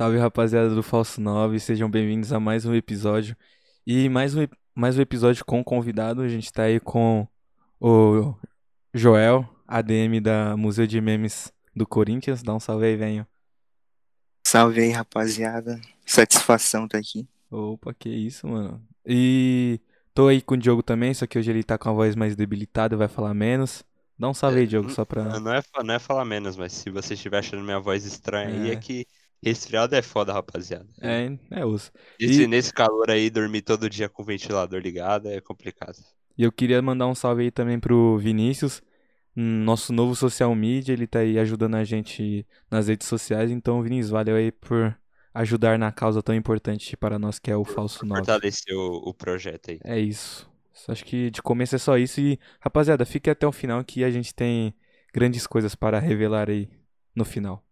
Salve 0.00 0.16
rapaziada 0.16 0.74
do 0.74 0.82
Falso 0.82 1.20
9, 1.20 1.60
sejam 1.60 1.90
bem-vindos 1.90 2.32
a 2.32 2.40
mais 2.40 2.64
um 2.64 2.74
episódio. 2.74 3.36
E 3.86 4.08
mais 4.08 4.34
um, 4.34 4.46
mais 4.74 4.96
um 4.96 5.02
episódio 5.02 5.44
com 5.44 5.62
convidado. 5.62 6.22
A 6.22 6.28
gente 6.28 6.50
tá 6.50 6.62
aí 6.62 6.80
com 6.80 7.28
o 7.78 8.34
Joel, 8.94 9.46
ADM 9.68 10.18
da 10.22 10.56
Museu 10.56 10.86
de 10.86 10.98
Memes 11.02 11.52
do 11.76 11.86
Corinthians. 11.86 12.42
Dá 12.42 12.54
um 12.54 12.58
salve 12.58 12.86
aí, 12.86 12.96
venho. 12.96 13.26
Salve 14.46 14.80
aí, 14.80 14.90
rapaziada. 14.90 15.78
Satisfação 16.06 16.88
tá 16.88 16.96
aqui. 16.96 17.28
Opa, 17.50 17.92
que 17.92 18.08
isso, 18.08 18.48
mano. 18.48 18.82
E 19.04 19.78
tô 20.14 20.28
aí 20.28 20.40
com 20.40 20.54
o 20.54 20.56
Diogo 20.56 20.82
também, 20.82 21.12
só 21.12 21.26
que 21.26 21.38
hoje 21.38 21.50
ele 21.50 21.62
tá 21.62 21.76
com 21.76 21.90
a 21.90 21.92
voz 21.92 22.16
mais 22.16 22.34
debilitada, 22.34 22.96
vai 22.96 23.06
falar 23.06 23.34
menos. 23.34 23.84
Dá 24.18 24.30
um 24.30 24.34
salve 24.34 24.60
aí, 24.60 24.66
Diogo, 24.66 24.88
só 24.88 25.04
pra. 25.04 25.38
Não 25.38 25.52
é, 25.52 25.60
não 25.84 25.94
é 25.94 25.98
falar 25.98 26.24
menos, 26.24 26.56
mas 26.56 26.72
se 26.72 26.88
você 26.88 27.12
estiver 27.12 27.40
achando 27.40 27.62
minha 27.62 27.78
voz 27.78 28.06
estranha 28.06 28.48
aí, 28.48 28.70
É. 28.70 28.72
é 28.72 28.76
que 28.76 29.06
resfriado 29.42 29.94
é 29.94 30.02
foda, 30.02 30.32
rapaziada. 30.32 30.88
É, 31.00 31.38
é 31.50 31.64
osso. 31.64 31.90
Esse- 32.18 32.42
E- 32.42 32.46
Nesse 32.46 32.72
calor 32.72 33.10
aí, 33.10 33.30
dormir 33.30 33.62
todo 33.62 33.88
dia 33.90 34.08
com 34.08 34.22
o 34.22 34.24
ventilador 34.26 34.80
ligado 34.80 35.28
é 35.28 35.40
complicado. 35.40 35.98
E 36.36 36.42
eu 36.42 36.52
queria 36.52 36.80
mandar 36.80 37.06
um 37.06 37.14
salve 37.14 37.42
aí 37.44 37.50
também 37.50 37.78
pro 37.78 38.16
Vinícius, 38.18 38.82
nosso 39.36 39.92
novo 39.92 40.14
social 40.16 40.54
media, 40.54 40.92
ele 40.92 41.06
tá 41.06 41.20
aí 41.20 41.38
ajudando 41.38 41.76
a 41.76 41.84
gente 41.84 42.46
nas 42.70 42.88
redes 42.88 43.06
sociais. 43.08 43.50
Então, 43.50 43.82
Vinícius, 43.82 44.10
valeu 44.10 44.36
aí 44.36 44.50
por 44.52 44.96
ajudar 45.34 45.78
na 45.78 45.92
causa 45.92 46.22
tão 46.22 46.34
importante 46.34 46.96
para 46.96 47.18
nós 47.18 47.38
que 47.38 47.50
é 47.50 47.56
o 47.56 47.64
Falso 47.64 48.06
9. 48.06 48.26
Fortalecer 48.26 48.74
o, 48.76 49.08
o 49.08 49.14
projeto 49.14 49.70
aí. 49.70 49.80
É 49.84 49.98
isso. 49.98 50.48
Acho 50.88 51.04
que 51.04 51.30
de 51.30 51.42
começo 51.42 51.74
é 51.76 51.78
só 51.78 51.96
isso. 51.98 52.20
E, 52.20 52.38
rapaziada, 52.60 53.04
fique 53.04 53.28
até 53.30 53.46
o 53.46 53.52
final 53.52 53.84
que 53.84 54.02
a 54.04 54.10
gente 54.10 54.34
tem 54.34 54.74
grandes 55.12 55.46
coisas 55.46 55.74
para 55.74 55.98
revelar 55.98 56.48
aí 56.50 56.68
no 57.14 57.24
final. 57.24 57.64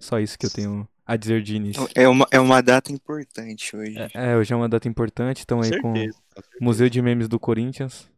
Só 0.00 0.18
isso 0.18 0.38
que 0.38 0.46
eu 0.46 0.50
tenho 0.50 0.88
a 1.06 1.16
dizer 1.16 1.42
de 1.42 1.56
início. 1.56 1.88
É 1.94 2.08
uma, 2.08 2.26
é 2.30 2.40
uma 2.40 2.62
data 2.62 2.90
importante 2.90 3.76
hoje. 3.76 3.96
É, 4.14 4.36
hoje 4.36 4.52
é 4.52 4.56
uma 4.56 4.68
data 4.68 4.88
importante, 4.88 5.40
estão 5.40 5.60
aí 5.60 5.70
com 5.80 5.94
certeza, 5.94 6.18
com 6.34 6.42
certeza. 6.42 6.58
Museu 6.60 6.88
de 6.88 7.02
Memes 7.02 7.28
do 7.28 7.38
Corinthians. 7.38 8.08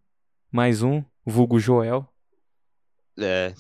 Mais 0.51 0.83
um, 0.83 1.03
vulgo 1.27 1.59
Joel. 1.59 2.07
É, 3.19 3.55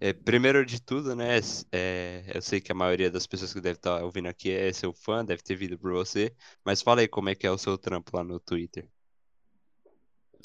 é, 0.00 0.12
primeiro 0.12 0.64
de 0.64 0.80
tudo, 0.80 1.14
né? 1.14 1.38
é, 1.70 2.24
eu 2.34 2.42
sei 2.42 2.60
que 2.60 2.72
a 2.72 2.74
maioria 2.74 3.10
das 3.10 3.26
pessoas 3.26 3.52
que 3.52 3.60
deve 3.60 3.76
estar 3.76 4.02
ouvindo 4.02 4.28
aqui 4.28 4.50
é 4.50 4.72
seu 4.72 4.92
fã, 4.92 5.24
deve 5.24 5.42
ter 5.42 5.54
vindo 5.54 5.78
por 5.78 5.92
você. 5.92 6.32
Mas 6.64 6.82
fala 6.82 7.00
aí 7.00 7.08
como 7.08 7.28
é 7.28 7.34
que 7.34 7.46
é 7.46 7.50
o 7.50 7.58
seu 7.58 7.76
trampo 7.76 8.16
lá 8.16 8.24
no 8.24 8.40
Twitter. 8.40 8.88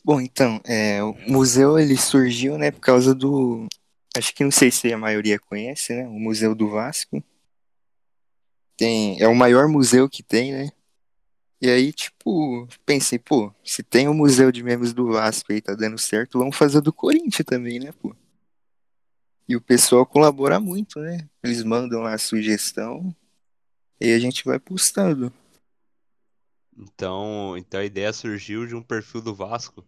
Bom, 0.04 0.20
então, 0.20 0.59
é, 0.66 1.02
o 1.02 1.16
museu 1.28 1.80
ele 1.80 1.95
surgiu, 1.95 2.58
né, 2.58 2.72
por 2.72 2.81
causa 2.81 3.16
do. 3.16 3.67
Acho 4.16 4.33
que 4.33 4.44
não 4.44 4.52
sei 4.52 4.69
se 4.69 4.94
a 4.94 4.97
maioria 4.97 5.39
conhece, 5.39 5.94
né? 5.94 6.08
O 6.08 6.19
Museu 6.19 6.53
do 6.53 6.69
Vasco. 6.69 7.23
Tem, 8.78 9.22
é 9.22 9.28
o 9.28 9.36
maior 9.36 9.67
museu 9.67 10.09
que 10.09 10.23
tem, 10.23 10.52
né? 10.52 10.72
E 11.61 11.70
aí, 11.70 11.94
tipo, 11.94 12.67
pensei, 12.86 13.17
pô, 13.17 13.53
se 13.64 13.81
tem 13.81 14.09
o 14.09 14.14
Museu 14.14 14.52
de 14.52 14.61
Memes 14.61 14.94
do 14.94 15.14
Vasco 15.14 15.53
aí, 15.53 15.61
tá 15.61 15.73
dando 15.73 15.97
certo, 15.97 16.38
vamos 16.38 16.58
fazer 16.58 16.81
do 16.81 16.92
Corinthians 16.92 17.45
também, 17.45 17.80
né, 17.80 17.94
pô? 17.94 18.14
E 19.47 19.55
o 19.55 19.61
pessoal 19.61 20.05
colabora 20.05 20.59
muito, 20.59 21.00
né? 21.00 21.25
Eles 21.42 21.64
mandam 21.64 22.02
lá 22.02 22.14
a 22.14 22.17
sugestão 22.17 23.16
e 24.00 24.11
a 24.11 24.20
gente 24.20 24.44
vai 24.44 24.59
postando. 24.59 25.31
Então, 26.77 27.55
então 27.58 27.80
a 27.80 27.86
ideia 27.86 28.11
surgiu 28.11 28.65
de 28.65 28.76
um 28.76 28.82
perfil 28.82 29.21
do 29.21 29.33
Vasco. 29.33 29.86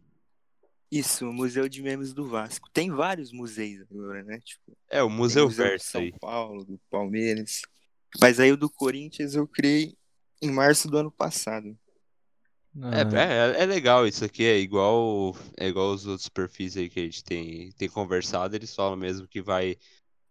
Isso, 0.97 1.28
o 1.29 1.33
Museu 1.33 1.67
de 1.67 1.81
Memes 1.81 2.13
do 2.13 2.25
Vasco. 2.28 2.69
Tem 2.72 2.89
vários 2.89 3.31
museus 3.33 3.85
agora, 3.91 4.23
né? 4.23 4.39
Tipo, 4.39 4.78
É, 4.89 5.03
o 5.03 5.09
Museu 5.09 5.45
Museu 5.45 5.66
de 5.66 5.72
Verso 5.72 5.91
São 5.91 6.01
aí. 6.01 6.13
Paulo, 6.19 6.63
do 6.63 6.79
Palmeiras. 6.89 7.61
Mas 8.22 8.39
aí 8.39 8.51
o 8.51 8.57
do 8.57 8.69
Corinthians 8.69 9.35
eu 9.35 9.45
criei 9.45 9.97
em 10.41 10.50
março 10.51 10.88
do 10.88 10.97
ano 10.97 11.11
passado. 11.11 11.78
É, 12.78 13.01
Ah, 13.17 13.56
é, 13.57 13.63
é 13.63 13.66
legal 13.66 14.07
isso 14.07 14.23
aqui, 14.23 14.45
é 14.45 14.57
igual, 14.57 15.35
é 15.57 15.67
igual 15.67 15.91
os 15.94 16.06
outros 16.06 16.29
perfis 16.29 16.78
aí 16.78 16.89
que 16.89 17.00
a 17.00 17.03
gente 17.03 17.23
tem, 17.23 17.72
tem 17.73 17.89
conversado, 17.89 18.56
eles 18.56 18.73
falam 18.75 18.97
mesmo 18.97 19.27
que 19.27 19.41
vai 19.41 19.77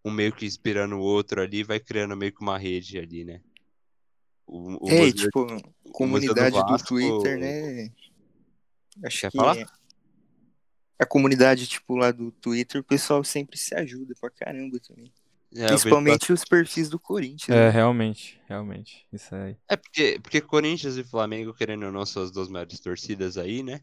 um 0.05 0.11
meio 0.11 0.33
que 0.33 0.45
inspirando 0.45 0.97
o 0.97 1.01
outro 1.01 1.41
ali, 1.41 1.63
vai 1.63 1.81
criando 1.81 2.17
meio 2.17 2.33
que 2.33 2.43
uma 2.43 2.59
rede 2.59 2.99
ali, 2.99 3.25
né? 3.25 3.41
O, 4.47 4.87
o 4.87 4.91
é, 4.91 5.01
Museu- 5.01 5.15
tipo, 5.15 5.47
do 5.47 5.93
comunidade 5.93 6.57
do, 6.63 6.73
Vasco- 6.73 6.89
Twitter, 6.89 7.39
né? 7.39 7.91
Acho 9.03 9.21
Quer 9.21 9.31
que 9.31 9.37
falar? 9.39 9.57
É- 10.99 11.05
a 11.05 11.07
comunidade, 11.07 11.67
tipo, 11.67 11.97
lá 11.97 12.11
do 12.11 12.31
Twitter, 12.33 12.81
o 12.81 12.85
pessoal 12.85 13.23
sempre 13.25 13.57
se 13.59 13.75
ajuda 13.75 14.15
pra 14.21 14.31
caramba 14.31 14.79
também. 14.81 15.13
é, 15.57 15.69
Principalmente 15.69 16.33
os 16.33 16.45
perfis 16.45 16.89
do 16.89 16.99
Corinthians. 16.99 17.57
É, 17.57 17.65
né? 17.67 17.71
realmente, 17.71 18.41
realmente. 18.49 19.07
Isso 19.13 19.35
aí. 19.35 19.57
É 19.69 19.77
porque, 19.77 20.19
porque 20.23 20.41
Corinthians 20.41 20.97
e 20.97 21.05
Flamengo, 21.05 21.55
querendo 21.55 21.87
ou 21.87 21.93
não, 21.93 22.05
são 22.05 22.23
as 22.23 22.31
duas 22.31 22.49
maiores 22.49 22.81
torcidas 22.81 23.37
aí, 23.39 23.63
né? 23.63 23.81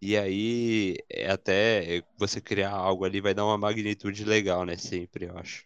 E 0.00 0.16
aí, 0.18 0.96
é 1.08 1.30
até 1.30 2.02
você 2.18 2.40
criar 2.40 2.72
algo 2.72 3.04
ali 3.06 3.20
vai 3.22 3.32
dar 3.32 3.44
uma 3.46 3.56
magnitude 3.56 4.22
legal, 4.24 4.64
né? 4.66 4.76
Sempre, 4.76 5.26
eu 5.26 5.38
acho. 5.38 5.64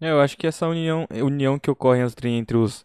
É, 0.00 0.10
eu 0.10 0.20
acho 0.20 0.36
que 0.36 0.46
essa 0.46 0.68
união, 0.68 1.06
união 1.10 1.58
que 1.58 1.70
ocorre 1.70 2.00
entre, 2.00 2.28
entre 2.28 2.56
os 2.56 2.84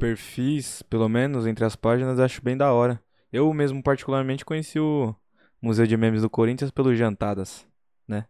perfis, 0.00 0.82
pelo 0.82 1.08
menos, 1.08 1.46
entre 1.46 1.64
as 1.64 1.76
páginas, 1.76 2.18
eu 2.18 2.24
acho 2.24 2.42
bem 2.42 2.56
da 2.56 2.72
hora. 2.72 3.02
Eu 3.30 3.52
mesmo, 3.52 3.82
particularmente, 3.82 4.44
conheci 4.44 4.80
o 4.80 5.14
Museu 5.60 5.86
de 5.86 5.96
Memes 5.96 6.22
do 6.22 6.30
Corinthians 6.30 6.70
pelos 6.70 6.96
Jantadas. 6.96 7.66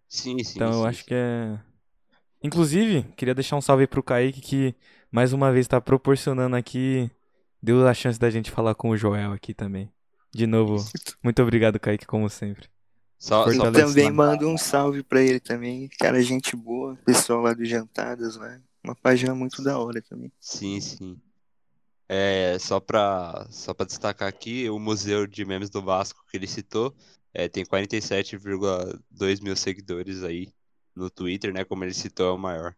Sim, 0.08 0.42
sim, 0.42 0.54
Então 0.56 0.68
eu 0.68 0.80
sim, 0.80 0.86
acho 0.86 0.98
sim. 1.00 1.04
que 1.06 1.14
é. 1.14 1.58
Inclusive, 2.42 3.02
queria 3.16 3.34
deixar 3.34 3.56
um 3.56 3.60
salve 3.60 3.86
pro 3.86 4.02
Kaique 4.02 4.40
que 4.40 4.74
mais 5.10 5.32
uma 5.32 5.52
vez 5.52 5.66
tá 5.66 5.80
proporcionando 5.80 6.56
aqui. 6.56 7.10
Deu 7.62 7.86
a 7.86 7.94
chance 7.94 8.18
da 8.18 8.30
gente 8.30 8.50
falar 8.50 8.74
com 8.74 8.90
o 8.90 8.96
Joel 8.96 9.32
aqui 9.32 9.52
também. 9.52 9.92
De 10.32 10.46
novo, 10.46 10.76
muito 11.22 11.42
obrigado, 11.42 11.80
Kaique, 11.80 12.06
como 12.06 12.28
sempre. 12.28 12.68
Só, 13.18 13.50
só 13.52 13.72
também 13.72 14.12
mando 14.12 14.48
um 14.48 14.56
salve 14.56 15.02
pra 15.02 15.20
ele 15.20 15.40
também. 15.40 15.88
Cara, 15.98 16.22
gente 16.22 16.54
boa. 16.54 16.96
Pessoal 17.04 17.40
lá 17.40 17.52
do 17.52 17.64
Jantadas 17.64 18.36
lá. 18.36 18.60
Uma 18.84 18.94
página 18.94 19.34
muito 19.34 19.62
da 19.62 19.78
hora 19.78 20.00
também. 20.00 20.30
Sim, 20.38 20.80
sim. 20.80 21.20
É, 22.08 22.56
só 22.60 22.78
pra, 22.78 23.46
só 23.50 23.74
pra 23.74 23.84
destacar 23.84 24.28
aqui, 24.28 24.70
o 24.70 24.78
Museu 24.78 25.26
de 25.26 25.44
Memes 25.44 25.68
do 25.68 25.82
Vasco 25.82 26.24
que 26.30 26.36
ele 26.36 26.46
citou 26.46 26.94
é, 27.34 27.48
tem 27.48 27.64
47,2 27.64 29.42
mil 29.42 29.56
seguidores 29.56 30.22
aí 30.22 30.48
no 30.94 31.10
Twitter, 31.10 31.52
né? 31.52 31.64
Como 31.64 31.84
ele 31.84 31.94
citou, 31.94 32.28
é 32.28 32.32
o 32.32 32.38
maior 32.38 32.74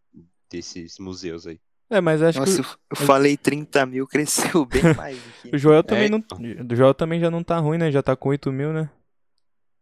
desses 0.50 0.98
museus 0.98 1.46
aí. 1.46 1.58
É, 1.88 2.00
mas 2.00 2.22
acho 2.22 2.38
Nossa, 2.38 2.62
que 2.62 2.68
eu 2.68 2.76
eu 2.90 3.06
falei 3.06 3.36
30 3.36 3.84
mil, 3.86 4.06
cresceu 4.06 4.64
bem 4.64 4.94
mais 4.96 5.18
aqui. 5.18 5.50
o 5.54 5.58
Joel 5.58 5.82
também 5.82 6.06
É, 6.06 6.08
não. 6.08 6.22
O 6.70 6.76
Joel 6.76 6.94
também 6.94 7.18
já 7.18 7.30
não 7.30 7.42
tá 7.42 7.58
ruim, 7.58 7.78
né? 7.78 7.90
Já 7.90 8.00
tá 8.00 8.14
com 8.14 8.28
8 8.28 8.52
mil, 8.52 8.72
né? 8.72 8.88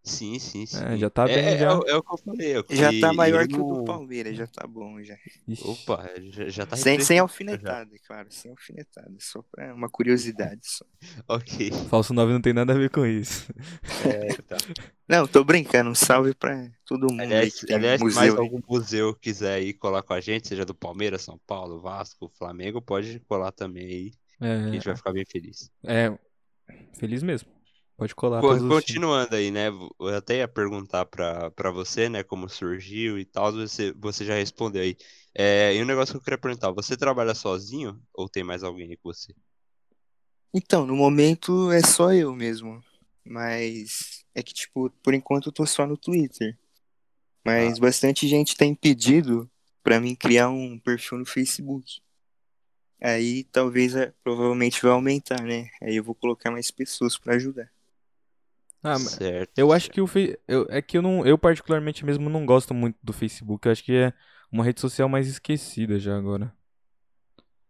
Sim, 0.09 0.39
sim, 0.39 0.67
sim. 0.67 0.85
É, 0.85 0.97
já 0.97 1.11
tá 1.11 1.25
É- 1.29 1.35
bem, 1.35 1.45
é, 1.47 1.59
já. 1.59 1.67
é 1.67 1.75
o- 1.75 1.83
é 1.87 1.97
o 1.97 2.03
que 2.03 2.13
eu 2.13 2.19
falei. 2.19 2.53
é 2.57 2.75
Já 2.77 2.93
tá 3.01 3.13
maior 3.13 3.43
eu 3.43 3.49
que 3.49 3.55
o 3.61 3.65
do 3.77 3.85
Palmeiras, 3.85 4.37
já 4.37 4.47
tá 4.47 4.67
bom 4.67 5.03
já. 5.03 5.15
Ixi. 5.47 5.69
Opa, 5.69 6.09
já, 6.31 6.49
já 6.49 6.67
tá 6.67 6.77
Sem, 6.77 6.85
sem 6.85 6.93
impressionante 6.93 7.17
já. 7.17 7.23
alfinetada, 7.23 7.91
claro, 8.07 8.29
sem 8.31 8.51
alfinetada. 8.51 9.15
Só 9.21 9.43
pra 9.51 9.75
uma 9.75 9.89
curiosidade 9.89 10.61
só. 10.65 10.85
Ok. 11.29 11.71
Falso 11.91 12.13
9 12.15 12.33
não 12.33 12.41
tem 12.41 12.53
nada 12.53 12.73
a 12.73 12.77
ver 12.77 12.91
com 12.91 13.05
isso. 13.07 13.53
É, 14.05 14.29
tá. 14.43 14.57
Não, 15.09 15.27
tô 15.27 15.43
brincando. 15.45 15.91
Um 15.91 15.95
salve 15.95 16.35
pra 16.35 16.71
todo 16.87 17.11
mundo 17.13 17.21
Aliás, 17.23 17.61
que 17.61 17.67
tem 17.67 17.77
aliás, 17.77 17.99
se 18.01 18.05
mais 18.15 18.17
museu. 18.31 18.39
algum 18.39 18.61
museu 18.69 19.15
quiser 19.15 19.63
ir 19.63 19.75
colar 19.75 20.03
com 20.03 20.13
a 20.13 20.21
gente, 20.21 20.49
seja 20.49 20.65
do 20.65 20.75
Palmeiras, 20.75 21.23
São 21.23 21.39
Paulo, 21.47 21.81
Vasco, 21.81 22.31
Flamengo, 22.39 22.81
pode 22.83 23.21
colar 23.21 23.53
também 23.53 23.85
aí, 23.87 24.11
que 24.11 24.45
a 24.45 24.47
É, 24.47 24.73
gente 24.73 24.85
vai 24.85 24.97
ficar 24.97 25.13
bem 25.13 25.25
feliz. 25.27 25.71
é 25.85 26.17
feliz 26.99 27.23
mesmo. 27.23 27.49
Pode 27.99 28.15
colar. 28.15 28.41
Continuando 28.41 29.35
aí, 29.35 29.51
né? 29.51 29.67
Eu 29.67 30.17
até 30.17 30.37
ia 30.37 30.47
perguntar 30.47 31.05
pra, 31.05 31.51
pra 31.51 31.73
você, 31.73 32.09
né, 32.09 32.23
como 32.23 32.49
surgiu 32.49 33.19
e 33.19 33.25
tal, 33.25 33.53
você, 33.53 33.93
você 33.93 34.25
já 34.25 34.35
respondeu 34.35 34.83
aí. 34.83 34.97
É, 35.35 35.75
e 35.75 35.83
um 35.83 35.85
negócio 35.85 36.13
que 36.13 36.19
eu 36.19 36.23
queria 36.23 36.39
perguntar, 36.39 36.71
você 36.71 36.97
trabalha 36.97 37.35
sozinho 37.35 38.01
ou 38.15 38.29
tem 38.29 38.45
mais 38.45 38.63
alguém 38.63 38.91
aí 38.91 38.97
com 38.97 39.13
você? 39.13 39.35
Então, 40.55 40.87
no 40.87 40.95
momento 40.95 41.73
é 41.73 41.81
só 41.81 42.13
eu 42.13 42.33
mesmo. 42.33 42.81
Mas 43.25 44.25
é 44.33 44.45
que, 44.45 44.55
tipo, 44.55 44.89
por 45.03 45.13
enquanto 45.13 45.49
eu 45.49 45.53
tô 45.53 45.67
só 45.67 45.85
no 45.85 45.97
Twitter. 45.97 46.57
Mas 47.45 47.81
bastante 47.81 48.29
gente 48.29 48.57
tem 48.57 48.75
pedido 48.75 49.51
pra 49.83 50.01
mim 50.01 50.15
criar 50.15 50.51
um 50.51 50.79
perfil 50.79 51.19
no 51.19 51.27
Facebook. 51.27 52.01
Aí 53.03 53.45
talvez, 53.45 53.97
é, 53.97 54.13
provavelmente 54.23 54.83
vai 54.83 54.93
aumentar, 54.93 55.43
né? 55.43 55.69
Aí 55.83 55.97
eu 55.97 56.05
vou 56.05 56.15
colocar 56.15 56.51
mais 56.51 56.71
pessoas 56.71 57.19
pra 57.19 57.35
ajudar. 57.35 57.69
Ah, 58.83 58.99
certo. 58.99 59.53
eu 59.57 59.73
acho 59.73 59.87
certo. 59.87 59.95
que 59.95 60.01
o 60.01 60.07
Fe... 60.07 60.39
eu, 60.47 60.67
é 60.71 60.81
que 60.81 60.97
eu 60.97 61.03
não, 61.03 61.27
eu 61.27 61.37
particularmente 61.37 62.05
mesmo 62.05 62.31
não 62.31 62.47
gosto 62.47 62.73
muito 62.75 62.97
do 63.03 63.13
Facebook. 63.13 63.67
Eu 63.67 63.73
acho 63.73 63.85
que 63.85 63.93
é 63.93 64.13
uma 64.51 64.65
rede 64.65 64.81
social 64.81 65.09
mais 65.09 65.27
esquecida 65.29 65.99
já 65.99 66.17
agora. 66.17 66.55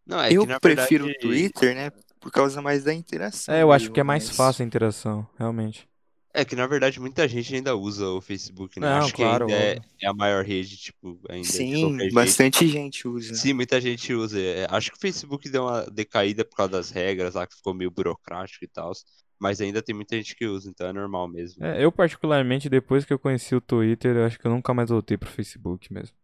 Não, 0.06 0.20
é 0.20 0.32
eu 0.32 0.46
que 0.46 0.60
prefiro 0.60 1.04
verdade, 1.04 1.26
o 1.26 1.28
Twitter, 1.28 1.74
né? 1.74 1.90
Por 2.20 2.32
causa 2.32 2.60
mais 2.60 2.84
da 2.84 2.92
interação. 2.94 3.54
É, 3.54 3.62
eu 3.62 3.72
acho 3.72 3.90
que 3.90 4.00
é 4.00 4.02
mais 4.02 4.26
mas- 4.26 4.36
fácil 4.36 4.62
a 4.62 4.66
interação, 4.66 5.26
realmente. 5.38 5.88
É 6.34 6.44
que 6.44 6.54
na 6.54 6.66
verdade 6.66 7.00
muita 7.00 7.26
gente 7.26 7.52
ainda 7.54 7.74
usa 7.74 8.06
o 8.06 8.20
Facebook, 8.20 8.78
né? 8.78 8.86
Não, 8.86 8.98
Acho 8.98 9.14
que 9.14 9.22
claro, 9.22 9.46
ainda 9.46 9.56
é, 9.56 9.78
é 10.00 10.06
a 10.06 10.14
maior 10.14 10.44
rede, 10.44 10.76
tipo, 10.76 11.18
ainda 11.28 11.46
de 11.46 11.52
Sim, 11.52 11.98
jeito. 11.98 12.14
bastante 12.14 12.68
gente 12.68 13.08
usa. 13.08 13.34
Sim, 13.34 13.54
muita 13.54 13.80
gente 13.80 14.12
usa. 14.14 14.38
É, 14.40 14.66
Acho 14.70 14.90
que 14.92 14.96
o 14.98 15.00
Facebook 15.00 15.48
deu 15.48 15.64
uma 15.64 15.84
decaída 15.86 16.44
por 16.44 16.54
causa 16.56 16.72
das 16.72 16.90
regras 16.90 17.34
lá, 17.34 17.46
que 17.46 17.56
ficou 17.56 17.74
meio 17.74 17.90
burocrático 17.90 18.64
e 18.64 18.68
tal. 18.68 18.92
Mas 19.38 19.60
ainda 19.60 19.80
tem 19.80 19.94
muita 19.94 20.16
gente 20.16 20.34
que 20.34 20.46
usa, 20.46 20.68
então 20.68 20.88
é 20.88 20.92
normal 20.92 21.28
mesmo. 21.28 21.64
É, 21.64 21.82
eu 21.84 21.92
particularmente, 21.92 22.68
depois 22.68 23.04
que 23.04 23.12
eu 23.12 23.18
conheci 23.18 23.54
o 23.54 23.60
Twitter, 23.60 24.16
eu 24.16 24.24
acho 24.24 24.38
que 24.38 24.46
eu 24.46 24.50
nunca 24.50 24.74
mais 24.74 24.90
voltei 24.90 25.16
pro 25.16 25.28
Facebook 25.30 25.92
mesmo. 25.92 26.16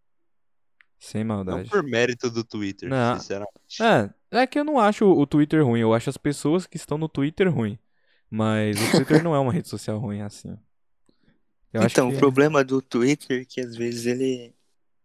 Sem 0.99 1.23
Não 1.23 1.37
maldade. 1.37 1.69
por 1.69 1.83
mérito 1.83 2.31
do 2.31 2.43
Twitter, 2.43 2.89
Não. 2.89 3.15
sinceramente. 3.21 3.81
É, 3.81 4.11
é 4.43 4.47
que 4.47 4.59
eu 4.59 4.65
não 4.65 4.79
acho 4.81 5.05
o 5.07 5.27
Twitter 5.27 5.65
ruim, 5.65 5.81
eu 5.81 5.93
acho 5.95 6.09
as 6.11 6.17
pessoas 6.17 6.67
que 6.67 6.77
estão 6.77 6.97
no 6.99 7.09
Twitter 7.09 7.49
ruim. 7.53 7.79
Mas 8.31 8.77
o 8.81 8.91
Twitter 8.93 9.23
não 9.23 9.35
é 9.35 9.39
uma 9.39 9.53
rede 9.53 9.69
social 9.69 9.99
ruim 9.99 10.21
assim. 10.23 10.57
Eu 11.73 11.83
acho 11.83 11.93
então, 11.93 12.09
que- 12.11 12.17
o 12.17 12.19
problema 12.19 12.65
do 12.65 12.81
Twitter 12.81 13.43
é 13.43 13.45
que 13.45 13.61
às 13.61 13.77
vezes 13.77 14.07
ele, 14.07 14.55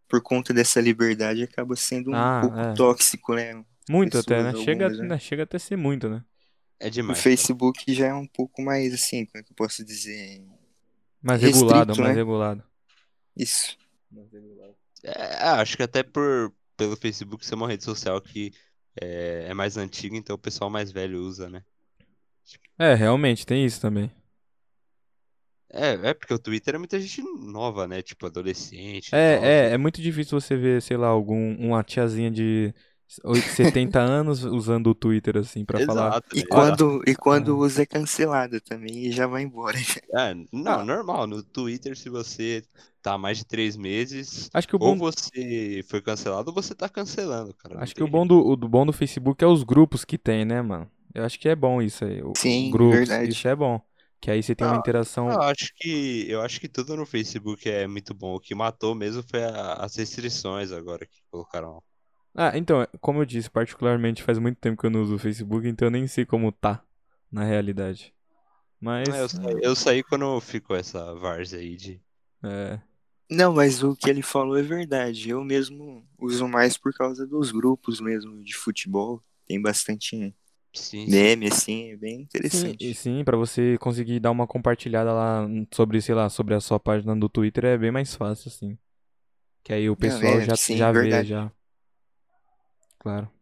por 0.08 0.20
conta 0.22 0.52
dessa 0.54 0.80
liberdade, 0.80 1.42
acaba 1.42 1.76
sendo 1.76 2.10
um 2.10 2.14
Ah, 2.14 2.40
pouco 2.42 2.58
é. 2.58 2.74
tóxico, 2.74 3.34
né? 3.34 3.64
Muito 3.88 4.18
até, 4.18 4.38
né? 4.42 4.44
pessoas, 4.50 4.64
Chega, 4.64 4.84
algumas, 4.86 5.02
né? 5.02 5.08
né? 5.14 5.18
Chega 5.18 5.42
até 5.42 5.56
a 5.58 5.60
ser 5.60 5.76
muito, 5.76 6.08
né? 6.08 6.24
É 6.80 6.88
O 6.88 6.90
demais. 6.90 7.22
cara. 7.24 7.36
Facebook 7.36 7.94
já 7.94 8.06
é 8.08 8.14
um 8.14 8.26
pouco 8.26 8.62
mais 8.62 8.92
assim, 8.94 9.24
como 9.26 9.40
é 9.40 9.44
que 9.44 9.52
eu 9.52 9.56
posso 9.56 9.84
dizer? 9.84 10.42
Mais 11.22 11.40
Restrito, 11.40 11.42
regulado, 11.42 11.96
mais 11.96 12.14
né? 12.14 12.14
regulado. 12.14 12.62
Isso. 13.36 13.76
É, 15.02 15.36
acho 15.60 15.76
que 15.76 15.82
até 15.82 16.02
por 16.02 16.52
pelo 16.76 16.96
Facebook 16.96 17.44
ser 17.44 17.54
uma 17.54 17.68
rede 17.68 17.84
social 17.84 18.20
que 18.20 18.52
é, 19.00 19.46
é 19.48 19.54
mais 19.54 19.76
antiga, 19.76 20.16
então 20.16 20.36
o 20.36 20.38
pessoal 20.38 20.70
mais 20.70 20.90
velho 20.92 21.20
usa, 21.20 21.48
né? 21.48 21.64
É, 22.78 22.94
realmente, 22.94 23.46
tem 23.46 23.64
isso 23.64 23.80
também. 23.80 24.10
É, 25.72 26.10
é 26.10 26.14
porque 26.14 26.34
o 26.34 26.38
Twitter 26.38 26.74
é 26.74 26.78
muita 26.78 26.98
gente 27.00 27.22
nova, 27.22 27.86
né? 27.86 28.02
Tipo, 28.02 28.26
adolescente. 28.26 29.12
É, 29.12 29.68
é, 29.70 29.74
é 29.74 29.78
muito 29.78 30.00
difícil 30.00 30.40
você 30.40 30.56
ver, 30.56 30.80
sei 30.82 30.96
lá, 30.96 31.08
algum, 31.08 31.56
uma 31.56 31.82
tiazinha 31.82 32.30
de 32.30 32.72
70 33.10 33.98
anos 34.00 34.44
usando 34.44 34.88
o 34.90 34.94
Twitter 34.94 35.36
assim 35.38 35.64
pra 35.64 35.84
falar. 35.84 36.22
E 36.34 36.44
quando, 36.44 37.02
e 37.06 37.14
quando 37.14 37.52
Ah. 37.54 37.58
usa 37.58 37.82
é 37.82 37.86
cancelada 37.86 38.60
também 38.60 39.06
e 39.06 39.12
já 39.12 39.26
vai 39.26 39.42
embora. 39.42 39.76
É, 40.14 40.34
não, 40.52 40.80
Ah. 40.80 40.84
normal. 40.84 41.26
No 41.26 41.42
Twitter, 41.42 41.96
se 41.96 42.08
você 42.08 42.62
tá 43.02 43.14
há 43.14 43.18
mais 43.18 43.38
de 43.38 43.46
três 43.46 43.76
meses, 43.76 44.48
Acho 44.52 44.68
que 44.68 44.76
o 44.76 44.78
ou 44.80 44.94
bom, 44.94 44.96
você 44.98 45.82
foi 45.88 46.00
cancelado 46.00 46.50
ou 46.50 46.54
você 46.54 46.74
tá 46.74 46.88
cancelando, 46.88 47.54
cara. 47.54 47.82
acho 47.82 47.94
que 47.94 48.02
o 48.02 48.08
bom 48.08 48.26
do, 48.26 48.38
o 48.46 48.56
do 48.56 48.68
bom 48.68 48.84
do 48.86 48.92
Facebook 48.92 49.42
é 49.42 49.46
os 49.46 49.62
grupos 49.62 50.04
que 50.04 50.18
tem, 50.18 50.44
né, 50.44 50.60
mano? 50.62 50.90
Eu 51.14 51.24
acho 51.24 51.38
que 51.40 51.48
é 51.48 51.56
bom 51.56 51.80
isso 51.82 52.04
aí. 52.04 52.22
o- 52.22 52.32
Sim, 52.36 52.70
grupos, 52.70 52.98
verdade. 53.08 53.30
isso 53.30 53.48
é 53.48 53.56
bom. 53.56 53.80
Que 54.20 54.30
aí 54.30 54.42
você 54.42 54.54
tem 54.54 54.66
uma 54.66 54.76
Ah, 54.76 54.78
interação. 54.78 55.30
Eu 55.30 55.40
acho 55.40 55.72
que 55.76 56.26
eu 56.28 56.42
acho 56.42 56.60
que 56.60 56.68
tudo 56.68 56.94
no 56.94 57.06
Facebook 57.06 57.66
é 57.68 57.86
muito 57.86 58.12
bom. 58.12 58.34
O 58.34 58.40
que 58.40 58.54
matou 58.54 58.94
mesmo 58.94 59.22
foi 59.28 59.42
a- 59.42 59.74
as 59.80 59.96
restrições 59.96 60.70
agora 60.72 61.06
que 61.06 61.22
colocaram. 61.30 61.82
Ah, 62.34 62.56
então, 62.56 62.86
como 63.00 63.20
eu 63.20 63.26
disse, 63.26 63.50
particularmente 63.50 64.22
faz 64.22 64.38
muito 64.38 64.58
tempo 64.58 64.80
que 64.80 64.86
eu 64.86 64.90
não 64.90 65.02
uso 65.02 65.16
o 65.16 65.18
Facebook, 65.18 65.66
então 65.66 65.86
eu 65.88 65.90
nem 65.92 66.06
sei 66.06 66.24
como 66.24 66.52
tá 66.52 66.82
na 67.30 67.44
realidade. 67.44 68.14
Mas, 68.80 69.08
É, 69.08 69.20
eu, 69.20 69.28
saí, 69.28 69.60
eu 69.62 69.76
saí 69.76 70.02
quando 70.02 70.40
ficou 70.40 70.74
essa 70.76 71.14
várzea 71.14 71.58
aí 71.60 71.76
de. 71.76 72.00
é, 72.42 72.80
Não, 73.30 73.54
mas 73.54 73.82
o 73.82 73.96
que 73.96 74.10
ele 74.10 74.22
falou 74.22 74.56
é 74.58 74.62
verdade. 74.62 75.30
Eu 75.30 75.42
mesmo 75.44 76.04
uso 76.18 76.46
mais 76.48 76.76
por 76.76 76.92
causa 76.92 77.26
dos 77.26 77.50
grupos 77.52 78.00
mesmo 78.00 78.42
de 78.42 78.54
futebol. 78.54 79.22
Tem 79.46 79.60
bastante 79.60 80.34
Sim, 80.74 81.08
sim. 81.08 81.08
meme, 81.08 81.48
assim, 81.48 81.92
é 81.92 81.96
bem 81.96 82.20
sim, 82.46 82.76
interessante. 82.76 82.78
e 82.80 82.94
sim, 82.94 83.24
pra 83.24 83.36
você 83.36 83.78
conseguir 83.78 84.20
dar 84.20 84.30
uma 84.30 84.46
compartilhada 84.46 85.12
lá 85.12 85.46
sobre, 85.72 86.00
sei 86.02 86.14
lá, 86.14 86.28
sobre 86.28 86.54
a 86.54 86.60
sua 86.60 86.80
página 86.80 87.16
do 87.16 87.28
Twitter 87.28 87.64
é 87.64 87.78
bem 87.78 87.90
mais 87.90 88.14
fácil, 88.14 88.48
assim. 88.48 88.78
Que 89.64 89.74
aí 89.74 89.90
o 89.90 89.96
pessoal 89.96 90.40
é, 90.40 90.42
já, 90.42 90.56
sim, 90.56 90.74
já 90.74 90.92
vê, 90.92 91.24
já. 91.24 91.52
Claro. 93.00 93.32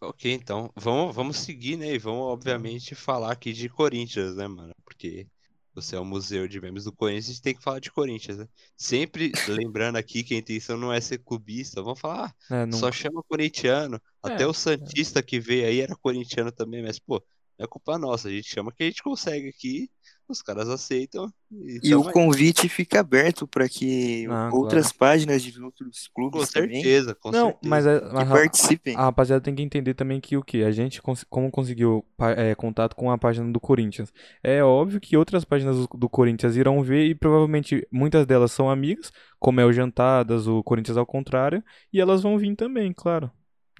Ok, 0.00 0.32
então 0.32 0.70
vamos, 0.76 1.14
vamos 1.14 1.36
seguir, 1.38 1.76
né? 1.76 1.92
E 1.94 1.98
vamos, 1.98 2.20
obviamente, 2.20 2.94
falar 2.94 3.32
aqui 3.32 3.52
de 3.52 3.68
Corinthians, 3.68 4.36
né, 4.36 4.46
mano? 4.46 4.74
Porque 4.84 5.26
você 5.74 5.96
é 5.96 6.00
o 6.00 6.04
museu 6.04 6.46
de 6.46 6.60
memes 6.60 6.84
do 6.84 6.92
Corinthians, 6.92 7.26
a 7.26 7.28
gente 7.32 7.42
tem 7.42 7.54
que 7.54 7.62
falar 7.62 7.80
de 7.80 7.90
Corinthians, 7.90 8.38
né? 8.38 8.48
Sempre 8.76 9.32
lembrando 9.48 9.96
aqui 9.96 10.22
que 10.22 10.34
a 10.34 10.38
intenção 10.38 10.76
não 10.78 10.92
é 10.92 11.00
ser 11.00 11.18
clubista, 11.18 11.82
vamos 11.82 12.00
falar, 12.00 12.34
ah, 12.50 12.56
É, 12.56 12.66
não... 12.66 12.78
só 12.78 12.92
chama 12.92 13.22
corintiano. 13.24 14.00
Até 14.22 14.44
É, 14.44 14.46
o 14.46 14.52
Santista 14.54 15.22
que 15.22 15.40
veio 15.40 15.66
aí 15.66 15.80
era 15.80 15.96
corintiano 15.96 16.52
também, 16.52 16.82
mas, 16.82 16.98
pô, 16.98 17.22
não 17.58 17.64
é 17.64 17.68
culpa 17.68 17.98
nossa, 17.98 18.28
a 18.28 18.30
gente 18.30 18.48
chama 18.48 18.72
que 18.72 18.82
a 18.84 18.86
gente 18.86 19.02
consegue 19.02 19.48
aqui, 19.48 19.90
os 20.32 20.42
caras 20.42 20.68
aceitam 20.68 21.32
e 21.50 21.80
E 21.82 21.94
o 21.94 22.02
aí. 22.08 22.12
convite 22.12 22.68
fica 22.68 23.00
aberto 23.00 23.46
para 23.46 23.68
que 23.68 24.26
Ah, 24.28 24.50
outras 24.50 24.92
páginas 24.92 25.42
de 25.42 25.60
outros 25.62 26.08
Com 26.12 26.14
clubes 26.14 26.50
também 26.50 26.82
certeza, 26.82 27.14
com 27.14 27.32
Não, 27.32 27.42
certeza. 27.52 27.60
mas, 27.62 27.86
a, 27.86 28.24
mas 28.24 28.30
a- 28.30 28.32
participem. 28.32 28.94
a 28.94 29.02
rapaziada 29.04 29.42
tem 29.42 29.54
que 29.54 29.62
entender 29.62 29.94
também 29.94 30.20
que 30.20 30.36
o 30.36 30.42
que? 30.42 30.62
A 30.64 30.70
gente, 30.70 31.02
cons- 31.02 31.24
como 31.28 31.50
conseguiu 31.50 32.04
é, 32.36 32.54
contato 32.54 32.94
com 32.96 33.10
a 33.10 33.18
página 33.18 33.50
do 33.52 33.60
Corinthians? 33.60 34.12
É 34.42 34.62
óbvio 34.62 35.00
que 35.00 35.16
outras 35.16 35.44
páginas 35.44 35.76
do, 35.76 35.86
do 35.98 36.08
Corinthians 36.08 36.56
irão 36.56 36.82
ver 36.82 37.04
e 37.06 37.14
provavelmente 37.14 37.86
muitas 37.92 38.26
delas 38.26 38.52
são 38.52 38.70
amigas, 38.70 39.12
como 39.38 39.60
é 39.60 39.64
o 39.66 39.72
Jantadas, 39.72 40.46
o 40.48 40.62
Corinthians 40.62 40.96
ao 40.96 41.06
contrário, 41.06 41.62
e 41.92 42.00
elas 42.00 42.22
vão 42.22 42.38
vir 42.38 42.54
também, 42.56 42.92
claro. 42.92 43.30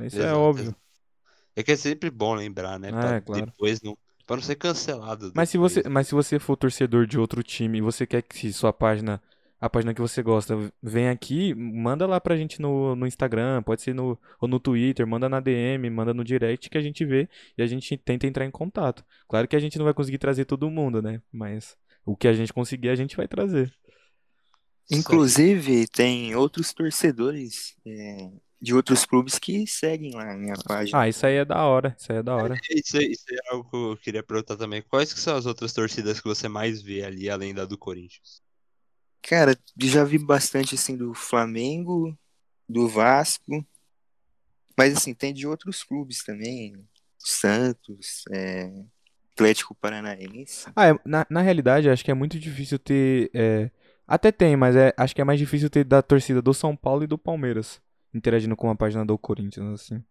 Isso 0.00 0.22
é 0.22 0.34
Exato, 0.34 0.34
óbvio. 0.34 0.75
exato. 0.75 0.81
É 1.56 1.62
que 1.62 1.72
é 1.72 1.76
sempre 1.76 2.10
bom 2.10 2.34
lembrar, 2.34 2.78
né? 2.78 2.93
Pra 2.93 3.14
É, 3.16 3.20
claro. 3.20 3.52
depois 3.54 3.81
não. 3.82 3.98
Pra 4.26 4.37
não 4.37 4.43
ser 4.43 4.56
cancelado. 4.56 5.32
Mas 5.34 5.50
se 5.50 5.56
você, 5.56 5.88
mas 5.88 6.08
se 6.08 6.14
você 6.14 6.38
for 6.38 6.56
torcedor 6.56 7.06
de 7.06 7.19
outro 7.19 7.43
time 7.43 7.78
e 7.78 7.81
você 7.81 8.05
quer 8.05 8.23
que 8.23 8.52
sua 8.52 8.73
página, 8.73 9.23
a 9.61 9.70
página 9.70 9.94
que 9.94 10.00
você 10.00 10.20
gosta, 10.20 10.55
venha 10.82 11.12
aqui, 11.12 11.55
manda 11.55 12.06
lá 12.06 12.20
pra 12.20 12.37
gente 12.37 12.61
no, 12.61 12.96
no 12.96 13.06
Instagram, 13.06 13.62
pode 13.62 13.82
ser 13.82 13.94
no, 13.94 14.19
ou 14.40 14.49
no 14.49 14.58
Twitter, 14.58 15.06
manda 15.06 15.28
na 15.28 15.38
DM, 15.38 15.88
manda 15.90 16.12
no 16.12 16.25
direct 16.25 16.69
que 16.69 16.76
a 16.76 16.82
gente 16.82 17.05
vê 17.05 17.28
e 17.56 17.62
a 17.62 17.67
gente 17.69 17.96
tenta 17.96 18.26
entrar 18.26 18.44
em 18.44 18.50
contato. 18.50 19.05
Claro 19.28 19.46
que 19.46 19.55
a 19.55 19.61
gente 19.61 19.78
não 19.78 19.84
vai 19.84 19.94
conseguir 19.94 20.19
trazer 20.19 20.44
todo 20.44 20.69
mundo, 20.70 21.00
né? 21.00 21.22
Mas 21.32 21.76
o 22.05 22.17
que 22.17 22.26
a 22.26 22.32
gente 22.32 22.52
conseguir, 22.52 22.88
a 22.88 22.96
gente 22.96 23.17
vai 23.17 23.29
trazer. 23.29 23.72
Inclusive, 24.90 25.87
tem 25.88 26.34
outros 26.34 26.72
torcedores 26.72 27.77
é, 27.86 28.31
de 28.60 28.75
outros 28.75 29.05
clubes 29.05 29.39
que 29.39 29.67
seguem 29.67 30.13
lá 30.15 30.32
a 30.32 30.36
minha 30.36 30.55
página. 30.67 31.01
Ah, 31.01 31.08
isso 31.08 31.27
aí 31.27 31.36
é 31.36 31.44
da 31.44 31.65
hora, 31.65 31.94
isso 31.98 32.10
aí 32.13 32.19
é 32.19 32.22
da 32.22 32.36
hora. 32.36 32.60
Isso, 32.70 32.96
aí- 32.96 33.10
isso 33.10 33.25
aí 33.31 33.36
é 33.36 33.55
algo 33.55 33.69
que 33.70 33.77
eu 33.77 33.96
queria 33.98 34.22
perguntar 34.22 34.56
também. 34.56 34.82
Quais 34.82 35.13
que 35.13 35.20
são 35.20 35.36
as 35.36 35.46
outras 35.46 35.72
torcidas 35.72 36.20
que 36.20 36.29
você 36.29 36.48
mais 36.48 36.82
vê 36.82 37.05
ali, 37.05 37.29
além 37.31 37.55
da 37.55 37.65
do 37.65 37.79
Corinthians? 37.79 38.43
Cara, 39.22 39.58
já 39.79 40.05
vi 40.05 40.19
bastante 40.19 40.75
assim 40.75 40.96
do 40.96 41.13
Flamengo, 41.13 42.17
do 42.69 42.89
Vasco, 42.89 43.67
mas 44.77 44.96
assim, 44.96 45.15
tem 45.15 45.32
de 45.32 45.46
outros 45.46 45.82
clubes 45.82 46.22
também, 46.22 46.75
Santos, 47.19 48.25
é, 48.32 48.70
Atlético 49.32 49.75
Paranaense. 49.75 50.67
Ah, 50.75 50.89
é- 50.89 50.98
na, 51.05 51.27
na 51.31 51.41
realidade, 51.43 51.89
acho 51.89 52.05
que 52.05 52.10
é 52.10 52.15
muito 52.15 52.39
difícil 52.39 52.79
ter. 52.79 53.31
é, 53.34 53.70
até 54.06 54.31
tem, 54.31 54.56
mas 54.56 54.77
é, 54.77 54.93
acho 54.96 55.15
que 55.15 55.20
é 55.20 55.25
mais 55.25 55.39
difícil 55.39 55.69
ter 55.70 55.84
da 55.84 56.03
torcida 56.03 56.41
do 56.43 56.55
São 56.55 56.77
Paulo 56.77 57.05
e 57.05 57.06
do 57.06 57.19
Palmeiras 57.19 57.81
interagindo 58.17 58.56
com 58.56 58.70
a 58.70 58.77
página 58.77 59.05
do 59.06 59.19
Corinthians, 59.19 59.82
assim. 59.82 60.03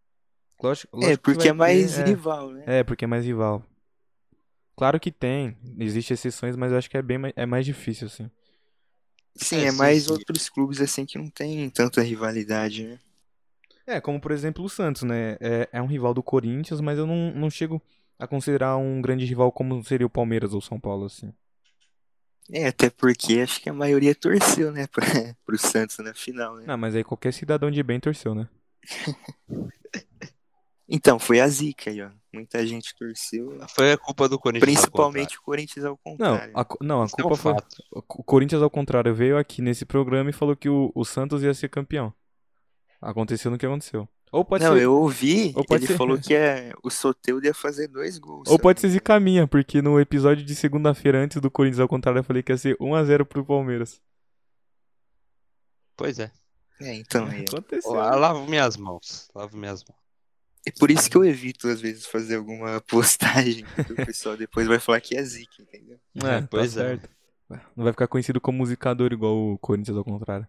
Lógico, 0.62 0.98
É, 1.02 1.08
lógico 1.08 1.24
que 1.26 1.34
porque 1.34 1.48
é 1.50 1.54
mais 1.54 1.92
ter, 1.92 2.08
é. 2.10 2.10
rival, 2.10 2.52
né? 2.52 2.66
É, 2.66 2.84
porque 2.84 3.06
é 3.06 3.08
mais 3.08 3.26
rival. 3.26 3.64
Claro 4.76 5.00
que 5.00 5.12
tem, 5.12 5.56
existem 5.80 6.14
exceções, 6.16 6.56
mas 6.56 6.72
eu 6.72 6.78
acho 6.78 6.90
que 6.90 6.98
é 6.98 7.02
bem 7.02 7.18
mais, 7.18 7.34
é 7.36 7.46
mais 7.46 7.66
difícil, 7.66 8.08
assim. 8.08 8.30
Sim, 9.38 9.60
É, 9.60 9.66
é 9.66 9.72
mais 9.72 10.08
sim. 10.08 10.12
outros 10.12 10.50
clubes 10.50 10.82
assim 10.82 11.06
que 11.06 11.18
não 11.18 11.30
tem 11.30 11.70
tanta 11.70 12.02
rivalidade, 12.02 12.86
né? 12.86 13.00
É, 13.88 14.02
como 14.02 14.20
por 14.20 14.32
exemplo 14.32 14.64
o 14.64 14.70
Santos, 14.70 15.04
né? 15.04 15.34
É, 15.40 15.70
é 15.74 15.82
um 15.82 15.86
rival 15.86 16.14
do 16.14 16.24
Corinthians, 16.24 16.82
mas 16.82 16.98
eu 16.98 17.06
não, 17.06 17.32
não 17.34 17.50
chego 17.50 17.82
a 18.18 18.28
considerar 18.28 18.78
um 18.78 19.02
grande 19.02 19.26
rival 19.26 19.52
como 19.52 19.84
seria 19.84 20.08
o 20.08 20.10
Palmeiras 20.10 20.54
ou 20.54 20.60
o 20.60 20.62
São 20.62 20.80
Paulo, 20.80 21.06
assim. 21.06 21.34
É, 22.52 22.68
até 22.68 22.90
porque 22.90 23.40
acho 23.40 23.60
que 23.62 23.70
a 23.70 23.74
maioria 23.74 24.14
torceu, 24.14 24.72
né, 24.72 24.86
pra, 24.88 25.06
pro 25.46 25.58
Santos 25.58 25.98
na 26.00 26.14
final, 26.14 26.56
né? 26.58 26.66
Não, 26.68 26.78
mas 26.78 26.94
aí 26.96 27.04
qualquer 27.04 27.34
cidadão 27.34 27.72
de 27.72 27.82
bem 27.82 28.00
torceu, 28.00 28.36
né? 28.36 28.48
Então, 30.88 31.18
foi 31.18 31.40
a 31.40 31.48
zica 31.48 31.90
aí, 31.90 32.00
ó. 32.00 32.12
Muita 32.32 32.64
gente 32.64 32.94
torceu, 32.96 33.58
Foi 33.70 33.94
a 33.94 33.98
culpa 33.98 34.30
do 34.30 34.38
Corinthians. 34.38 34.70
ao 34.78 34.82
principalmente 34.82 35.38
o 35.38 35.42
Corinthians 35.42 35.84
ao 35.84 36.00
Não, 36.06 36.12
contrário. 36.18 36.54
a, 36.56 36.64
cu- 36.64 36.78
não, 36.80 37.02
a 37.02 37.10
contrário. 37.10 37.30
culpa 37.30 37.34
é 37.34 37.34
um 37.34 37.42
foi. 37.42 37.54
fato. 37.54 37.84
O 37.92 38.24
Corinthians, 38.24 38.62
ao 38.62 38.70
contrário, 38.70 39.16
veio 39.16 39.36
aqui 39.38 39.64
nesse 39.64 39.84
programa 39.84 40.30
e 40.30 40.34
falou 40.34 40.56
que 40.56 40.70
o, 40.70 40.92
o 40.94 41.04
Santos 41.04 41.42
ia 41.42 41.54
ser 41.56 41.70
campeão. 41.70 42.14
Aconteceu 43.02 43.50
no 43.50 43.58
que 43.58 43.66
aconteceu. 43.66 44.08
Ou 44.32 44.44
pode 44.44 44.64
Não, 44.66 44.74
ser, 44.74 44.82
eu 44.82 44.94
ouvi, 44.94 45.54
ou 45.56 45.64
pode 45.64 45.84
ele 45.86 45.92
ser- 45.94 45.98
falou 45.98 46.18
que 46.18 46.34
é, 46.36 46.74
o 46.84 46.90
Soteldo 46.90 47.46
ia 47.46 47.54
fazer 47.54 47.88
dois 47.88 48.18
gols. 48.18 48.50
ou 48.50 48.60
pode 48.60 48.82
ser 48.82 48.88
não 48.88 48.92
me 48.92 48.94
zica 49.00 49.20
minha, 49.20 49.48
porque 49.48 49.82
no 49.82 50.00
episódio 50.00 50.44
de 50.44 50.54
segunda-feira, 50.56 51.20
antes 51.20 51.40
do 51.40 51.50
Corinthians 51.50 51.80
ao 51.80 51.88
contrário, 51.88 52.20
eu 52.20 52.24
falei 52.24 52.44
que 52.44 52.52
ia 52.52 52.58
ser 52.58 52.76
1x0 52.78 53.24
pro 53.26 53.46
Palmeiras. 53.46 54.02
Pois 55.96 56.20
é. 56.20 56.32
É, 56.82 56.94
então, 56.96 57.26
aí, 57.28 57.46
ó. 57.54 57.58
Aconteceu. 57.58 57.92
Ó, 57.92 58.16
Lavo 58.16 58.46
minhas 58.48 58.76
mãos. 58.78 59.30
Lavo 59.34 59.56
minhas 59.58 59.84
mãos. 59.84 60.00
É 60.68 60.72
por 60.72 60.90
isso 60.90 61.10
que 61.10 61.16
eu 61.16 61.24
evito, 61.24 61.68
às 61.68 61.80
vezes, 61.80 62.06
fazer 62.08 62.38
alguma 62.38 62.82
postagem, 62.90 63.64
porque 63.76 63.94
o 63.94 64.06
pessoal 64.06 64.36
depois 64.36 64.68
vai 64.68 64.80
falar 64.80 65.00
que 65.00 65.16
é 65.16 65.24
zica, 65.24 65.62
entendeu? 65.62 66.00
É, 66.16 66.42
tá 66.42 66.48
Pois 66.50 66.76
é. 66.76 66.88
certo. 66.98 67.10
Não 67.76 67.84
vai 67.84 67.94
ficar 67.94 68.08
conhecido 68.08 68.42
como 68.42 68.58
musicador 68.58 69.14
igual 69.14 69.38
o 69.54 69.58
Corinthians 69.60 69.96
ao 69.96 70.04
contrário. 70.04 70.48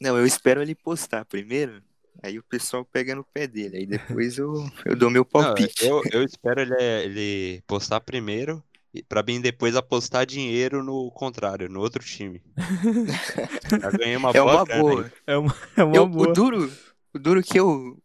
Não, 0.00 0.16
eu 0.16 0.24
espero 0.24 0.62
ele 0.62 0.74
postar 0.74 1.24
primeiro, 1.24 1.82
aí 2.24 2.38
o 2.38 2.42
pessoal 2.42 2.84
pega 2.84 3.14
no 3.14 3.24
pé 3.24 3.46
dele, 3.46 3.76
aí 3.78 3.86
depois 3.86 4.38
eu, 4.38 4.52
eu 4.84 4.96
dou 4.96 5.10
meu 5.10 5.24
Não, 5.34 5.42
palpite. 5.42 5.84
eu, 5.84 6.02
eu 6.12 6.22
espero 6.22 6.60
ele, 6.60 6.74
ele 7.04 7.62
postar 7.66 8.00
primeiro 8.00 8.62
e 8.92 9.02
pra 9.02 9.22
mim 9.22 9.40
depois 9.40 9.74
apostar 9.76 10.24
dinheiro 10.24 10.82
no 10.82 11.10
contrário, 11.10 11.68
no 11.68 11.80
outro 11.80 12.02
time. 12.04 12.42
Já 13.80 13.90
ganhei 13.90 14.16
uma 14.16 14.30
É 14.30 14.40
boa 14.40 14.54
uma 14.56 14.64
boa. 14.64 15.04
aí. 15.04 15.10
É 15.26 15.36
uma, 15.36 15.54
é 15.76 15.84
uma 15.84 15.96
Eu- 15.96 16.06
boa. 16.08 16.30
o 16.30 16.32
duro, 16.32 16.72
o 17.12 17.18
duro 17.18 17.42
que 17.42 17.58
eu 17.58 17.98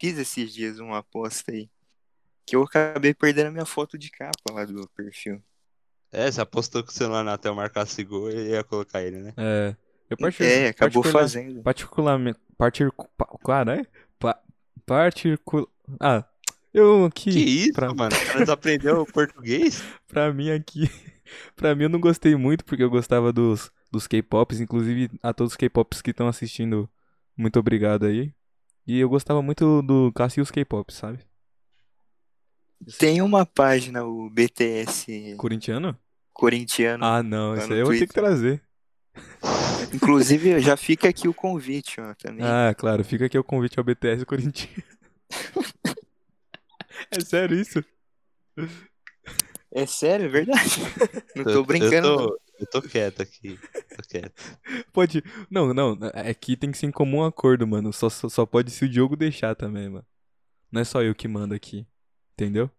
fiz 0.00 0.18
esses 0.18 0.52
dias 0.52 0.78
uma 0.78 0.98
aposta 0.98 1.50
aí, 1.52 1.68
que 2.46 2.54
eu 2.56 2.62
acabei 2.62 3.12
perdendo 3.14 3.48
a 3.48 3.50
minha 3.50 3.66
foto 3.66 3.98
de 3.98 4.10
capa 4.10 4.52
lá 4.52 4.64
do 4.64 4.88
perfil. 4.96 5.42
É, 6.12 6.30
você 6.30 6.40
apostou 6.40 6.82
que 6.84 6.90
o 6.90 6.94
celular 6.94 7.24
na 7.24 7.36
tela 7.36 7.56
marcasse 7.56 8.02
gol 8.04 8.30
e 8.30 8.50
ia 8.50 8.62
colocar 8.62 9.02
ele, 9.02 9.18
né? 9.18 9.34
É. 9.36 9.76
Eu 10.08 10.16
É, 10.40 10.68
acabou 10.68 11.02
particular- 11.02 11.22
fazendo. 11.22 11.62
Particularmente. 11.62 12.38
Particu, 12.56 13.08
pa, 13.16 13.26
claro, 13.42 13.70
é? 13.70 13.86
Pa, 14.18 14.40
particul, 14.86 15.68
ah, 16.00 16.24
eu 16.72 17.04
aqui. 17.06 17.30
Que 17.30 17.38
isso, 17.40 17.72
pra, 17.72 17.92
mano? 17.92 18.14
O 18.14 18.26
cara 18.26 18.38
desaprendeu 18.40 19.00
o 19.02 19.06
português? 19.06 19.82
pra 20.08 20.32
mim 20.32 20.50
aqui. 20.50 20.88
Pra 21.56 21.74
mim 21.74 21.82
eu 21.82 21.88
não 21.88 21.98
gostei 21.98 22.36
muito 22.36 22.64
porque 22.64 22.84
eu 22.84 22.88
gostava 22.88 23.32
dos, 23.32 23.68
dos 23.90 24.06
K-Pops. 24.06 24.60
Inclusive 24.60 25.10
a 25.20 25.34
todos 25.34 25.54
os 25.54 25.56
K-Pops 25.56 26.00
que 26.00 26.10
estão 26.12 26.28
assistindo, 26.28 26.88
muito 27.36 27.58
obrigado 27.58 28.06
aí. 28.06 28.32
E 28.86 29.00
eu 29.00 29.08
gostava 29.08 29.42
muito 29.42 29.82
do 29.82 30.12
Cassius 30.12 30.52
K-Pop, 30.52 30.94
sabe? 30.94 31.18
Tem 32.98 33.20
uma 33.22 33.44
página, 33.44 34.04
o 34.04 34.30
BTS 34.30 35.34
Corintiano? 35.36 35.98
corintiano. 36.32 37.04
Ah, 37.04 37.22
não, 37.22 37.56
isso 37.56 37.66
no 37.68 37.74
aí 37.74 37.80
eu 37.80 37.86
vou 37.86 37.94
ter 37.94 38.06
que 38.06 38.12
Twitter. 38.12 38.22
trazer. 38.22 38.62
Inclusive, 39.92 40.60
já 40.60 40.76
fica 40.76 41.08
aqui 41.08 41.28
o 41.28 41.34
convite, 41.34 42.00
ó, 42.00 42.14
também. 42.14 42.44
Ah, 42.44 42.74
claro, 42.74 43.04
fica 43.04 43.26
aqui 43.26 43.38
o 43.38 43.44
convite 43.44 43.78
ao 43.78 43.84
BTS 43.84 44.24
Corintiano. 44.24 44.82
É 47.10 47.20
sério 47.20 47.58
isso? 47.58 47.84
É 49.72 49.86
sério, 49.86 50.26
é 50.26 50.28
verdade. 50.28 50.70
Não 51.34 51.44
tô 51.44 51.62
brincando, 51.62 52.08
Eu 52.08 52.16
tô, 52.16 52.40
eu 52.60 52.66
tô 52.66 52.82
quieto 52.82 53.22
aqui. 53.22 53.58
Tô 53.94 54.02
quieto. 54.08 54.58
Pode. 54.92 55.22
Não, 55.50 55.74
não. 55.74 55.98
Aqui 56.14 56.56
tem 56.56 56.70
que 56.72 56.78
ser 56.78 56.86
em 56.86 56.90
comum 56.90 57.22
acordo, 57.24 57.66
mano. 57.66 57.92
Só, 57.92 58.08
só, 58.08 58.28
só 58.28 58.46
pode 58.46 58.70
se 58.70 58.84
o 58.84 58.88
Diogo 58.88 59.16
deixar 59.16 59.54
também, 59.54 59.88
mano. 59.88 60.06
Não 60.72 60.80
é 60.80 60.84
só 60.84 61.02
eu 61.02 61.14
que 61.14 61.28
mando 61.28 61.54
aqui. 61.54 61.86
Entendeu? 62.32 62.70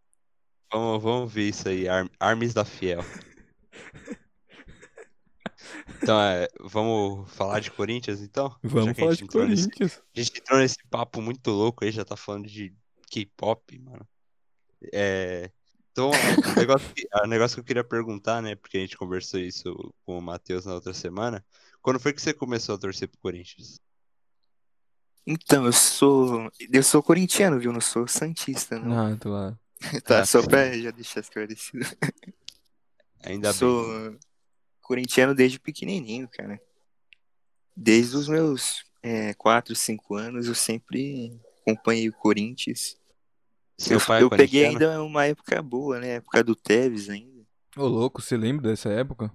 Vamos, 0.72 1.03
vamos 1.03 1.34
ver 1.34 1.50
isso 1.50 1.70
aí. 1.70 1.88
Ar- 1.88 2.10
Armes 2.20 2.53
da 2.53 2.65
Fiel. 2.65 3.03
Então, 6.01 6.20
é, 6.22 6.48
vamos 6.60 7.30
falar 7.34 7.60
de 7.60 7.72
Corinthians, 7.72 8.22
então? 8.22 8.56
Vamos 8.63 8.98
falar 8.98 9.12
gente 9.12 9.18
de 9.20 9.24
entrou 9.25 9.48
nesse- 9.48 9.63
Corinthians. 9.70 10.01
A 10.16 10.20
gente 10.22 10.39
entrou 10.39 10.60
nesse 10.60 10.77
papo 10.89 11.22
muito 11.22 11.50
louco 11.51 11.84
aí, 11.84 11.92
já 11.92 12.06
tá 12.06 12.16
falando 12.16 12.48
de 12.48 12.74
K-pop, 13.10 13.80
mano. 13.80 14.08
É, 14.94 15.50
então, 15.92 16.10
o 16.12 16.12
negócio, 16.68 16.94
que, 16.94 17.08
o 17.24 17.27
negócio 17.27 17.56
que 17.56 17.62
eu 17.62 17.66
queria 17.66 17.84
perguntar, 17.84 18.42
né? 18.42 18.56
Porque 18.56 18.77
a 18.77 18.82
gente 18.82 18.98
conversou 18.98 19.39
isso 19.39 19.74
com 20.06 20.18
o 20.18 20.22
Matheus 20.22 20.66
na 20.66 20.74
outra 20.75 20.94
semana. 20.94 21.44
Quando 21.82 22.00
foi 22.00 22.13
que 22.13 22.22
você 22.22 22.34
começou 22.34 22.75
a 22.75 22.77
torcer 22.77 23.08
pro 23.08 23.18
Corinthians? 23.20 23.80
Então, 25.25 25.66
eu 25.66 25.74
sou. 25.74 26.50
Eu 26.72 26.84
sou 26.84 27.04
corintiano, 27.04 27.60
viu? 27.60 27.74
Não 27.74 27.82
sou 27.82 28.08
santista, 28.08 28.80
não. 28.80 29.13
Ah, 29.13 29.18
tô 29.18 29.30
lá. 29.30 29.58
Tá, 30.04 30.22
Ah, 30.22 30.25
só 30.25 30.42
pra 30.42 30.72
já 30.77 30.89
deixar 30.92 31.20
esclarecido. 31.20 31.86
Ainda 33.24 33.51
sou 33.54 34.10
bem. 34.10 34.20
Corintiano 34.88 35.36
desde 35.36 35.60
pequenininho, 35.60 36.27
cara. 36.27 36.60
Desde 37.75 38.15
os 38.15 38.27
meus 38.27 38.84
é, 39.03 39.34
4, 39.34 39.75
5 39.75 40.15
anos, 40.15 40.48
eu 40.48 40.56
sempre 40.56 41.39
acompanhei 41.62 42.10
o 42.10 42.13
Corinthians. 42.13 42.98
Seu 43.77 44.00
eu 44.00 44.06
pai 44.06 44.22
é 44.22 44.24
eu 44.24 44.29
peguei 44.29 44.65
ainda 44.65 45.03
uma 45.03 45.25
época 45.25 45.62
boa, 45.62 46.00
né? 46.00 46.15
Época 46.15 46.44
do 46.44 46.56
Tevez 46.56 47.10
ainda. 47.10 47.46
Ô, 47.75 47.86
louco, 47.86 48.22
você 48.22 48.36
lembra 48.36 48.70
dessa 48.70 48.89
época? 48.89 49.32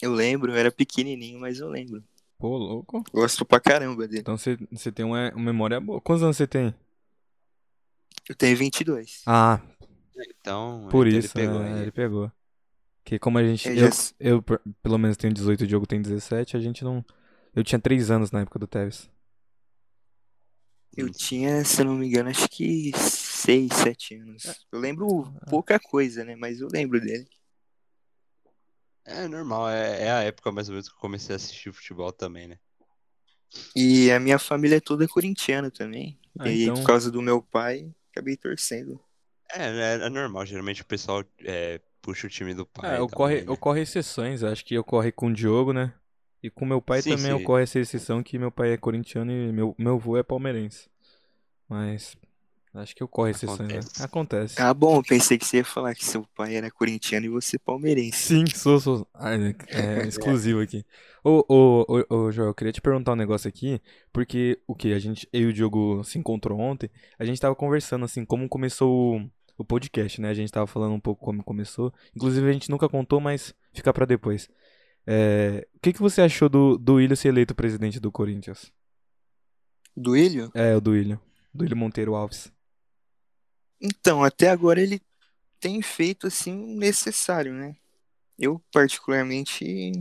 Eu 0.00 0.12
lembro, 0.12 0.52
eu 0.52 0.56
era 0.56 0.70
pequenininho, 0.70 1.40
mas 1.40 1.58
eu 1.58 1.68
lembro. 1.68 2.04
Pô, 2.38 2.56
louco. 2.56 3.02
Gosto 3.12 3.44
pra 3.44 3.58
caramba 3.60 4.06
dele. 4.06 4.20
Então 4.20 4.36
você, 4.36 4.56
você 4.70 4.92
tem 4.92 5.04
uma, 5.04 5.30
uma 5.30 5.44
memória 5.44 5.80
boa. 5.80 6.00
Quantos 6.00 6.22
anos 6.22 6.36
você 6.36 6.46
tem? 6.46 6.74
Eu 8.28 8.34
tenho 8.34 8.56
22. 8.56 9.22
Ah, 9.26 9.60
Então, 10.40 10.88
por 10.90 11.06
então 11.06 11.18
isso. 11.18 11.38
ele 11.38 11.46
pegou 11.46 11.62
é, 11.62 11.82
ele 11.82 11.92
pegou. 11.92 12.32
Que 13.04 13.18
como 13.18 13.38
a 13.38 13.44
gente. 13.44 13.68
Eu 13.68 13.74
Eu, 13.86 13.90
eu, 14.20 14.42
per- 14.42 14.60
pelo 14.82 14.98
menos 14.98 15.16
tenho 15.16 15.32
18, 15.32 15.64
o 15.64 15.66
Diogo 15.66 15.86
tem 15.86 16.00
17, 16.00 16.56
a 16.56 16.60
gente 16.60 16.84
não. 16.84 17.04
Eu 17.54 17.62
tinha 17.64 17.78
3 17.78 18.10
anos 18.10 18.30
na 18.30 18.40
época 18.40 18.58
do 18.58 18.66
Tevez. 18.66 19.10
Eu 20.96 21.10
tinha, 21.10 21.64
se 21.64 21.80
eu 21.80 21.86
não 21.86 21.94
me 21.94 22.06
engano, 22.06 22.28
acho 22.28 22.48
que 22.48 22.92
6, 22.96 23.72
7 23.72 24.16
anos. 24.16 24.42
Eu 24.70 24.78
lembro 24.78 25.32
pouca 25.48 25.78
coisa, 25.80 26.22
né? 26.24 26.36
Mas 26.36 26.60
eu 26.60 26.68
lembro 26.70 27.00
dele. 27.00 27.26
É 29.04 29.26
normal, 29.26 29.68
é, 29.68 30.04
é 30.04 30.10
a 30.12 30.22
época 30.22 30.52
mais 30.52 30.68
ou 30.68 30.74
menos 30.74 30.88
que 30.88 30.94
eu 30.94 31.00
comecei 31.00 31.34
a 31.34 31.36
assistir 31.36 31.72
futebol 31.72 32.12
também, 32.12 32.46
né? 32.46 32.58
E 33.74 34.10
a 34.12 34.20
minha 34.20 34.38
família 34.38 34.76
é 34.76 34.80
toda 34.80 35.08
corintiana 35.08 35.70
também. 35.70 36.18
Ah, 36.38 36.48
e 36.48 36.62
então- 36.64 36.74
por 36.76 36.86
causa 36.86 37.10
do 37.10 37.20
meu 37.20 37.42
pai, 37.42 37.92
acabei 38.10 38.36
torcendo. 38.36 39.02
É, 39.54 39.64
é, 39.64 40.06
é 40.06 40.08
normal, 40.08 40.46
geralmente 40.46 40.82
o 40.82 40.86
pessoal 40.86 41.24
é, 41.40 41.80
puxa 42.02 42.26
o 42.26 42.30
time 42.30 42.52
do 42.52 42.66
pai. 42.66 42.96
É, 42.96 43.00
ocorre, 43.00 43.36
tal, 43.38 43.46
né? 43.46 43.52
ocorre 43.52 43.80
exceções. 43.80 44.42
Acho 44.42 44.64
que 44.64 44.76
ocorre 44.76 45.12
com 45.12 45.28
o 45.28 45.32
Diogo, 45.32 45.72
né? 45.72 45.94
E 46.42 46.50
com 46.50 46.66
meu 46.66 46.82
pai 46.82 47.00
Sim, 47.00 47.10
também 47.10 47.32
sim. 47.32 47.32
ocorre 47.32 47.62
essa 47.62 47.78
exceção 47.78 48.22
que 48.22 48.36
meu 48.36 48.50
pai 48.50 48.72
é 48.72 48.76
corintiano 48.76 49.30
e 49.30 49.52
meu, 49.52 49.74
meu 49.78 49.94
avô 49.94 50.16
é 50.16 50.24
palmeirense. 50.24 50.90
Mas 51.68 52.16
acho 52.74 52.96
que 52.96 53.04
ocorre 53.04 53.30
exceções, 53.30 53.60
né? 53.60 53.78
Acontece. 53.78 54.02
Acontece. 54.02 54.60
Ah, 54.60 54.74
bom, 54.74 54.96
eu 54.96 55.02
pensei 55.04 55.38
que 55.38 55.44
você 55.46 55.58
ia 55.58 55.64
falar 55.64 55.94
que 55.94 56.04
seu 56.04 56.26
pai 56.34 56.56
era 56.56 56.68
corintiano 56.68 57.26
e 57.26 57.28
você 57.28 57.58
palmeirense. 57.58 58.18
Sim, 58.18 58.46
sou, 58.46 58.80
sou. 58.80 59.06
Ah, 59.14 59.34
é, 59.34 59.54
é 59.70 60.02
exclusivo 60.08 60.60
aqui. 60.60 60.84
Ô, 61.22 61.44
ô, 61.48 61.86
ô, 61.88 62.16
ô, 62.16 62.32
Joel, 62.32 62.48
eu 62.48 62.54
queria 62.54 62.72
te 62.72 62.80
perguntar 62.80 63.12
um 63.12 63.16
negócio 63.16 63.48
aqui, 63.48 63.80
porque 64.12 64.60
o 64.66 64.74
que? 64.74 64.92
A 64.92 64.98
gente, 64.98 65.28
eu 65.32 65.42
e 65.42 65.46
o 65.46 65.52
Diogo 65.52 66.02
se 66.02 66.18
encontrou 66.18 66.58
ontem, 66.58 66.90
a 67.16 67.24
gente 67.24 67.40
tava 67.40 67.54
conversando, 67.54 68.04
assim, 68.04 68.24
como 68.24 68.48
começou 68.48 69.16
o, 69.16 69.30
o 69.56 69.64
podcast, 69.64 70.20
né? 70.20 70.30
A 70.30 70.34
gente 70.34 70.52
tava 70.52 70.66
falando 70.66 70.94
um 70.94 71.00
pouco 71.00 71.24
como 71.24 71.42
começou. 71.42 71.92
Inclusive, 72.14 72.48
a 72.48 72.52
gente 72.52 72.70
nunca 72.70 72.88
contou, 72.88 73.20
mas 73.20 73.54
fica 73.72 73.92
pra 73.92 74.06
depois. 74.06 74.48
É, 75.06 75.66
o 75.74 75.80
que, 75.80 75.92
que 75.92 76.00
você 76.00 76.20
achou 76.20 76.48
do, 76.48 76.78
do 76.78 76.94
Willian 76.94 77.16
ser 77.16 77.28
eleito 77.28 77.54
presidente 77.54 77.98
do 77.98 78.12
Corinthians? 78.12 78.72
Do 79.96 80.16
Ilho? 80.16 80.50
É, 80.54 80.74
o 80.76 80.80
do 80.80 80.92
Willian. 80.92 81.20
Do 81.52 81.62
Willian 81.62 81.76
Monteiro 81.76 82.14
Alves. 82.14 82.52
Então, 83.80 84.22
até 84.22 84.48
agora 84.48 84.80
ele 84.80 85.00
tem 85.58 85.82
feito 85.82 86.26
assim 86.26 86.52
o 86.52 86.78
necessário, 86.78 87.52
né? 87.52 87.76
Eu, 88.38 88.62
particularmente, 88.72 89.92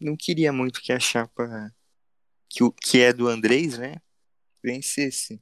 não 0.00 0.16
queria 0.16 0.52
muito 0.52 0.80
que 0.80 0.92
a 0.92 1.00
chapa 1.00 1.72
que, 2.48 2.64
o, 2.64 2.72
que 2.72 3.00
é 3.00 3.12
do 3.12 3.28
Andrés, 3.28 3.78
né? 3.78 3.96
Vencesse. 4.62 5.40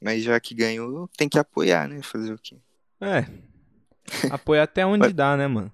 Mas 0.00 0.22
já 0.22 0.40
que 0.40 0.54
ganhou, 0.54 1.08
tem 1.16 1.28
que 1.28 1.38
apoiar, 1.38 1.88
né? 1.88 2.00
Fazer 2.02 2.32
o 2.32 2.38
quê? 2.38 2.58
É. 3.00 3.26
Apoiar 4.30 4.64
até 4.64 4.84
onde 4.84 4.98
Mas- 5.00 5.14
dá, 5.14 5.36
né, 5.36 5.46
mano? 5.46 5.72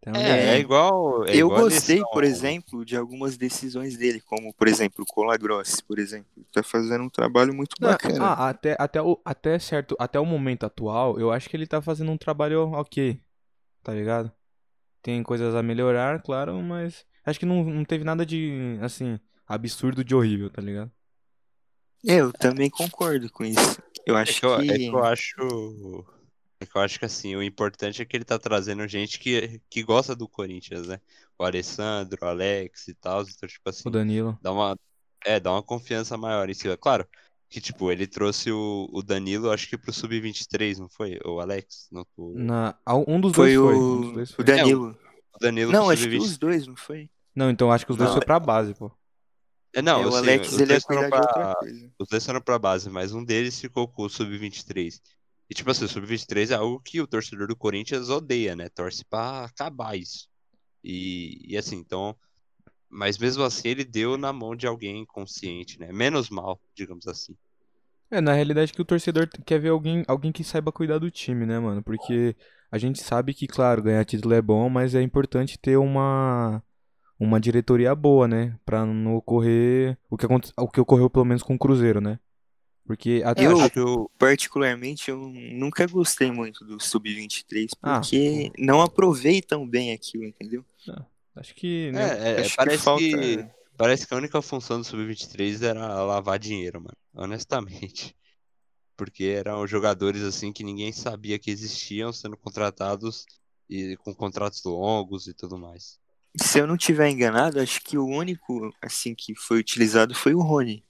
Até 0.00 0.10
onde 0.10 0.20
É, 0.20 0.28
dá. 0.28 0.36
é 0.54 0.58
igual. 0.58 1.26
é 1.26 1.30
Eu 1.32 1.46
igual 1.48 1.62
gostei, 1.62 1.96
eleição. 1.96 2.10
por 2.12 2.24
exemplo, 2.24 2.84
de 2.84 2.96
algumas 2.96 3.36
decisões 3.36 3.96
dele, 3.96 4.20
como, 4.20 4.52
por 4.54 4.66
exemplo, 4.68 5.04
o 5.04 5.12
Colagrossi, 5.12 5.82
por 5.84 5.98
exemplo. 5.98 6.30
Tá 6.52 6.62
fazendo 6.62 7.04
um 7.04 7.10
trabalho 7.10 7.52
muito 7.54 7.74
Não, 7.80 7.90
bacana. 7.90 8.24
ah, 8.24 8.48
até, 8.48 8.76
até, 8.78 9.02
o, 9.02 9.20
até 9.24 9.58
certo, 9.58 9.96
até 9.98 10.18
o 10.18 10.24
momento 10.24 10.64
atual, 10.64 11.18
eu 11.18 11.30
acho 11.32 11.48
que 11.48 11.56
ele 11.56 11.66
tá 11.66 11.82
fazendo 11.82 12.10
um 12.12 12.16
trabalho 12.18 12.70
ok, 12.72 13.20
tá 13.82 13.92
ligado? 13.92 14.32
Tem 15.02 15.22
coisas 15.22 15.54
a 15.54 15.62
melhorar, 15.62 16.22
claro, 16.22 16.60
mas 16.62 17.04
acho 17.24 17.38
que 17.38 17.46
não, 17.46 17.62
não 17.64 17.84
teve 17.84 18.04
nada 18.04 18.24
de, 18.24 18.78
assim, 18.82 19.18
absurdo 19.46 20.02
de 20.04 20.14
horrível, 20.14 20.48
tá 20.50 20.62
ligado? 20.62 20.90
Eu 22.04 22.32
também 22.32 22.70
concordo 22.70 23.30
com 23.30 23.44
isso. 23.44 23.82
Eu 24.06 24.16
É 24.16 24.22
acho 24.22 24.38
que 24.40 24.46
eu, 24.46 24.54
é 24.54 24.60
que. 24.66 24.78
que 24.78 24.86
eu 24.86 25.04
acho. 25.04 26.06
É 26.60 26.66
que 26.66 26.76
eu 26.76 26.80
acho 26.82 26.98
que 26.98 27.04
assim, 27.04 27.36
o 27.36 27.42
importante 27.42 28.02
é 28.02 28.04
que 28.04 28.16
ele 28.16 28.24
tá 28.24 28.38
trazendo 28.38 28.86
gente 28.88 29.18
que, 29.18 29.60
que 29.70 29.82
gosta 29.82 30.14
do 30.16 30.28
Corinthians, 30.28 30.88
né? 30.88 31.00
O 31.38 31.44
Alessandro, 31.44 32.18
o 32.20 32.24
Alex 32.26 32.88
e 32.88 32.94
tal. 32.94 33.22
Então, 33.22 33.48
tipo 33.48 33.68
assim, 33.68 33.82
O 33.86 33.90
Danilo. 33.90 34.36
dá 34.42 34.52
uma. 34.52 34.76
É, 35.24 35.38
dá 35.38 35.52
uma 35.52 35.62
confiança 35.62 36.16
maior 36.16 36.48
em 36.50 36.54
cima. 36.54 36.76
Claro, 36.76 37.06
que 37.48 37.60
tipo, 37.60 37.90
ele 37.92 38.06
trouxe 38.06 38.50
o, 38.50 38.88
o 38.92 39.02
Danilo, 39.02 39.50
acho 39.50 39.68
que 39.68 39.78
pro 39.78 39.92
Sub-23, 39.92 40.78
não 40.78 40.88
foi? 40.88 41.18
O 41.24 41.40
Alex? 41.40 41.88
Não, 41.92 42.04
o, 42.16 42.38
Na, 42.38 42.76
ah, 42.84 42.96
um 42.96 43.20
dos 43.20 43.32
Foi 43.34 43.54
dois 43.54 43.56
foi, 43.56 43.74
o, 43.76 43.96
um 43.96 44.00
dos 44.00 44.12
dois 44.12 44.30
o 44.30 44.34
foi. 44.34 44.44
Danilo. 44.44 44.98
o 45.34 45.38
Danilo 45.38 45.72
Não, 45.72 45.90
acho 45.90 46.08
que 46.08 46.16
Sub-23. 46.16 46.20
os 46.20 46.38
dois, 46.38 46.66
não 46.66 46.76
foi? 46.76 47.10
Não, 47.34 47.50
então 47.50 47.70
acho 47.70 47.86
que 47.86 47.92
os 47.92 47.98
dois 47.98 48.10
Não. 48.10 48.16
foi 48.16 48.24
pra 48.24 48.40
base, 48.40 48.74
pô. 48.74 48.90
É, 49.72 49.82
não, 49.82 50.02
É, 50.02 50.06
o 50.06 50.08
assim, 50.08 50.18
Alex 50.18 50.52
os 50.52 50.60
ele 50.60 50.72
ia 50.72 50.80
dois 50.80 50.84
foram 50.84 51.02
cuidar 51.02 51.10
de 51.10 51.16
outra 51.16 51.32
pra, 51.32 51.54
coisa. 51.56 51.92
os 51.98 52.08
dois 52.08 52.26
foram 52.26 52.40
pra 52.40 52.58
base, 52.58 52.90
mas 52.90 53.12
um 53.12 53.22
deles 53.24 53.60
ficou 53.60 53.86
com 53.86 54.02
o 54.04 54.08
Sub-23. 54.10 55.00
E 55.50 55.54
tipo 55.54 55.70
assim, 55.70 55.84
o 55.84 55.88
Sub-23 55.88 56.50
é 56.50 56.54
algo 56.54 56.80
que 56.80 57.00
o 57.00 57.06
torcedor 57.06 57.48
do 57.48 57.56
Corinthians 57.56 58.08
odeia, 58.10 58.54
né? 58.56 58.68
Torce 58.68 59.04
pra 59.04 59.44
acabar 59.44 59.96
isso. 59.98 60.28
E, 60.84 61.40
e 61.52 61.56
assim, 61.58 61.76
então. 61.76 62.16
Mas 62.90 63.18
mesmo 63.18 63.42
assim 63.44 63.68
ele 63.68 63.84
deu 63.84 64.16
na 64.18 64.32
mão 64.32 64.56
de 64.56 64.66
alguém 64.66 65.04
consciente, 65.06 65.78
né? 65.80 65.92
Menos 65.92 66.30
mal, 66.30 66.60
digamos 66.76 67.06
assim. 67.08 67.36
É, 68.10 68.20
na 68.20 68.32
realidade 68.32 68.72
que 68.72 68.80
o 68.80 68.84
torcedor 68.84 69.28
quer 69.44 69.58
ver 69.60 69.68
alguém, 69.68 70.02
alguém 70.08 70.32
que 70.32 70.42
saiba 70.42 70.72
cuidar 70.72 70.98
do 70.98 71.10
time, 71.10 71.44
né, 71.44 71.58
mano? 71.58 71.82
Porque 71.82 72.34
a 72.70 72.78
gente 72.78 73.02
sabe 73.02 73.34
que, 73.34 73.46
claro, 73.46 73.82
ganhar 73.82 74.04
título 74.04 74.34
é 74.34 74.40
bom, 74.40 74.68
mas 74.70 74.94
é 74.94 75.02
importante 75.02 75.58
ter 75.58 75.76
uma 75.76 76.62
uma 77.20 77.40
diretoria 77.40 77.94
boa, 77.94 78.28
né? 78.28 78.58
Pra 78.66 78.86
não 78.86 79.16
ocorrer 79.16 79.98
o 80.10 80.16
que, 80.18 80.26
aconte- 80.26 80.52
o 80.58 80.68
que 80.68 80.80
ocorreu 80.80 81.10
pelo 81.10 81.24
menos 81.24 81.42
com 81.42 81.54
o 81.54 81.58
Cruzeiro, 81.58 82.00
né? 82.00 82.18
Porque 82.88 83.20
até 83.22 83.44
Eu- 83.46 83.60
acho 83.60 83.70
que 83.70 83.80
o, 83.80 84.10
Particularmente, 84.18 85.10
eu 85.10 85.18
nunca 85.28 85.86
gostei 85.86 86.32
muito 86.32 86.64
do 86.64 86.80
Sub-23, 86.82 87.68
Ah. 87.82 88.00
porque 88.00 88.50
não 88.58 88.80
aproveitam 88.80 89.68
bem 89.68 89.92
aquilo, 89.92 90.24
entendeu? 90.24 90.64
acho 91.36 91.54
que 91.54 91.92
né, 91.92 92.02
é, 92.02 92.32
é, 92.32 92.40
Acho 92.40 92.50
que 92.50 92.56
parece 92.56 92.82
falta- 92.82 93.02
que 93.04 93.46
parece 93.76 94.06
que 94.08 94.14
a 94.14 94.16
única 94.16 94.40
função 94.40 94.78
do 94.80 94.84
Sub-23 94.84 95.62
era 95.62 96.02
lavar 96.02 96.38
dinheiro, 96.38 96.80
mano. 96.80 96.96
Honestamente. 97.14 98.16
Porque 98.96 99.24
eram 99.24 99.66
jogadores 99.66 100.22
assim 100.22 100.50
que 100.52 100.64
ninguém 100.64 100.90
sabia 100.90 101.38
que 101.38 101.50
existiam 101.50 102.10
sendo 102.12 102.36
contratados 102.38 103.26
e 103.68 103.96
com 103.98 104.14
contratos 104.14 104.64
longos 104.64 105.26
e 105.28 105.34
tudo 105.34 105.58
mais. 105.58 106.00
Se 106.40 106.58
eu 106.58 106.66
não 106.66 106.76
tiver 106.76 107.08
enganado, 107.10 107.60
acho 107.60 107.82
que 107.82 107.98
o 107.98 108.06
único 108.06 108.74
assim 108.82 109.14
que 109.14 109.34
foi 109.36 109.58
utilizado 109.60 110.14
foi 110.14 110.34
o 110.34 110.40
Rony. 110.40 110.82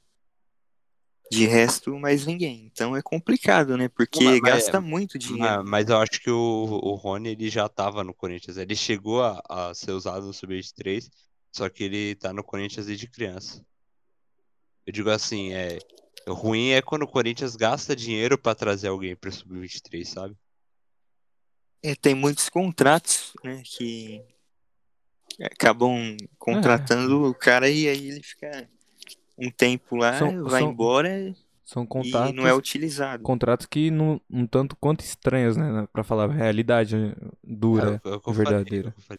De 1.30 1.47
resto, 1.47 1.99
mais 1.99 2.25
ninguém. 2.25 2.66
Então 2.73 2.97
é 2.97 3.02
complicado, 3.02 3.76
né? 3.76 3.88
Porque 3.88 4.25
Mas- 4.25 4.40
mas- 4.40 4.52
gasta 4.64 4.80
muito 4.80 5.18
dinheiro. 5.18 5.42
Ma- 5.42 5.62
Mas, 5.62 5.88
eu 5.88 5.99
acho 5.99 6.20
que 6.20 6.30
o, 6.30 6.80
o 6.82 6.94
Rony 6.94 7.30
ele 7.30 7.50
já 7.50 7.68
tava 7.68 8.02
no 8.02 8.14
Corinthians. 8.14 8.56
Ele 8.56 8.75
chegou 8.75 9.23
a, 9.23 9.42
a 9.49 9.75
ser 9.75 9.92
usado 9.92 10.26
no 10.26 10.32
Sub-23, 10.32 11.11
só 11.52 11.68
que 11.68 11.85
ele 11.85 12.14
tá 12.14 12.32
no 12.32 12.42
Corinthians 12.42 12.87
desde 12.87 13.06
criança. 13.08 13.64
Eu 14.87 14.92
digo 14.92 15.11
assim, 15.11 15.52
é. 15.52 15.78
O 16.26 16.32
ruim 16.32 16.70
é 16.70 16.82
quando 16.82 17.02
o 17.02 17.08
Corinthians 17.08 17.56
gasta 17.56 17.94
dinheiro 17.97 18.37
pra 18.38 18.54
trazer 18.54 18.88
alguém 18.88 19.14
pro 19.16 19.30
Sub-23, 19.32 20.04
sabe? 20.04 20.37
É, 21.82 21.94
tem 21.94 22.14
muitos 22.14 22.49
contratos, 22.49 23.32
né? 23.44 23.62
Que 23.64 24.23
acabam 25.40 26.16
contratando 26.38 27.25
o 27.25 27.35
cara 27.35 27.68
e 27.70 27.88
aí 27.88 28.08
ele 28.08 28.23
fica 28.23 28.68
um 29.38 29.50
tempo 29.50 29.97
lá, 29.97 30.18
São- 30.18 30.45
vai 30.45 30.61
são 30.62 30.71
embora 30.71 31.35
são 31.64 31.85
e 31.85 31.87
contatos, 31.87 32.35
não 32.35 32.47
é 32.47 32.52
utilizado. 32.54 33.23
contratos 33.23 33.66
que 33.66 33.90
não, 33.90 34.21
um 34.30 34.47
tanto 34.47 34.75
quanto 34.76 35.00
estranhos, 35.04 35.57
né? 35.57 35.87
Pra 35.92 36.02
falar 36.02 36.25
a 36.25 36.33
realidade 36.33 36.97
dura. 37.45 38.00
É 38.04 38.09
eu 38.09 38.21
falei, 38.21 38.37
verdadeira. 38.38 38.95
é 39.11 39.14
eu. 39.14 39.18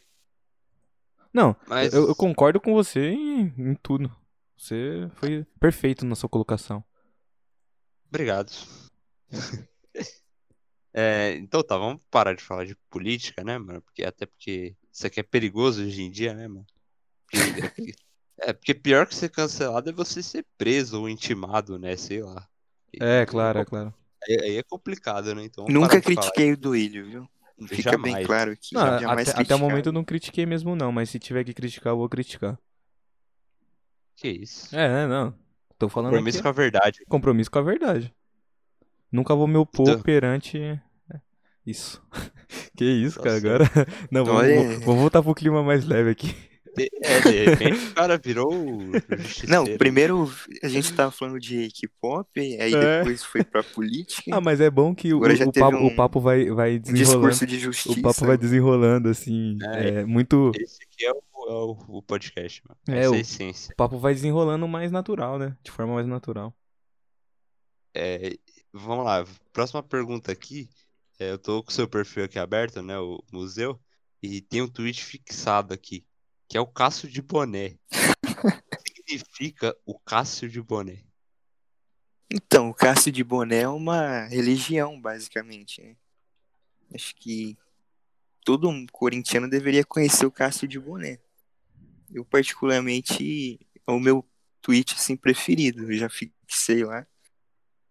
Não, 1.33 1.55
Mas- 1.67 1.93
eu, 1.93 2.07
eu 2.07 2.15
concordo 2.15 2.59
com 2.59 2.73
você 2.73 3.11
em, 3.11 3.53
em 3.57 3.75
tudo. 3.75 4.11
Você 4.57 5.09
foi 5.15 5.45
perfeito 5.59 6.03
na 6.05 6.15
sua 6.15 6.27
colocação. 6.27 6.83
Obrigado. 8.09 8.51
É, 10.91 11.33
então 11.35 11.61
tá, 11.61 11.77
vamos 11.77 12.01
parar 12.09 12.33
de 12.33 12.43
falar 12.43 12.65
de 12.65 12.75
política, 12.89 13.43
né, 13.43 13.59
mano? 13.59 13.79
Porque, 13.79 14.03
até 14.03 14.25
porque 14.25 14.75
isso 14.91 15.05
aqui 15.05 15.19
é 15.19 15.23
perigoso 15.23 15.83
hoje 15.83 16.01
em 16.01 16.09
dia, 16.09 16.33
né, 16.33 16.47
mano? 16.47 16.65
Porque- 17.75 17.93
é, 18.41 18.53
porque, 18.53 18.71
é, 18.71 18.75
pior 18.75 19.05
que 19.07 19.15
ser 19.15 19.29
cancelado 19.29 19.89
é 19.89 19.93
você 19.93 20.21
ser 20.23 20.45
preso 20.57 21.01
ou 21.01 21.09
intimado, 21.09 21.77
né? 21.79 21.95
Sei 21.95 22.21
lá. 22.23 22.47
E- 22.93 23.03
É, 23.03 23.25
claro, 23.25 23.59
é 23.59 23.65
claro. 23.65 23.93
Aí, 24.27 24.57
é 24.57 24.63
complicado, 24.63 25.33
né? 25.33 25.43
Então, 25.45 25.65
Nunca 25.69 26.01
critiquei 26.01 26.51
o 26.53 26.57
Duílio, 26.57 27.05
viu? 27.05 27.29
Fica 27.67 27.97
bem 27.97 28.11
Jamais. 28.13 28.25
claro 28.27 28.51
aqui. 28.51 28.73
Não, 28.73 28.99
jamais 28.99 29.29
até, 29.29 29.41
até 29.41 29.55
o 29.55 29.59
momento 29.59 29.87
eu 29.87 29.91
não 29.93 30.03
critiquei 30.03 30.45
mesmo 30.45 30.75
não, 30.75 30.91
mas 30.93 31.09
se 31.09 31.19
tiver 31.19 31.43
que 31.43 31.53
criticar, 31.53 31.91
eu 31.91 31.97
vou 31.97 32.07
criticar. 32.07 32.57
Que 34.15 34.29
isso? 34.29 34.73
É, 34.75 34.87
né, 34.87 35.07
não. 35.07 35.33
Tô 35.77 35.87
falando 35.89 36.11
Compromisso 36.11 36.37
aqui, 36.39 36.43
com 36.43 36.49
a 36.49 36.51
verdade. 36.53 36.99
compromisso 37.07 37.51
com 37.51 37.59
a 37.59 37.61
verdade. 37.61 38.13
Nunca 39.11 39.33
vou 39.35 39.47
me 39.47 39.57
opor 39.57 39.89
Então- 39.89 40.01
perante 40.01 40.57
é, 40.57 40.81
isso. 41.65 42.01
que 42.77 42.85
isso, 42.85 43.17
Tá 43.19 43.23
cara, 43.23 43.37
agora... 43.37 43.63
Não, 44.11 44.23
vamos, 44.25 44.41
vamos- 44.47 44.85
vamos 44.85 45.01
voltar 45.01 45.21
pro 45.23 45.33
clima 45.35 45.63
mais 45.63 45.85
leve 45.85 46.09
aqui. 46.11 46.35
De- 46.75 46.89
É, 47.03 47.19
de 47.21 47.45
repente 47.45 47.85
o 47.87 47.93
cara 47.93 48.17
virou 48.17 48.53
o 48.53 48.91
Não, 49.49 49.65
primeiro 49.77 50.31
a 50.63 50.67
gente 50.67 50.93
tava 50.93 51.11
falando 51.11 51.39
de 51.39 51.69
K-pop, 51.71 52.27
aí 52.39 52.73
É. 52.73 52.97
depois 52.99 53.23
foi 53.23 53.43
pra 53.43 53.63
política, 53.63 54.31
Ah, 54.35 54.39
mas 54.41 54.61
é 54.61 54.69
bom 54.69 54.93
que 54.93 55.13
o, 55.13 55.19
o 55.19 55.53
papo, 55.53 55.77
o 55.77 55.87
um- 55.87 55.95
papo 55.95 56.19
vai, 56.19 56.49
vai 56.51 56.75
um 56.75 56.79
desenrolando. 56.79 57.29
discurso 57.29 57.45
de 57.47 57.59
justiça. 57.59 57.99
O 57.99 58.01
papo 58.01 58.25
vai 58.25 58.37
desenrolando, 58.37 59.09
assim. 59.09 59.57
É. 59.73 59.89
É, 59.89 60.05
muito... 60.05 60.51
Esse 60.55 60.83
aqui 60.83 61.05
é 61.05 61.11
o, 61.11 61.15
é 61.15 61.53
o- 61.53 61.97
o 61.97 62.01
podcast, 62.03 62.61
mano. 62.67 62.79
É, 62.87 62.99
Essa 63.01 63.07
é 63.07 63.09
o- 63.09 63.13
a 63.13 63.17
essência. 63.19 63.73
O 63.73 63.75
papo 63.75 63.97
vai 63.97 64.13
desenrolando 64.13 64.67
mais 64.67 64.91
natural, 64.91 65.37
né? 65.39 65.57
De 65.63 65.71
forma 65.71 65.95
mais 65.95 66.07
natural. 66.07 66.53
É, 67.93 68.35
vamos 68.71 69.03
lá, 69.05 69.25
próxima 69.51 69.81
pergunta 69.81 70.31
aqui. 70.31 70.69
É, 71.19 71.31
eu 71.31 71.37
tô 71.37 71.63
com 71.63 71.69
o 71.69 71.73
seu 71.73 71.87
perfil 71.87 72.23
aqui 72.23 72.39
aberto, 72.39 72.81
né? 72.81 72.97
O 72.99 73.21
museu. 73.31 73.79
E 74.21 74.41
tem 74.41 74.61
um 74.61 74.67
tweet 74.67 75.03
fixado 75.03 75.73
aqui, 75.73 76.05
que 76.49 76.57
é 76.57 76.61
o 76.61 76.65
Cássio 76.65 77.07
de 77.07 77.21
Boné. 77.21 77.77
O 77.93 78.25
que 79.05 79.19
significa 79.19 79.77
o 79.85 79.97
Cássio 79.99 80.49
de 80.49 80.59
Boné? 80.59 81.03
Então, 82.29 82.69
o 82.69 82.73
Cássio 82.73 83.11
de 83.11 83.23
Boné 83.23 83.61
é 83.61 83.67
uma 83.67 84.25
religião, 84.25 84.99
basicamente. 84.99 85.81
né? 85.81 85.95
Acho 86.93 87.15
que 87.15 87.55
todo 88.43 88.67
um 88.67 88.87
corintiano 88.87 89.47
deveria 89.47 89.85
conhecer 89.85 90.25
o 90.25 90.31
Cássio 90.31 90.67
de 90.67 90.79
Boné. 90.79 91.19
Eu, 92.11 92.25
particularmente, 92.25 93.59
é 93.85 93.91
o 93.91 93.99
meu 93.99 94.25
tweet 94.59 94.95
assim, 94.95 95.15
preferido. 95.15 95.83
Eu 95.83 95.97
já 95.97 96.09
fixei 96.09 96.83
lá. 96.83 97.05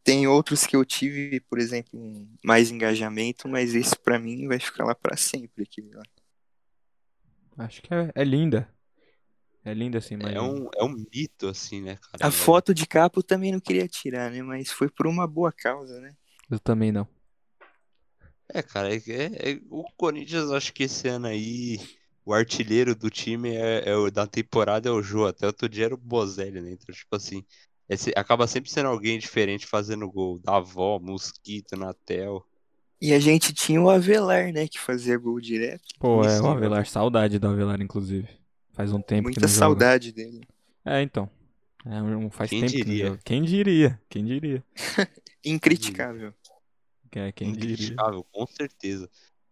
Tem 0.03 0.27
outros 0.27 0.67
que 0.67 0.75
eu 0.75 0.85
tive, 0.85 1.39
por 1.41 1.61
exemplo, 1.61 2.29
mais 2.45 2.73
engajamento, 2.73 3.49
mas 3.49 3.75
esse 3.77 3.97
pra 3.97 4.19
mim 4.19 4.49
vai 4.49 4.59
ficar 4.59 4.85
lá 4.85 4.97
pra 4.97 5.17
sempre. 5.17 5.63
Aquele 5.63 5.95
lá. 5.95 6.03
Acho 7.59 7.83
que 7.83 7.93
é, 7.93 8.11
é 8.15 8.25
linda. 8.25 8.69
É 9.65 9.75
linda, 9.75 9.99
assim, 9.99 10.17
mas... 10.17 10.35
É 10.35 10.41
um, 10.41 10.69
é 10.75 10.85
um 10.85 11.05
mito, 11.13 11.49
assim, 11.49 11.83
né, 11.83 11.97
cara? 11.97 12.25
A 12.25 12.29
É- 12.29 12.31
foto 12.31 12.73
de 12.73 12.87
capa 12.87 13.19
eu 13.19 13.23
também 13.23 13.53
não 13.53 13.61
queria 13.61 13.87
tirar, 13.89 14.31
né? 14.31 14.43
Mas 14.43 14.71
foi 14.71 14.89
por 14.89 15.07
uma 15.07 15.27
boa 15.27 15.53
causa, 15.53 16.01
né? 16.01 16.15
Eu 16.51 16.59
também 16.59 16.91
não. 16.91 17.07
É, 18.49 18.63
cara, 18.63 18.95
é, 18.95 18.97
é- 18.97 19.53
é- 19.53 19.61
o 19.71 19.85
Corinthians, 19.97 20.51
acho 20.51 20.73
que 20.73 20.85
esse 20.85 21.07
ano 21.09 21.27
aí, 21.27 21.79
o 22.25 22.33
artilheiro 22.33 22.95
do 22.95 23.11
time 23.11 23.55
é, 23.55 23.91
é 23.91 23.95
o 23.97 24.11
da 24.11 24.27
temporada 24.27 24.89
é 24.89 24.93
o 24.93 25.03
Jô. 25.03 25.27
Até 25.27 25.47
outro 25.47 25.69
dia 25.69 25.87
era 25.87 25.95
o 25.95 25.99
Bozelli, 25.99 26.61
né? 26.63 26.71
Então, 26.73 26.95
tipo 26.95 27.15
assim, 27.15 27.45
é 27.89 27.97
se- 27.97 28.13
acaba 28.17 28.47
sempre 28.47 28.71
sendo 28.71 28.89
alguém 28.89 29.19
diferente 29.19 29.67
fazendo 29.67 30.11
gol. 30.11 30.39
Davó, 30.39 30.99
Mosquito, 30.99 31.77
Natel. 31.77 32.47
E 33.01 33.13
a 33.13 33.21
gente 33.21 33.53
tinha 33.53 33.81
o 33.81 33.89
Avelar, 33.91 34.53
né? 34.53 34.67
Que 34.69 34.79
fazia 34.79 35.17
gol 35.19 35.41
direto. 35.41 35.85
Pô, 35.99 36.25
é 36.25 36.41
o 36.41 36.49
né? 36.49 36.49
Avelar. 36.49 36.87
Saudade 36.87 37.39
do 37.39 37.49
Avelar, 37.49 37.81
inclusive. 37.81 38.29
Faz 38.73 38.93
um 38.93 39.01
tempo 39.03 39.31
que 39.31 39.41
Muita 39.41 39.41
não 39.41 39.55
joga. 39.55 39.59
saudade 39.59 40.13
dele. 40.13 40.41
É, 40.85 41.03
então. 41.03 41.31
É, 41.85 42.03
um- 42.03 42.31
faz 42.31 42.51
Quem 42.51 42.61
tempo 42.61 42.77
que 42.77 42.85
não 42.85 42.95
diria? 42.95 43.07
joga. 43.09 43.21
Quem 43.25 43.43
diria? 43.43 44.03
Quem 44.09 44.25
diria? 44.25 44.65
Incriticável. 45.45 46.35
É, 47.13 47.33
quem 47.33 47.53
diria? 47.53 47.75
Incriticável, 47.75 48.25
com 48.25 48.47
certeza. 48.47 49.11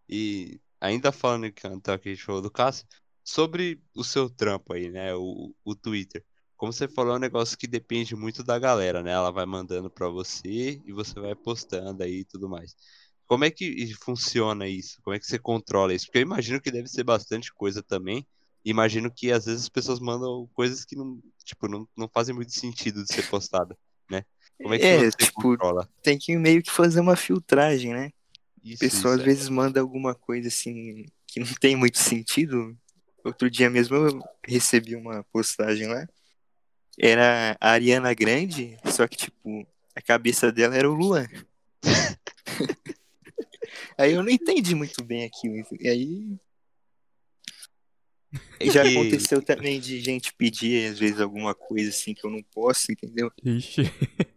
E 0.09 0.61
ainda 0.81 1.11
falando 1.13 1.51
que 1.53 1.67
então, 1.67 1.99
que 1.99 2.09
a 2.09 2.13
gente 2.13 2.25
falou 2.25 2.43
do 2.43 2.51
Cássio, 2.51 2.87
sobre 3.25 3.83
o 3.95 4.05
seu 4.05 4.29
trampo 4.31 4.73
aí, 4.75 4.91
né? 4.91 5.15
O, 5.15 5.55
o 5.65 5.75
Twitter. 5.75 6.25
Como 6.57 6.73
você 6.73 6.89
falou, 6.89 7.15
é 7.15 7.17
um 7.17 7.21
negócio 7.21 7.57
que 7.59 7.67
depende 7.67 8.15
muito 8.17 8.43
da 8.43 8.59
galera, 8.59 9.03
né? 9.03 9.11
Ela 9.13 9.31
vai 9.31 9.45
mandando 9.47 9.91
pra 9.91 10.09
você 10.09 10.81
e 10.85 10.93
você 10.93 11.19
vai 11.21 11.35
postando 11.35 12.03
aí 12.03 12.21
e 12.21 12.25
tudo 12.25 12.49
mais. 12.49 12.75
Como 13.27 13.45
é 13.45 13.51
que 13.51 13.93
funciona 13.97 14.69
isso? 14.69 15.01
Como 15.03 15.15
é 15.15 15.19
que 15.19 15.27
você 15.27 15.39
controla 15.39 15.93
isso? 15.93 16.07
Porque 16.07 16.19
eu 16.19 16.23
imagino 16.23 16.61
que 16.61 16.71
deve 16.71 16.89
ser 16.89 17.03
bastante 17.03 17.53
coisa 17.53 17.83
também. 17.83 18.27
Imagino 18.65 19.11
que 19.11 19.31
às 19.31 19.47
vezes 19.47 19.63
as 19.63 19.69
pessoas 19.69 20.01
mandam 20.01 20.49
coisas 20.55 20.85
que 20.85 20.97
não, 20.97 21.21
tipo, 21.45 21.69
não, 21.69 21.89
não 21.97 22.09
fazem 22.09 22.35
muito 22.35 22.53
sentido 22.53 23.03
de 23.03 23.13
ser 23.13 23.29
postada, 23.29 23.77
né? 24.11 24.25
Como 24.61 24.75
é 24.75 24.79
que 24.79 24.85
É, 24.85 25.11
você 25.11 25.17
tipo, 25.17 25.43
controla 25.43 25.89
Tem 26.03 26.19
que 26.19 26.37
meio 26.37 26.63
que 26.63 26.71
fazer 26.71 27.01
uma 27.01 27.17
filtragem, 27.17 27.93
né? 27.93 28.07
A 28.07 28.69
isso? 28.69 28.81
pessoa 28.81 29.15
isso 29.15 29.21
às 29.21 29.23
vezes 29.25 29.49
manda 29.49 29.81
alguma 29.81 30.15
coisa 30.15 30.49
assim 30.49 31.05
que 31.27 31.41
não 31.41 31.53
tem 31.61 31.77
muito 31.77 31.99
sentido. 31.99 32.77
Outro 33.25 33.51
dia 33.51 33.69
mesmo 33.69 33.97
eu 33.97 34.21
recebi 34.45 34.97
uma 34.97 35.25
postagem 35.33 35.87
lá. 35.89 36.07
Era 36.99 37.57
a 37.61 37.71
Ariana 37.73 38.15
Grande, 38.15 38.79
só 38.87 39.07
que 39.07 39.17
tipo, 39.17 39.67
a 39.95 40.01
cabeça 40.01 40.51
dela 40.51 40.75
era 40.75 40.91
o 40.91 40.95
Luan. 40.95 41.27
Aí 43.99 44.13
eu 44.13 44.23
não 44.23 44.31
entendi 44.31 44.75
muito 44.75 45.03
bem 45.03 45.25
aquilo. 45.25 45.55
E 45.81 45.89
aí 45.89 46.37
E 48.61 48.71
já 48.71 48.83
que- 48.83 48.91
aconteceu 48.91 49.41
também 49.43 49.81
de 49.81 50.01
gente 50.01 50.35
pedir, 50.35 50.91
às 50.93 50.99
vezes, 50.99 51.21
alguma 51.21 51.55
coisa 51.55 51.89
assim 51.91 52.13
que 52.13 52.27
eu 52.27 52.31
não 52.31 52.43
posso, 52.53 52.91
entendeu? 52.93 53.31
Ixi. 53.45 53.83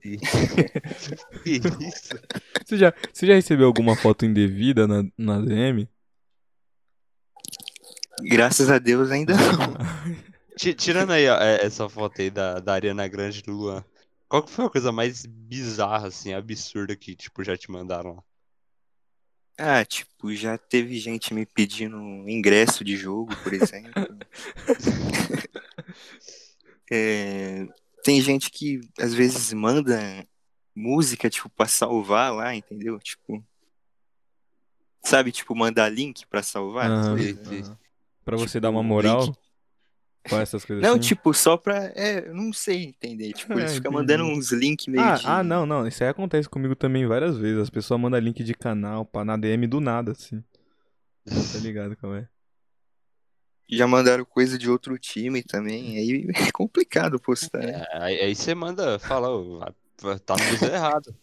Que 1.43 1.51
isso? 1.85 2.09
Você 2.65 2.77
já, 2.77 2.93
você 3.13 3.27
já 3.27 3.33
recebeu 3.35 3.67
alguma 3.67 3.95
foto 3.95 4.25
indevida 4.25 4.87
na, 4.87 5.03
na 5.17 5.39
DM? 5.41 5.87
Graças 8.21 8.69
a 8.69 8.79
Deus 8.79 9.11
ainda 9.11 9.33
não. 9.35 9.75
Ti- 10.57 10.73
Tirando 10.73 11.11
aí 11.11 11.27
ó, 11.29 11.37
é- 11.37 11.65
essa 11.65 11.87
foto 11.87 12.21
aí 12.21 12.29
da, 12.29 12.59
da 12.59 12.73
Ariana 12.73 13.07
Grande 13.07 13.41
do 13.41 13.51
Luan, 13.53 13.83
qual 14.27 14.43
que 14.43 14.51
foi 14.51 14.65
a 14.65 14.69
coisa 14.69 14.91
mais 14.91 15.25
bizarra, 15.25 16.07
assim, 16.07 16.33
absurda 16.33 16.95
que, 16.95 17.15
tipo, 17.15 17.43
já 17.43 17.55
te 17.57 17.71
mandaram 17.71 18.15
lá? 18.15 18.23
Ah, 19.59 19.83
tipo, 19.83 20.33
já 20.33 20.57
teve 20.57 20.97
gente 20.97 21.33
me 21.33 21.45
pedindo 21.45 21.97
ingresso 22.29 22.83
de 22.83 22.95
jogo, 22.95 23.35
por 23.43 23.53
exemplo. 23.53 23.91
É, 26.91 27.67
tem 28.03 28.19
gente 28.19 28.49
que 28.49 28.81
às 28.97 29.13
vezes 29.13 29.53
manda 29.53 30.25
música, 30.75 31.29
tipo, 31.29 31.47
pra 31.49 31.67
salvar 31.67 32.33
lá, 32.33 32.55
entendeu? 32.55 32.97
Tipo. 32.99 33.43
Sabe, 35.03 35.31
tipo, 35.31 35.55
mandar 35.55 35.89
link 35.89 36.25
pra 36.25 36.41
salvar? 36.41 36.89
sim. 37.63 37.77
Pra 38.25 38.37
você 38.37 38.53
Tipo, 38.53 38.61
dar 38.61 38.69
uma 38.71 38.81
link. 39.27 39.37
Com 40.27 40.37
essas 40.37 40.65
coisas 40.65 40.83
Não, 40.83 40.91
assim? 40.91 40.99
tipo, 40.99 41.33
só 41.33 41.57
pra. 41.57 41.91
É, 41.95 42.27
eu 42.27 42.33
não 42.35 42.51
sei 42.53 42.85
entender. 42.85 43.33
Tipo, 43.33 43.53
eles 43.53 43.71
Ah, 43.71 43.75
ficam 43.75 43.91
mandando 43.91 44.23
uns 44.25 44.51
links 44.51 44.87
meio 44.87 45.03
Ah, 45.03 45.15
de. 45.15 45.25
ah, 45.25 45.43
não, 45.43 45.65
não. 45.65 45.87
Isso 45.87 46.03
aí 46.03 46.09
acontece 46.09 46.49
comigo 46.49 46.75
também 46.75 47.05
várias 47.07 47.37
vezes. 47.37 47.59
As 47.61 47.69
pessoas 47.69 47.99
mandam 47.99 48.19
link 48.19 48.43
de 48.43 48.53
canal 48.53 49.05
pra, 49.05 49.23
na 49.23 49.37
DM 49.37 49.65
do 49.67 49.79
nada, 49.79 50.11
assim. 50.11 50.43
Tá 51.25 51.59
ligado 51.61 51.95
como 51.97 52.15
é? 52.15 52.27
Já 53.71 53.85
mandaram 53.87 54.25
coisa 54.25 54.57
de 54.57 54.69
outro 54.69 54.97
time 54.97 55.43
também. 55.43 55.97
Aí 55.97 56.27
é 56.49 56.51
complicado 56.51 57.19
postar. 57.19 57.59
né? 57.59 57.85
É, 57.91 58.03
aí, 58.03 58.19
aí 58.21 58.35
você 58.35 58.55
manda, 58.55 58.97
fala, 58.99 59.29
tá 60.25 60.35
tudo 60.35 60.65
errado. 60.71 61.15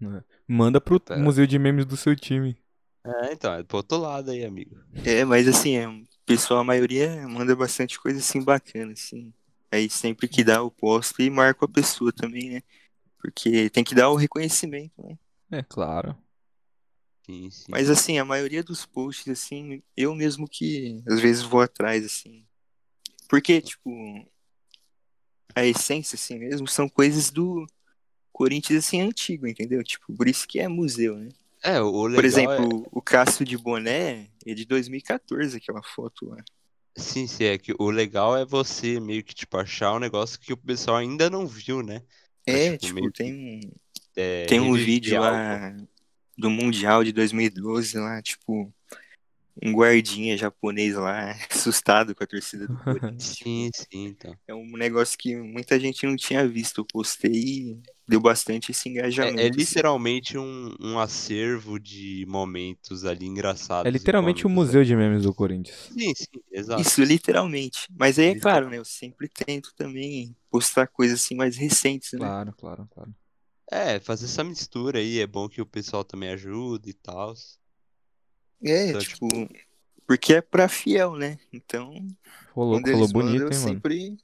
Manda 0.46 0.80
pro 0.80 1.00
Pera. 1.00 1.18
museu 1.20 1.46
de 1.46 1.58
memes 1.58 1.86
do 1.86 1.96
seu 1.96 2.14
time. 2.14 2.58
É, 3.06 3.32
então, 3.32 3.54
é 3.54 3.62
pro 3.62 3.78
outro 3.78 3.96
lado 3.98 4.30
aí, 4.30 4.44
amigo. 4.44 4.76
É, 5.04 5.24
mas 5.24 5.46
assim, 5.48 5.76
é, 5.76 5.86
pessoal, 6.26 6.60
a 6.60 6.64
maioria 6.64 7.26
manda 7.28 7.54
bastante 7.54 7.98
coisa 7.98 8.18
assim 8.18 8.42
bacana, 8.42 8.92
assim. 8.92 9.32
Aí 9.70 9.88
sempre 9.90 10.28
que 10.28 10.44
dá 10.44 10.56
eu 10.56 10.70
posto 10.70 11.20
e 11.20 11.30
marco 11.30 11.64
a 11.64 11.68
pessoa 11.68 12.12
também, 12.12 12.50
né? 12.50 12.62
Porque 13.18 13.70
tem 13.70 13.82
que 13.82 13.94
dar 13.94 14.10
o 14.10 14.16
reconhecimento, 14.16 15.02
né? 15.02 15.18
É, 15.50 15.62
claro. 15.62 16.16
Sim, 17.26 17.50
sim. 17.50 17.64
Mas 17.68 17.88
assim, 17.88 18.18
a 18.18 18.24
maioria 18.24 18.62
dos 18.62 18.84
posts, 18.84 19.28
assim, 19.28 19.82
eu 19.96 20.14
mesmo 20.14 20.46
que 20.46 21.02
às 21.06 21.20
vezes 21.20 21.42
vou 21.42 21.60
atrás, 21.60 22.04
assim. 22.04 22.44
Porque, 23.28 23.60
tipo, 23.60 23.90
a 25.54 25.64
essência, 25.64 26.16
assim 26.16 26.38
mesmo, 26.38 26.68
são 26.68 26.88
coisas 26.88 27.30
do 27.30 27.66
Corinthians, 28.32 28.84
assim, 28.84 29.00
antigo, 29.00 29.46
entendeu? 29.46 29.82
Tipo, 29.82 30.12
por 30.14 30.28
isso 30.28 30.46
que 30.46 30.58
é 30.58 30.68
museu, 30.68 31.16
né? 31.16 31.30
É, 31.64 31.80
o, 31.80 32.06
legal 32.06 32.16
Por 32.16 32.24
é- 32.24 32.28
exemplo, 32.28 32.86
o 32.92 33.00
Cássio 33.00 33.44
de 33.44 33.56
Boné 33.56 34.28
é 34.46 34.52
de 34.54 34.66
2014, 34.66 35.56
aquela 35.56 35.82
foto 35.82 36.26
lá. 36.28 36.36
Sim, 36.96 37.26
sim, 37.26 37.44
é 37.44 37.56
que 37.58 37.74
o 37.78 37.90
legal 37.90 38.36
é 38.36 38.44
você 38.44 39.00
meio 39.00 39.24
que, 39.24 39.34
tipo, 39.34 39.56
achar 39.56 39.94
um 39.94 39.98
negócio 39.98 40.38
que 40.38 40.52
o 40.52 40.56
pessoal 40.56 40.98
ainda 40.98 41.28
não 41.30 41.46
viu, 41.46 41.82
né? 41.82 42.02
É, 42.46 42.76
tipo, 42.76 42.94
tipo, 42.94 43.10
que- 43.10 43.18
tem 43.18 43.34
um, 43.34 43.60
É, 44.14 44.44
tem 44.46 44.60
um 44.60 44.74
vídeo 44.74 45.20
lá 45.20 45.74
do 46.36 46.50
Mundial 46.50 47.02
de 47.02 47.12
2012 47.12 47.96
lá, 47.98 48.20
tipo, 48.22 48.72
um 49.62 49.72
guardinha 49.72 50.36
japonês 50.36 50.94
lá, 50.96 51.30
assustado 51.50 52.14
com 52.14 52.24
a 52.24 52.26
torcida 52.26 52.66
do 52.66 52.76
Corinthians. 52.76 53.22
Sim, 53.44 53.70
sim, 53.72 54.04
então. 54.06 54.36
É 54.48 54.54
um 54.54 54.76
negócio 54.76 55.16
que 55.18 55.36
muita 55.36 55.78
gente 55.78 56.06
não 56.06 56.16
tinha 56.16 56.46
visto. 56.46 56.78
Eu 56.78 56.84
postei 56.84 57.32
e 57.32 57.82
deu 58.06 58.20
bastante 58.20 58.70
esse 58.70 58.88
engajamento. 58.88 59.38
É, 59.38 59.46
é 59.46 59.48
assim. 59.48 59.58
literalmente 59.58 60.36
um, 60.36 60.74
um 60.80 60.98
acervo 60.98 61.78
de 61.78 62.24
momentos 62.28 63.04
ali 63.04 63.26
engraçados. 63.26 63.86
É 63.86 63.90
literalmente 63.90 64.46
o 64.46 64.50
icônicos, 64.50 64.66
museu 64.66 64.84
de 64.84 64.96
memes 64.96 65.22
do 65.22 65.32
Corinthians. 65.34 65.90
né? 65.90 66.02
Sim, 66.02 66.14
sim, 66.14 66.40
exato. 66.52 66.82
Isso, 66.82 67.02
literalmente. 67.02 67.86
Mas 67.96 68.18
aí 68.18 68.26
é 68.26 68.38
claro, 68.38 68.68
né? 68.68 68.78
Eu 68.78 68.84
sempre 68.84 69.28
tento 69.28 69.72
também 69.76 70.36
postar 70.50 70.86
coisas 70.88 71.20
assim 71.22 71.34
mais 71.34 71.56
recentes, 71.56 72.12
né? 72.12 72.18
Claro, 72.18 72.54
claro, 72.56 72.88
claro. 72.90 73.14
É, 73.70 73.98
fazer 73.98 74.26
essa 74.26 74.44
mistura 74.44 74.98
aí, 74.98 75.20
é 75.20 75.26
bom 75.26 75.48
que 75.48 75.60
o 75.60 75.66
pessoal 75.66 76.04
também 76.04 76.28
ajude 76.30 76.90
e 76.90 76.94
tal. 76.94 77.34
É, 78.64 78.88
Então, 78.88 79.00
tipo, 79.00 79.28
porque 80.06 80.34
é 80.34 80.40
pra 80.42 80.68
fiel, 80.68 81.16
né? 81.16 81.38
Então, 81.52 81.94
Falou, 82.54 82.80
falou 82.80 83.08
bonito, 83.08 83.32
hein, 83.34 83.40
eu 83.42 83.52
mano? 83.62 83.74
sempre. 83.74 84.16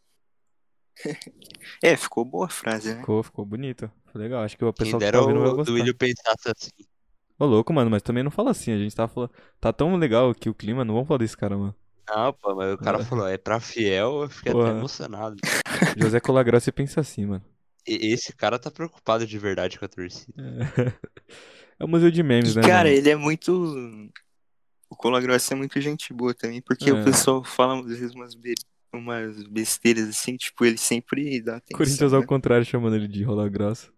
é, 1.83 1.96
ficou 1.96 2.24
boa 2.24 2.46
a 2.46 2.50
frase, 2.50 2.94
né? 2.94 3.00
Ficou, 3.00 3.22
ficou 3.22 3.44
bonito. 3.44 3.90
Foi 4.12 4.20
legal. 4.20 4.42
Acho 4.42 4.57
que 4.57 4.64
o 4.64 4.72
Quem 4.72 4.87
pessoal 4.87 5.00
que 5.00 5.07
dera 5.07 5.16
tá 5.16 5.22
ouvindo 5.22 5.40
vai 5.40 5.48
o 5.50 5.57
gostar. 5.57 5.72
Duílio 5.72 5.94
pensasse 5.96 6.48
assim. 6.48 6.70
Ô, 7.38 7.46
louco, 7.46 7.72
mano, 7.72 7.90
mas 7.90 8.03
também 8.03 8.22
não 8.22 8.31
fala 8.31 8.50
assim. 8.50 8.72
A 8.72 8.79
gente 8.79 8.94
tá 8.94 9.09
falando. 9.09 9.31
Tá 9.61 9.72
tão 9.72 9.96
legal 9.96 10.31
aqui 10.31 10.48
o 10.48 10.55
clima, 10.55 10.85
não 10.85 10.94
vamos 10.94 11.09
falar 11.09 11.18
desse 11.18 11.37
cara, 11.37 11.57
mano. 11.57 11.74
Não, 12.09 12.33
pô, 12.35 12.55
mas 12.55 12.74
o 12.74 12.79
cara 12.79 12.98
É. 13.00 13.05
falou, 13.05 13.26
é 13.29 13.38
pra 13.38 13.61
fiel, 13.61 14.22
eu 14.22 14.29
fiquei 14.31 14.53
Porra. 14.53 14.68
até 14.68 14.79
emocionado. 14.79 15.37
José 15.98 16.20
Colagrossi 16.20 16.72
pensa 16.72 17.00
assim, 17.00 17.26
mano. 17.26 17.44
E- 17.87 18.12
esse 18.12 18.33
cara 18.35 18.59
tá 18.59 18.70
preocupado 18.70 19.26
de 19.26 19.38
verdade 19.38 19.79
com 19.79 19.85
a 19.85 19.88
torcida. 19.88 20.33
É 21.79 21.85
o 21.85 21.88
museu 21.88 22.11
de 22.11 22.22
memes, 22.22 22.53
E, 22.53 22.57
né, 22.57 22.62
cara, 22.62 22.88
mano? 22.88 22.96
ele 22.98 23.09
é 23.11 23.16
muito. 23.16 23.53
O 24.90 24.96
Colagrossa 24.96 25.55
é 25.55 25.57
muito 25.57 25.81
gente 25.81 26.12
boa 26.12 26.35
também, 26.35 26.61
porque 26.61 26.90
É. 26.90 26.92
o 26.92 27.05
pessoal 27.05 27.44
fala 27.44 27.81
às 27.81 27.87
vezes 27.98 28.14
umas, 28.14 28.35
be- 28.35 28.55
umas 28.92 29.42
besteiras 29.44 30.09
assim, 30.09 30.37
tipo, 30.37 30.64
ele 30.64 30.76
sempre 30.79 31.40
dá 31.40 31.57
atenção. 31.57 31.79
Corinthians 31.79 32.12
ao 32.12 32.20
né? 32.20 32.26
contrário 32.26 32.64
chamando 32.66 32.96
ele 32.96 33.09
de 33.09 33.22
rola 33.24 33.48
grossa. 33.48 33.90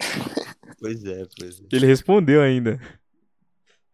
Pois 0.80 1.04
é, 1.04 1.26
pois 1.38 1.60
é. 1.60 1.64
Ele 1.72 1.86
respondeu 1.86 2.42
ainda. 2.42 2.78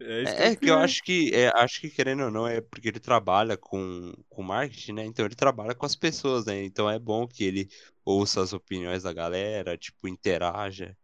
É, 0.00 0.24
É, 0.24 0.48
é 0.50 0.56
que 0.56 0.70
eu 0.70 0.76
pior. 0.76 0.78
acho 0.78 1.02
que, 1.02 1.30
é, 1.34 1.48
acho 1.54 1.80
que 1.80 1.88
querendo 1.90 2.24
ou 2.24 2.30
não, 2.30 2.46
é 2.46 2.60
porque 2.60 2.88
ele 2.88 3.00
trabalha 3.00 3.56
com, 3.56 4.12
com 4.28 4.42
marketing, 4.42 4.92
né? 4.92 5.04
Então 5.04 5.24
ele 5.24 5.34
trabalha 5.34 5.74
com 5.74 5.86
as 5.86 5.94
pessoas, 5.96 6.46
né? 6.46 6.64
Então 6.64 6.90
é 6.90 6.98
bom 6.98 7.26
que 7.28 7.44
ele 7.44 7.68
ouça 8.04 8.42
as 8.42 8.52
opiniões 8.52 9.02
da 9.04 9.12
galera, 9.12 9.76
tipo, 9.78 10.08
interaja. 10.08 10.96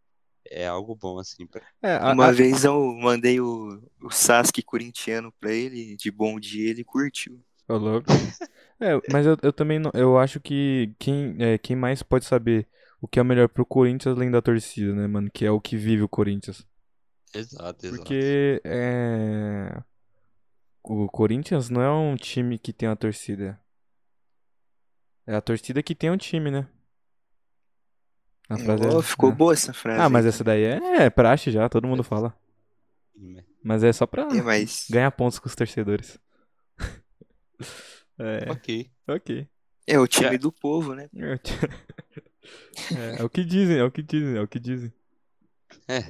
É 0.53 0.67
algo 0.67 0.95
bom, 0.95 1.17
assim. 1.17 1.47
Pra... 1.47 1.61
É, 1.81 1.95
a- 1.95 2.11
Uma 2.13 2.27
a- 2.27 2.31
vez 2.31 2.63
eu 2.65 2.93
mandei 2.95 3.39
o, 3.39 3.81
o 4.01 4.11
Sasuke 4.11 4.61
corintiano 4.61 5.31
pra 5.39 5.51
ele, 5.51 5.95
de 5.95 6.11
bom 6.11 6.39
dia, 6.39 6.69
ele 6.69 6.83
curtiu. 6.83 7.41
Ô, 7.67 7.77
louco. 7.77 8.07
É, 8.79 8.99
mas 9.11 9.25
eu, 9.25 9.37
eu 9.41 9.53
também 9.53 9.79
não, 9.79 9.91
eu 9.93 10.17
acho 10.17 10.39
que 10.39 10.93
quem, 10.99 11.35
é, 11.39 11.57
quem 11.57 11.75
mais 11.75 12.03
pode 12.03 12.25
saber 12.25 12.67
o 12.99 13.07
que 13.07 13.19
é 13.19 13.23
melhor 13.23 13.47
pro 13.47 13.65
Corinthians 13.65 14.15
além 14.15 14.29
da 14.31 14.41
torcida, 14.41 14.93
né, 14.93 15.07
mano? 15.07 15.29
Que 15.31 15.45
é 15.45 15.51
o 15.51 15.61
que 15.61 15.77
vive 15.77 16.03
o 16.03 16.09
Corinthians. 16.09 16.65
Exato, 17.33 17.85
exato. 17.85 18.03
Porque 18.03 18.61
é, 18.65 19.81
o 20.83 21.07
Corinthians 21.09 21.69
não 21.71 21.81
é 21.81 21.89
um 21.91 22.15
time 22.15 22.59
que 22.59 22.71
tem 22.73 22.87
uma 22.89 22.95
torcida. 22.95 23.59
É 25.25 25.35
a 25.35 25.41
torcida 25.41 25.81
que 25.81 25.95
tem 25.95 26.11
um 26.11 26.17
time, 26.17 26.51
né? 26.51 26.67
A 28.53 28.57
frase 28.57 28.83
Ó, 28.85 28.99
é- 28.99 29.03
ficou 29.03 29.29
é. 29.29 29.33
boa 29.33 29.53
essa 29.53 29.73
frase. 29.73 30.01
Ah, 30.01 30.09
mas 30.09 30.25
essa 30.25 30.43
daí 30.43 30.63
é, 30.63 31.03
é 31.03 31.09
praxe 31.09 31.51
já, 31.51 31.67
todo 31.69 31.87
mundo 31.87 32.03
fala. 32.03 32.35
Mas 33.63 33.83
é 33.83 33.93
só 33.93 34.07
pra 34.07 34.23
É, 34.23 34.41
mas. 34.41 34.87
ganhar 34.89 35.11
pontos 35.11 35.37
com 35.39 35.47
os 35.47 35.55
torcedores. 35.55 36.19
É, 38.19 38.51
Ok. 38.51 38.91
ok. 39.07 39.47
É 39.87 39.97
o 39.99 40.05
time 40.07 40.31
Já- 40.31 40.37
do 40.37 40.51
povo, 40.51 40.93
né? 40.93 41.09
É, 41.15 41.37
t- 41.37 41.51
é, 43.17 43.21
é 43.21 43.23
o 43.23 43.29
que 43.29 43.43
dizem, 43.43 43.77
é 43.77 43.83
o 43.83 43.89
que 43.91 44.03
dizem, 44.03 44.37
é 44.37 44.41
o 44.41 44.47
que 44.47 44.59
dizem. 44.59 44.93
É, 45.87 46.03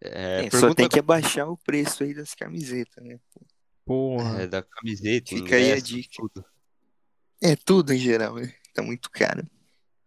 É, 0.00 0.42
só 0.44 0.50
pergunta 0.60 0.74
tem 0.74 0.88
que 0.88 0.98
abaixar 0.98 1.48
o 1.48 1.56
preço 1.56 2.02
aí 2.04 2.12
das 2.12 2.34
camisetas, 2.34 3.02
né? 3.02 3.18
Porra. 3.84 4.42
é, 4.42 4.46
da 4.46 4.62
camiseta, 4.62 5.30
Fica 5.30 5.56
aí 5.56 5.72
a 5.72 5.80
dica. 5.80 6.10
tudo. 6.16 6.44
É 7.42 7.56
tudo 7.56 7.92
em 7.92 7.98
geral, 7.98 8.34
né? 8.34 8.52
Tá 8.74 8.82
muito 8.82 9.10
caro. 9.10 9.46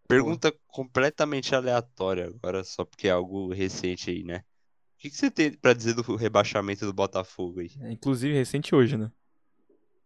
Pergunta 0.08 0.54
completamente 0.68 1.56
aleatória 1.56 2.28
agora, 2.28 2.64
só 2.64 2.86
porque 2.86 3.08
é 3.08 3.12
algo 3.12 3.52
recente 3.52 4.10
aí, 4.12 4.24
né? 4.24 4.38
O 4.38 4.98
que, 5.00 5.10
que 5.10 5.18
você 5.18 5.30
tem 5.30 5.52
pra 5.52 5.74
dizer 5.74 5.94
do 5.94 6.16
rebaixamento 6.16 6.86
do 6.86 6.94
Botafogo 6.94 7.60
aí? 7.60 7.72
É, 7.82 7.92
inclusive 7.92 8.34
recente 8.34 8.74
hoje, 8.74 8.98
né? 8.98 9.12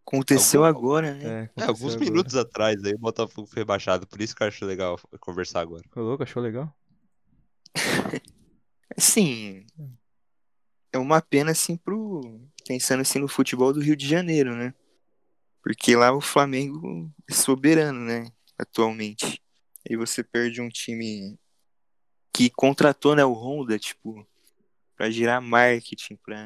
Aconteceu 0.05 0.63
Algum- 0.65 0.79
agora, 0.79 1.13
né? 1.13 1.23
É, 1.23 1.27
É, 1.27 1.41
aconteceu 1.43 1.69
alguns 1.69 1.93
agora. 1.95 2.09
minutos 2.09 2.35
atrás 2.35 2.83
aí 2.83 2.93
o 2.93 2.99
Botafogo 2.99 3.47
foi 3.47 3.59
rebaixado, 3.59 4.07
por 4.07 4.19
isso 4.21 4.35
que 4.35 4.41
eu 4.41 4.47
acho 4.47 4.65
legal 4.65 4.99
conversar 5.19 5.61
agora. 5.61 5.83
Ô, 5.95 6.01
louco, 6.01 6.23
achou 6.23 6.41
legal? 6.41 6.73
Assim, 8.97 9.65
é 10.91 10.97
uma 10.97 11.21
pena 11.21 11.51
assim 11.51 11.77
pro 11.77 12.21
pensando 12.67 13.01
assim 13.01 13.19
no 13.19 13.27
futebol 13.27 13.71
do 13.71 13.79
Rio 13.79 13.95
de 13.95 14.07
Janeiro, 14.07 14.55
né? 14.55 14.73
Porque 15.63 15.95
lá 15.95 16.11
o 16.11 16.19
Flamengo 16.21 17.11
é 17.29 17.33
soberano, 17.33 17.99
né? 17.99 18.31
Atualmente. 18.57 19.39
E 19.87 19.95
você 19.95 20.23
perde 20.23 20.61
um 20.61 20.69
time 20.69 21.37
que 22.33 22.49
contratou, 22.49 23.15
né, 23.15 23.23
o 23.25 23.33
Honda, 23.33 23.77
tipo, 23.77 24.25
pra 24.95 25.09
girar 25.09 25.41
marketing, 25.41 26.15
pra 26.17 26.37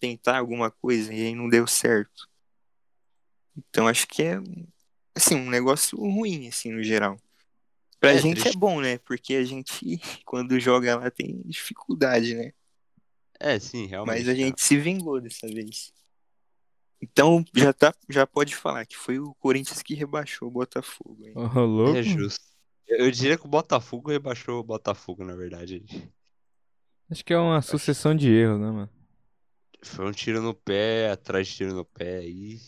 tentar 0.00 0.38
alguma 0.38 0.70
coisa 0.70 1.12
e 1.12 1.26
aí 1.26 1.34
não 1.34 1.48
deu 1.48 1.66
certo. 1.66 2.28
Então 3.56 3.86
acho 3.86 4.06
que 4.06 4.22
é 4.22 4.38
assim, 5.14 5.34
um 5.36 5.48
negócio 5.48 5.98
ruim, 5.98 6.48
assim, 6.48 6.72
no 6.72 6.82
geral. 6.82 7.16
Pra 8.00 8.12
É 8.12 8.18
gente 8.18 8.40
triste. 8.40 8.56
é 8.56 8.58
bom, 8.58 8.80
né? 8.80 8.98
Porque 8.98 9.34
a 9.34 9.44
gente, 9.44 9.98
quando 10.26 10.58
joga 10.58 10.96
lá, 10.96 11.10
tem 11.10 11.40
dificuldade, 11.46 12.34
né? 12.34 12.52
É, 13.40 13.58
sim, 13.58 13.86
realmente. 13.86 14.18
Mas 14.18 14.28
a 14.28 14.34
gente 14.34 14.62
se 14.62 14.76
vingou 14.76 15.20
dessa 15.20 15.46
vez. 15.46 15.92
Então 17.04 17.44
já, 17.54 17.70
tá, 17.70 17.94
já 18.08 18.26
pode 18.26 18.56
falar 18.56 18.86
que 18.86 18.96
foi 18.96 19.18
o 19.18 19.34
Corinthians 19.34 19.82
que 19.82 19.94
rebaixou 19.94 20.48
o 20.48 20.50
Botafogo. 20.50 21.18
Hein? 21.26 21.34
Ô, 21.36 21.60
louco. 21.60 21.98
É 21.98 22.02
justo. 22.02 22.42
Eu 22.88 23.10
diria 23.10 23.36
que 23.36 23.44
o 23.44 23.48
Botafogo 23.48 24.10
rebaixou 24.10 24.58
o 24.58 24.64
Botafogo, 24.64 25.22
na 25.22 25.36
verdade. 25.36 25.84
Acho 27.10 27.22
que 27.22 27.34
é 27.34 27.38
uma 27.38 27.60
sucessão 27.60 28.16
de 28.16 28.30
erros, 28.30 28.58
né, 28.58 28.70
mano? 28.70 28.90
Foi 29.82 30.06
um 30.06 30.12
tiro 30.12 30.40
no 30.40 30.54
pé, 30.54 31.10
atrás 31.10 31.46
de 31.46 31.54
tiro 31.54 31.74
no 31.74 31.84
pé 31.84 32.18
aí. 32.18 32.58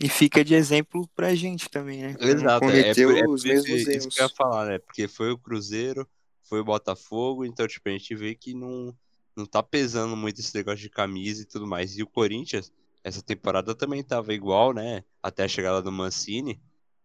E 0.00 0.08
fica 0.08 0.44
de 0.44 0.54
exemplo 0.54 1.08
pra 1.14 1.34
gente 1.34 1.68
também, 1.68 2.02
né? 2.02 2.16
Exato, 2.18 2.64
é, 2.70 2.90
é 2.90 3.28
os 3.28 3.44
mesmos 3.44 3.68
isso, 3.68 4.08
que 4.08 4.20
eu 4.20 4.24
ia 4.24 4.28
falar, 4.30 4.66
né? 4.66 4.78
Porque 4.78 5.06
foi 5.06 5.30
o 5.30 5.38
Cruzeiro, 5.38 6.08
foi 6.42 6.58
o 6.60 6.64
Botafogo, 6.64 7.44
então, 7.44 7.68
tipo, 7.68 7.88
a 7.88 7.92
gente 7.92 8.14
vê 8.16 8.34
que 8.34 8.52
não, 8.52 8.96
não 9.36 9.46
tá 9.46 9.62
pesando 9.62 10.16
muito 10.16 10.40
esse 10.40 10.54
negócio 10.56 10.80
de 10.80 10.90
camisa 10.90 11.42
e 11.42 11.44
tudo 11.44 11.66
mais. 11.66 11.96
E 11.96 12.02
o 12.02 12.06
Corinthians, 12.06 12.72
essa 13.02 13.22
temporada 13.22 13.74
também 13.74 14.02
tava 14.02 14.34
igual, 14.34 14.72
né? 14.72 15.04
Até 15.22 15.44
a 15.44 15.48
chegada 15.48 15.82
do 15.82 15.92
Mancini. 15.92 16.60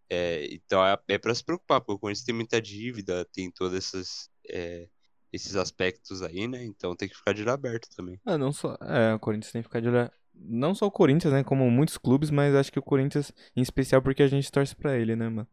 É, 0.10 0.46
então 0.54 0.86
é, 0.86 0.98
é 1.08 1.18
pra 1.18 1.34
se 1.34 1.44
preocupar, 1.44 1.82
porque 1.82 1.94
o 1.94 2.00
Corinthians 2.00 2.26
tem 2.26 2.36
muita 2.36 2.62
dívida, 2.62 3.26
tem 3.26 3.50
todos 3.50 3.76
esses, 3.76 4.30
é, 4.48 4.88
esses 5.32 5.56
aspectos 5.56 6.22
aí, 6.22 6.48
né? 6.48 6.64
Então 6.64 6.96
tem 6.96 7.10
que 7.10 7.16
ficar 7.16 7.34
de 7.34 7.42
olho 7.42 7.52
aberto 7.52 7.88
também. 7.96 8.20
Ah, 8.26 8.38
não 8.38 8.52
só. 8.52 8.78
É, 8.82 9.14
o 9.14 9.20
Corinthians 9.20 9.52
tem 9.52 9.62
que 9.62 9.68
ficar 9.68 9.82
de 9.82 9.88
olho. 9.88 10.12
Não 10.34 10.76
só 10.76 10.86
o 10.86 10.92
Corinthians, 10.92 11.34
né? 11.34 11.44
Como 11.44 11.70
muitos 11.72 11.98
clubes, 11.98 12.30
mas 12.30 12.54
acho 12.54 12.72
que 12.72 12.80
o 12.80 12.84
Corinthians, 12.84 13.32
em 13.56 13.62
especial, 13.62 14.02
porque 14.02 14.22
a 14.22 14.28
gente 14.28 14.52
torce 14.52 14.76
pra 14.76 14.98
ele, 14.98 15.16
né, 15.16 15.30
mano? 15.30 15.48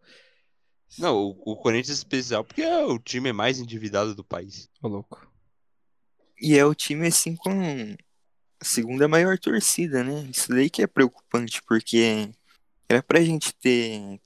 Não, 0.99 1.17
o, 1.17 1.53
o 1.53 1.57
Corinthians 1.57 1.91
é 1.91 2.01
especial 2.01 2.45
porque 2.45 2.63
é 2.63 2.85
o 2.85 2.99
time 2.99 3.33
mais 3.33 3.59
endividado 3.59 4.15
do 4.15 4.25
país. 4.25 4.69
Ô, 4.83 4.89
louco. 4.89 5.31
E 6.39 6.59
é 6.59 6.65
o 6.65 6.75
time, 6.75 7.07
assim, 7.07 7.37
com 7.37 7.97
a 8.63 8.65
segunda 8.65 9.09
maior 9.09 9.37
torcida, 9.39 10.05
né? 10.05 10.29
Isso 10.31 10.49
daí 10.49 10.71
que 10.71 10.83
é 10.83 10.87
preocupante, 10.87 11.61
porque 11.67 12.31
era 12.89 13.03
pra 13.03 13.21
gente 13.21 13.53
ter 13.57 14.21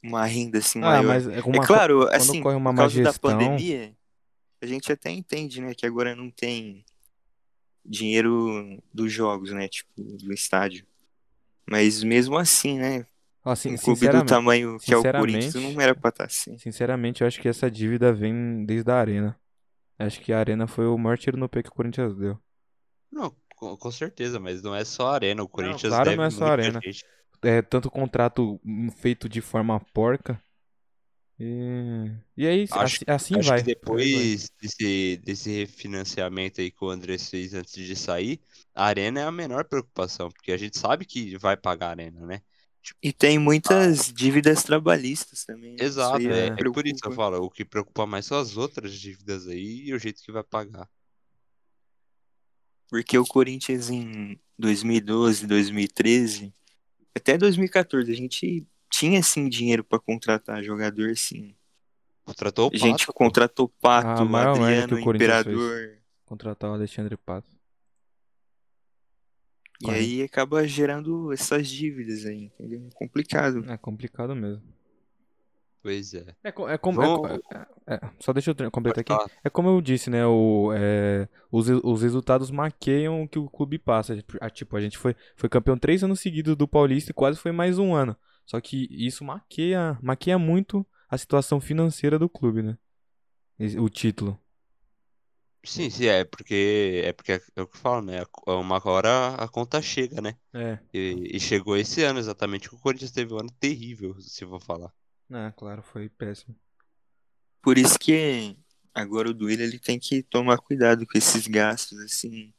uma 0.00 0.24
renda, 0.24 0.58
assim, 0.58 0.78
Ah, 0.78 0.82
maior. 1.02 1.04
mas 1.04 1.26
é, 1.26 1.38
É 1.38 1.42
uma, 1.42 1.66
claro, 1.66 2.00
quando 2.06 2.14
assim, 2.14 2.38
ocorre 2.40 2.56
uma 2.56 2.70
por 2.70 2.76
causa 2.78 3.02
da 3.02 3.10
gestão. 3.10 3.30
pandemia, 3.32 3.92
a 4.62 4.66
gente 4.66 4.92
até 4.92 5.10
entende, 5.10 5.60
né, 5.60 5.74
que 5.74 5.84
agora 5.84 6.14
não 6.14 6.30
tem 6.30 6.84
dinheiro 7.84 8.80
dos 8.92 9.12
jogos, 9.12 9.50
né, 9.50 9.66
tipo, 9.66 9.90
do 9.96 10.32
estádio. 10.32 10.86
Mas 11.68 12.04
mesmo 12.04 12.36
assim, 12.38 12.78
né, 12.78 13.04
Assim, 13.44 13.74
um 13.74 13.76
clube 13.76 14.08
do 14.08 14.24
tamanho 14.24 14.78
que 14.78 14.94
é 14.94 14.96
o 14.96 15.02
Corinthians 15.02 15.54
não 15.56 15.78
era 15.80 15.94
pra 15.94 16.08
estar 16.08 16.24
assim. 16.24 16.56
sinceramente, 16.56 17.20
eu 17.20 17.26
acho 17.26 17.40
que 17.40 17.48
essa 17.48 17.70
dívida 17.70 18.10
vem 18.12 18.64
desde 18.64 18.90
a 18.90 18.94
Arena. 18.94 19.38
Acho 19.98 20.20
que 20.20 20.32
a 20.32 20.38
Arena 20.38 20.66
foi 20.66 20.86
o 20.86 20.96
maior 20.96 21.18
tiro 21.18 21.36
no 21.36 21.48
pé 21.48 21.62
que 21.62 21.68
o 21.68 21.72
Corinthians 21.72 22.16
deu. 22.16 22.38
Não, 23.14 23.34
com, 23.56 23.76
com 23.76 23.90
certeza, 23.90 24.38
mas 24.40 24.62
não 24.62 24.74
é 24.74 24.84
só 24.84 25.08
a 25.08 25.14
Arena. 25.14 25.42
O 25.42 25.48
Corinthians 25.48 25.92
claro, 25.92 26.04
deve 26.04 26.16
não 26.16 26.24
é 26.24 26.30
só 26.30 26.46
a 26.46 26.50
Arena. 26.52 26.84
gente. 26.84 27.04
É, 27.42 27.62
tanto 27.62 27.90
contrato 27.90 28.60
feito 28.98 29.28
de 29.28 29.40
forma 29.40 29.78
porca. 29.92 30.42
E, 31.38 32.10
e 32.36 32.46
aí, 32.46 32.66
Acho- 32.70 32.98
assim, 32.98 33.04
assim 33.08 33.34
Acho 33.38 33.42
vai. 33.42 33.58
que 33.58 33.64
depois 33.64 34.50
desse, 34.60 35.16
desse 35.24 35.50
refinanciamento 35.50 36.60
aí 36.60 36.70
que 36.70 36.84
o 36.84 36.88
André 36.90 37.18
fez 37.18 37.54
antes 37.54 37.74
de 37.74 37.96
sair, 37.96 38.40
a 38.74 38.86
Arena 38.86 39.20
é 39.20 39.24
a 39.24 39.32
menor 39.32 39.64
preocupação, 39.64 40.30
porque 40.30 40.52
a 40.52 40.56
gente 40.56 40.78
sabe 40.78 41.04
que 41.04 41.36
vai 41.38 41.56
pagar 41.56 41.88
a 41.88 41.90
Arena, 41.90 42.26
né? 42.26 42.42
E 43.02 43.12
tem 43.12 43.38
muitas 43.38 44.12
dívidas 44.12 44.62
trabalhistas 44.64 45.44
também. 45.44 45.76
né? 45.78 45.86
Isso 45.88 46.12
Exato, 46.18 46.30
é, 46.32 46.50
é 46.56 46.64
preocupa. 46.64 46.64
por 46.64 46.86
isso 46.86 47.00
que 47.00 47.08
eu 47.08 47.12
falo, 47.12 47.38
o 47.44 47.50
que 47.50 47.64
preocupa 47.64 48.06
mais 48.06 48.26
são 48.26 48.38
as 48.38 48.56
outras 48.56 48.92
dívidas 48.94 49.46
aí 49.48 49.84
e 49.86 49.94
o 49.94 49.98
jeito 49.98 50.22
que 50.22 50.32
vai 50.32 50.42
pagar. 50.44 50.88
Porque 52.88 53.18
o 53.18 53.24
Corinthians 53.24 53.90
em 53.90 54.38
2012, 54.58 55.46
2013, 55.46 56.54
até 57.14 57.38
2014, 57.38 58.10
a 58.10 58.14
gente 58.14 58.66
tinha 58.90 59.22
sim 59.22 59.48
dinheiro 59.48 59.84
pra 59.84 59.98
contratar 59.98 60.62
jogador, 60.62 61.16
sim. 61.16 61.54
Contratou 62.24 62.68
o 62.68 62.74
A 62.74 62.76
gente 62.76 63.06
Pato, 63.06 63.12
contratou 63.12 63.68
Pato, 63.68 64.22
A 64.22 64.24
maior 64.24 64.60
Adriano, 64.60 64.96
o 64.96 64.98
Imperador. 64.98 65.98
Contratar 66.24 66.70
o 66.70 66.74
Alexandre 66.74 67.16
Pato. 67.16 67.48
E 69.82 69.90
aí 69.90 70.22
acaba 70.22 70.66
gerando 70.66 71.32
essas 71.32 71.68
dívidas 71.68 72.24
aí, 72.24 72.44
entendeu? 72.44 72.88
É 72.90 72.94
complicado. 72.94 73.64
É 73.70 73.76
complicado 73.76 74.34
mesmo. 74.34 74.73
Pois 75.84 76.14
é. 76.14 76.24
É, 76.42 76.50
co- 76.50 76.66
é 76.68 76.78
como. 76.78 77.02
é 77.02 77.06
é- 77.88 77.94
é- 77.94 78.00
só 78.18 78.32
deixa 78.32 78.54
eu 78.58 78.70
completar 78.70 79.02
aqui. 79.02 79.30
É 79.44 79.50
como 79.50 79.68
eu 79.68 79.82
disse, 79.82 80.08
né? 80.08 80.26
O, 80.26 80.72
é, 80.72 81.28
os, 81.52 81.68
os 81.68 82.02
resultados 82.02 82.50
maqueiam 82.50 83.22
o 83.22 83.28
que 83.28 83.38
o 83.38 83.50
clube 83.50 83.78
passa. 83.78 84.16
Tipo, 84.54 84.76
a 84.76 84.80
gente 84.80 84.96
foi, 84.96 85.14
foi 85.36 85.48
campeão 85.50 85.76
três 85.76 86.02
anos 86.02 86.20
seguidos 86.20 86.56
do 86.56 86.66
Paulista 86.66 87.10
e 87.10 87.14
quase 87.14 87.38
foi 87.38 87.52
mais 87.52 87.78
um 87.78 87.94
ano. 87.94 88.16
Só 88.46 88.58
que 88.62 88.88
isso 88.90 89.24
maqueia, 89.24 89.98
maqueia 90.02 90.38
muito 90.38 90.86
a 91.08 91.18
situação 91.18 91.60
financeira 91.60 92.18
do 92.18 92.30
clube, 92.30 92.62
né? 92.62 92.78
O 93.78 93.88
título. 93.90 94.40
Sim, 95.66 95.88
sim, 95.90 96.06
é 96.06 96.24
porque 96.24 97.02
é 97.06 97.12
porque 97.12 97.32
é 97.32 97.36
o 97.62 97.66
que 97.66 97.76
eu 97.76 97.80
falo, 97.80 98.02
né? 98.02 98.20
A- 98.46 98.52
Uma 98.56 98.80
hora 98.86 99.34
a 99.36 99.48
conta 99.48 99.80
chega, 99.80 100.20
né? 100.20 100.36
É. 100.52 100.78
E, 100.92 101.36
e 101.36 101.40
chegou 101.40 101.76
esse 101.76 102.02
ano 102.04 102.18
exatamente. 102.18 102.68
que 102.68 102.74
O 102.74 102.78
Corinthians 102.78 103.10
teve 103.12 103.32
um 103.34 103.38
ano 103.40 103.50
terrível, 103.58 104.20
se 104.20 104.44
eu 104.44 104.48
for 104.50 104.60
falar. 104.60 104.92
Ah, 105.30 105.52
claro, 105.56 105.82
foi 105.82 106.08
péssimo. 106.08 106.54
Por 107.62 107.78
isso 107.78 107.98
que 107.98 108.56
agora 108.92 109.28
o 109.30 109.34
Duílio 109.34 109.64
ele 109.64 109.78
tem 109.78 109.98
que 109.98 110.22
tomar 110.22 110.58
cuidado 110.58 111.06
com 111.06 111.16
esses 111.16 111.46
gastos, 111.46 111.98
assim, 112.00 112.52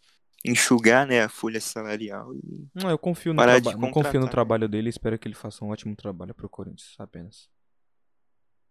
enxugar, 0.43 1.08
né, 1.08 1.21
a 1.21 1.30
folha 1.30 1.62
salarial 1.62 2.34
e 2.36 2.67
Não, 2.73 2.89
eu 2.89 2.97
confio 2.97 3.34
no, 3.34 3.38
Parar 3.38 3.60
de 3.60 3.69
traba- 3.69 3.88
não 3.88 3.91
confio 3.93 4.19
no 4.21 4.30
trabalho 4.30 4.67
dele 4.67 4.89
e 4.89 4.91
espero 4.91 5.17
que 5.17 5.28
ele 5.28 5.36
faça 5.36 5.63
um 5.63 5.69
ótimo 5.69 5.95
trabalho 5.95 6.34
pro 6.34 6.49
Corinthians, 6.49 6.95
apenas. 6.99 7.49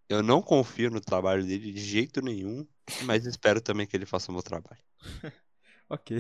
Eu 0.09 0.22
não 0.22 0.42
confio 0.42 0.90
no 0.90 1.00
trabalho 1.00 1.44
dele 1.44 1.72
de 1.72 1.80
jeito 1.80 2.20
nenhum, 2.20 2.66
mas 3.04 3.26
espero 3.26 3.61
também 3.61 3.87
que 3.87 3.96
ele 3.96 4.07
faça 4.07 4.30
o 4.30 4.35
meu 4.35 4.42
trabalho. 4.42 4.80
Ok, 5.87 6.18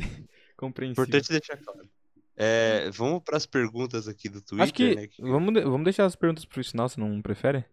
compreensível. 0.58 1.04
Importante 1.04 1.30
deixar 1.30 1.56
claro. 1.56 1.88
É, 2.36 2.90
vamos 2.90 3.22
para 3.22 3.36
as 3.36 3.46
perguntas 3.46 4.08
aqui 4.08 4.28
do 4.28 4.40
Twitter, 4.42 4.64
Acho 4.64 4.74
que 4.74 4.94
né? 4.94 5.06
que- 5.06 5.22
vamos, 5.22 5.62
vamos 5.62 5.84
deixar 5.84 6.04
as 6.04 6.16
perguntas 6.16 6.44
pro 6.44 6.64
final, 6.64 6.88
se 6.88 6.98
não 6.98 7.22
prefere? 7.22 7.64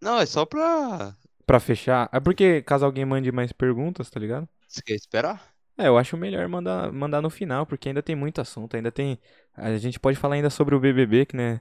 Não, 0.00 0.18
é 0.18 0.26
só 0.26 0.44
pra. 0.44 1.16
Pra 1.46 1.58
fechar. 1.58 2.08
É 2.12 2.20
porque 2.20 2.62
caso 2.62 2.84
alguém 2.84 3.04
mande 3.04 3.32
mais 3.32 3.52
perguntas, 3.52 4.10
tá 4.10 4.20
ligado? 4.20 4.46
Você 4.66 4.82
quer 4.82 4.94
esperar? 4.94 5.54
É, 5.78 5.86
eu 5.86 5.96
acho 5.96 6.16
melhor 6.16 6.46
mandar, 6.48 6.92
mandar 6.92 7.22
no 7.22 7.30
final, 7.30 7.64
porque 7.64 7.88
ainda 7.88 8.02
tem 8.02 8.16
muito 8.16 8.40
assunto, 8.40 8.76
ainda 8.76 8.90
tem... 8.90 9.18
A 9.54 9.76
gente 9.78 9.98
pode 9.98 10.18
falar 10.18 10.34
ainda 10.34 10.50
sobre 10.50 10.74
o 10.74 10.80
BBB, 10.80 11.24
que, 11.24 11.36
né, 11.36 11.60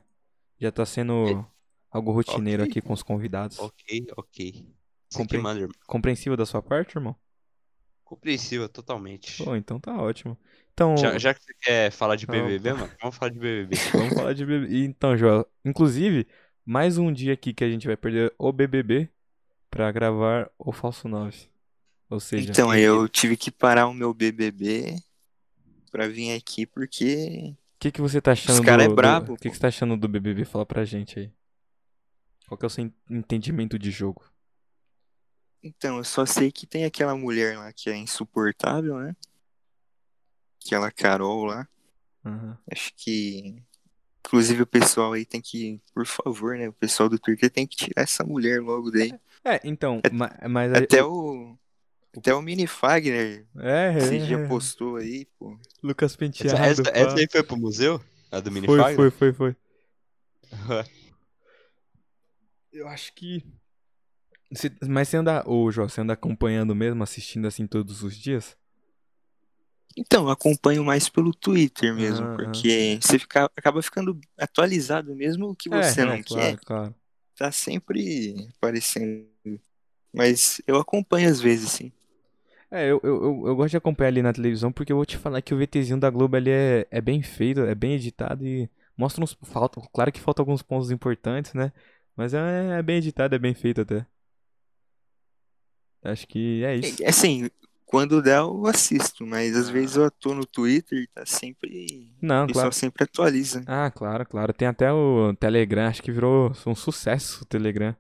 já 0.60 0.72
tá 0.72 0.86
sendo 0.86 1.46
algo 1.90 2.12
rotineiro 2.12 2.64
Ok. 2.64 2.72
aqui 2.72 2.82
com 2.82 2.94
os 2.94 3.04
convidados. 3.04 3.60
Ok, 3.60 4.08
ok. 4.18 4.66
Compre- 5.14 5.38
manda, 5.38 5.68
da 6.36 6.46
sua 6.46 6.62
parte, 6.62 6.98
irmão? 6.98 7.16
Compreensível, 8.04 8.68
totalmente. 8.68 9.44
Pô, 9.44 9.56
então 9.56 9.80
tá 9.80 9.96
ótimo. 10.02 10.38
Então, 10.78 10.96
Já, 10.96 11.18
já 11.18 11.34
que 11.34 11.44
você 11.44 11.54
quer 11.60 11.92
falar 11.92 12.16
de 12.16 12.28
BBB, 12.28 12.70
pô. 12.70 12.78
mano, 12.78 12.94
vamos 13.02 13.16
falar 13.18 13.32
de 13.32 13.40
BBB. 13.40 13.76
vamos 13.94 14.14
falar 14.14 14.34
de 14.34 14.46
BBB. 14.46 14.86
Então, 14.86 15.18
Joel, 15.18 15.48
inclusive, 15.66 16.28
mais 16.64 17.00
um 17.00 17.12
dia 17.12 17.34
aqui 17.34 17.52
que 17.52 17.64
a 17.64 17.70
gente 17.70 17.88
vai 17.88 17.98
perder 17.98 18.32
o 18.38 18.52
BBB 18.52 19.10
pra 19.72 19.92
gravar 19.92 20.52
o 20.56 20.72
Falso 20.72 21.08
9. 21.08 21.50
Ou 22.12 22.20
seja, 22.20 22.52
então 22.52 22.72
eu 22.76 23.10
tive 23.10 23.36
que 23.36 23.50
parar 23.50 23.88
o 23.88 23.94
meu 23.94 24.14
BBB 24.14 24.96
pra 25.92 26.08
vir 26.08 26.36
aqui 26.36 26.68
porque 26.68 27.56
o 27.56 27.80
que, 27.80 27.92
que 27.92 28.00
você 28.00 28.22
tá 28.22 28.34
achando 28.34 28.64
cara 28.64 28.84
é 28.84 28.86
do, 28.86 28.92
do- 28.92 28.96
brabo, 28.96 29.34
O 29.34 29.36
que, 29.36 29.50
que 29.50 29.56
você 29.56 29.62
tá 29.62 29.70
achando 29.70 29.98
do 29.98 30.08
BBB? 30.08 30.46
Fala 30.46 30.64
pra 30.66 30.86
gente 30.86 31.18
aí. 31.20 31.32
Qual 32.48 32.56
que 32.56 32.66
é 32.66 32.68
o 32.68 32.70
seu 32.70 32.86
en- 32.86 32.94
entendimento 33.10 33.80
de 33.80 33.90
jogo? 33.90 34.24
então 35.64 35.98
eu 35.98 36.04
só 36.04 36.24
sei 36.24 36.52
que 36.52 36.68
tem 36.68 36.86
aquela 36.86 37.16
mulher 37.16 37.58
lá 37.58 37.74
que 37.74 37.90
é 37.90 37.98
insuportável, 37.98 39.00
né? 39.00 39.16
Aquela 40.68 40.92
Carol 40.92 41.46
lá. 41.46 41.68
Aham. 42.26 42.58
Acho 42.72 42.92
que 42.96 43.64
inclusive 44.20 44.62
o 44.64 44.68
pessoal 44.68 45.14
aí 45.14 45.26
tem 45.26 45.40
que, 45.40 45.80
por 45.94 46.06
favor, 46.06 46.58
né, 46.58 46.68
o 46.68 46.74
pessoal 46.74 47.08
do 47.08 47.18
Twitter 47.18 47.50
tem 47.50 47.66
que 47.66 47.78
tirar 47.78 48.02
essa 48.04 48.26
mulher 48.26 48.62
logo 48.62 48.92
daí. 48.92 49.14
É, 49.46 49.62
então, 49.64 50.02
ma- 50.12 50.38
mas... 50.50 50.74
a- 50.74 50.80
Até 50.80 51.02
o 51.04 51.58
até 52.18 52.34
o 52.34 52.42
Mini 52.42 52.68
Fagner 52.68 53.46
É, 53.58 53.98
esse 53.98 54.16
é, 54.18 54.26
dia 54.26 54.48
postou 54.48 54.98
aí, 54.98 55.26
pô. 55.40 55.58
Lucas 55.82 56.12
Essa, 56.12 56.18
Penteado. 56.18 56.58
essa, 56.62 56.84
pá. 56.84 56.90
essa 56.94 57.18
aí 57.18 57.28
foi 57.32 57.44
pro 57.44 57.56
museu? 57.58 58.04
A 58.32 58.40
do 58.42 58.52
Mini 58.52 58.68
Foi, 58.68 58.78
Fagner? 58.80 58.96
foi, 59.12 59.12
foi, 59.12 59.34
foi. 59.34 59.56
Eu 62.74 62.88
acho 62.88 63.14
que. 63.14 63.44
Mas 64.88 65.08
você 65.10 65.18
anda. 65.18 65.44
Ô, 65.48 65.72
João, 65.72 65.88
você 65.88 66.02
anda 66.02 66.14
acompanhando 66.14 66.76
mesmo, 66.76 67.02
assistindo 67.04 67.48
assim 67.48 67.66
todos 67.68 68.04
os 68.04 68.16
dias? 68.18 68.58
Então, 69.96 70.30
acompanho 70.30 70.84
mais 70.84 71.10
pelo 71.10 71.34
Twitter 71.34 71.94
mesmo, 71.94 72.28
Ah, 72.28 72.36
porque 72.36 73.00
você 73.02 73.18
fica, 73.18 73.46
acaba 73.56 73.82
ficando 73.82 74.20
atualizado 74.38 75.16
mesmo 75.16 75.50
o 75.50 75.56
que 75.56 75.70
você 75.70 76.02
é, 76.02 76.06
não 76.06 76.14
é, 76.14 76.24
quer, 76.24 76.58
claro, 76.58 76.60
claro. 76.66 76.96
tá 77.36 77.52
sempre 77.52 78.36
aparecendo. 78.58 79.28
Mas 80.14 80.62
eu 80.68 80.78
acompanho 80.78 81.30
às 81.30 81.40
vezes, 81.40 81.72
sim. 81.72 81.92
É, 82.70 82.92
eu, 82.92 83.00
eu, 83.02 83.48
eu, 83.48 83.56
gosto 83.56 83.72
de 83.72 83.78
acompanhar 83.78 84.10
ali 84.10 84.22
na 84.22 84.34
televisão 84.34 84.72
porque 84.72 84.92
eu 84.92 84.98
vou 84.98 85.06
te 85.06 85.18
falar 85.18 85.42
que 85.42 85.54
o 85.54 85.58
VTzinho 85.58 86.00
da 86.00 86.10
Globo 86.10 86.36
ali 86.36 86.52
é, 86.52 86.86
é 86.92 87.00
bem 87.00 87.22
feito, 87.22 87.62
é 87.62 87.74
bem 87.74 87.94
editado 87.94 88.46
e 88.46 88.70
mostra 88.96 89.24
uns. 89.24 89.38
Falta, 89.44 89.82
claro 89.94 90.12
que 90.12 90.20
falta 90.20 90.42
alguns 90.42 90.62
pontos 90.62 90.92
importantes, 90.92 91.54
né? 91.54 91.72
Mas 92.16 92.34
é, 92.34 92.80
é 92.80 92.84
bem 92.84 92.98
editado, 92.98 93.36
é 93.36 93.40
bem 93.40 93.54
feito 93.54 93.82
até. 93.82 94.06
Acho 96.04 96.28
que 96.28 96.64
é 96.64 96.76
isso. 96.76 97.04
É, 97.04 97.08
Assim, 97.10 97.50
quando 97.88 98.22
der 98.22 98.38
eu 98.40 98.68
assisto, 98.68 99.26
mas 99.26 99.56
às 99.56 99.70
Ah. 99.70 99.72
vezes 99.72 99.96
eu 99.96 100.12
tô 100.12 100.36
no 100.36 100.46
Twitter 100.46 101.00
e 101.00 101.08
tá 101.08 101.26
sempre. 101.26 102.14
Não, 102.22 102.44
O 102.44 102.48
pessoal 102.48 102.64
claro. 102.66 102.74
sempre 102.76 103.04
atualiza. 103.06 103.64
Ah, 103.66 103.90
claro, 103.90 104.26
claro. 104.28 104.54
Tem 104.54 104.68
até 104.68 104.92
o 104.94 105.34
Telegram, 105.40 105.88
acho 105.88 106.04
que 106.04 106.12
virou 106.12 106.52
um 106.66 106.76
sucesso 106.76 107.44
o 107.44 107.46
Telegram 107.46 107.96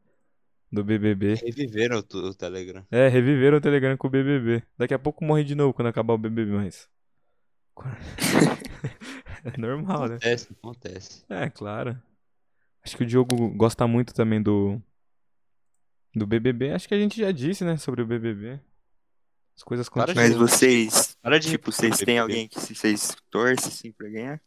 do 0.71 0.83
BBB. 0.83 1.35
Reviveram 1.35 1.97
o, 1.99 2.17
o 2.17 2.33
Telegram. 2.35 2.85
É, 2.91 3.07
reviveram 3.07 3.57
o 3.57 3.61
Telegram 3.61 3.95
com 3.97 4.07
o 4.07 4.11
BBB. 4.11 4.61
Daqui 4.77 4.93
a 4.93 4.99
pouco 4.99 5.23
morre 5.23 5.43
de 5.45 5.55
novo 5.55 5.73
quando 5.73 5.87
acabar 5.87 6.13
o 6.13 6.17
BBB, 6.17 6.51
mas. 6.51 6.87
É 9.45 9.57
normal, 9.57 10.07
né? 10.09 10.15
Acontece, 10.15 10.47
acontece. 10.51 11.23
É, 11.29 11.49
claro. 11.49 11.97
Acho 12.83 12.97
que 12.97 13.03
o 13.03 13.05
Diogo 13.05 13.49
gosta 13.55 13.87
muito 13.87 14.13
também 14.13 14.41
do. 14.41 14.81
Do 16.13 16.25
BBB. 16.27 16.71
Acho 16.71 16.87
que 16.87 16.93
a 16.95 16.99
gente 16.99 17.17
já 17.21 17.31
disse, 17.31 17.63
né, 17.63 17.77
sobre 17.77 18.01
o 18.01 18.05
BBB. 18.05 18.59
As 19.57 19.63
coisas 19.63 19.89
que 19.89 19.97
Mas 19.97 20.13
continuam. 20.13 20.39
vocês, 20.39 21.17
Para 21.21 21.39
de 21.39 21.49
tipo, 21.49 21.71
vocês 21.71 21.97
têm 21.97 22.19
alguém 22.19 22.47
que 22.47 22.59
vocês 22.59 23.15
torcem 23.29 23.67
assim 23.67 23.91
pra 23.91 24.07
ganhar? 24.07 24.41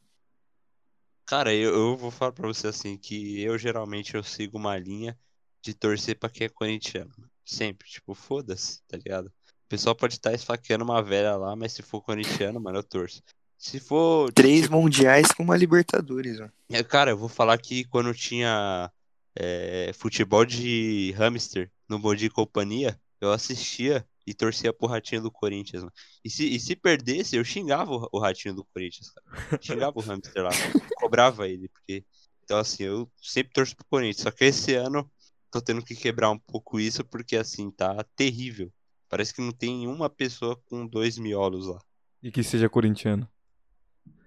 Cara, 1.27 1.53
eu, 1.55 1.73
eu 1.75 1.97
vou 1.97 2.11
falar 2.11 2.33
pra 2.33 2.47
você 2.47 2.69
assim, 2.69 2.97
que 2.97 3.41
eu 3.43 3.57
geralmente 3.59 4.15
eu 4.15 4.23
sigo 4.23 4.57
uma 4.59 4.77
linha 4.77 5.19
de 5.63 5.75
torcer 5.75 6.19
pra 6.19 6.29
quem 6.31 6.47
é 6.47 6.49
corintiano. 6.49 7.11
Sempre, 7.45 7.89
tipo, 7.89 8.15
foda-se, 8.15 8.81
tá 8.89 8.97
ligado? 8.97 9.27
O 9.27 9.69
pessoal 9.69 9.95
pode 9.95 10.15
estar 10.15 10.33
esfaqueando 10.33 10.85
uma 10.85 11.03
velha 11.03 11.37
lá, 11.37 11.55
mas 11.55 11.73
se 11.73 11.83
for 11.83 12.01
corintiano, 12.01 12.61
mano, 12.61 12.79
eu 12.79 12.83
torço. 12.83 13.23
Se 13.59 13.79
for, 13.79 14.33
Três 14.33 14.63
tipo, 14.63 14.75
mundiais 14.75 15.29
com 15.33 15.43
uma 15.43 15.57
Libertadores, 15.57 16.41
ó. 16.41 16.49
é, 16.71 16.83
cara, 16.83 17.11
eu 17.11 17.17
vou 17.19 17.29
falar 17.29 17.59
que 17.59 17.85
quando 17.85 18.13
tinha 18.15 18.91
é, 19.37 19.93
futebol 19.95 20.45
de 20.45 21.13
hamster 21.17 21.71
no 21.89 21.99
Bom 21.99 22.15
Dia 22.15 22.29
e 22.29 22.31
Companhia, 22.31 22.99
eu 23.21 23.31
assistia 23.33 24.05
e 24.27 24.35
torcia 24.35 24.73
pro 24.73 24.87
ratinho 24.87 25.23
do 25.23 25.31
Corinthians, 25.31 25.83
mano. 25.83 25.93
E 26.25 26.31
se, 26.31 26.45
e 26.47 26.61
se 26.61 26.77
perdesse, 26.77 27.37
eu 27.37 27.45
xingava 27.45 27.93
o, 27.93 28.09
o 28.13 28.19
ratinho 28.19 28.55
do 28.55 28.65
Corinthians, 28.65 29.11
cara. 29.11 29.59
Xingava 29.63 29.99
o 29.99 30.03
hamster 30.03 30.43
lá, 30.43 30.51
cobrava 30.97 31.49
ele, 31.49 31.69
porque. 31.69 32.05
Então, 32.45 32.59
assim, 32.59 32.83
eu 32.83 33.11
sempre 33.23 33.53
torço 33.53 33.77
pro 33.77 33.87
Corinthians. 33.87 34.23
Só 34.23 34.31
que 34.31 34.45
esse 34.45 34.75
ano 34.75 35.09
tô 35.51 35.61
tendo 35.61 35.85
que 35.85 35.95
quebrar 35.95 36.31
um 36.31 36.39
pouco 36.39 36.81
isso, 36.81 37.05
porque, 37.05 37.37
assim, 37.37 37.71
tá 37.71 38.05
terrível. 38.17 38.73
Parece 39.09 39.35
que 39.35 39.41
não 39.41 39.53
tem 39.53 39.87
uma 39.87 40.11
pessoa 40.11 40.57
com 40.67 40.87
dois 40.87 41.17
miolos 41.17 41.67
lá. 41.67 41.81
E 42.23 42.31
que 42.31 42.43
seja 42.43 42.69
corintiano. 42.69 43.29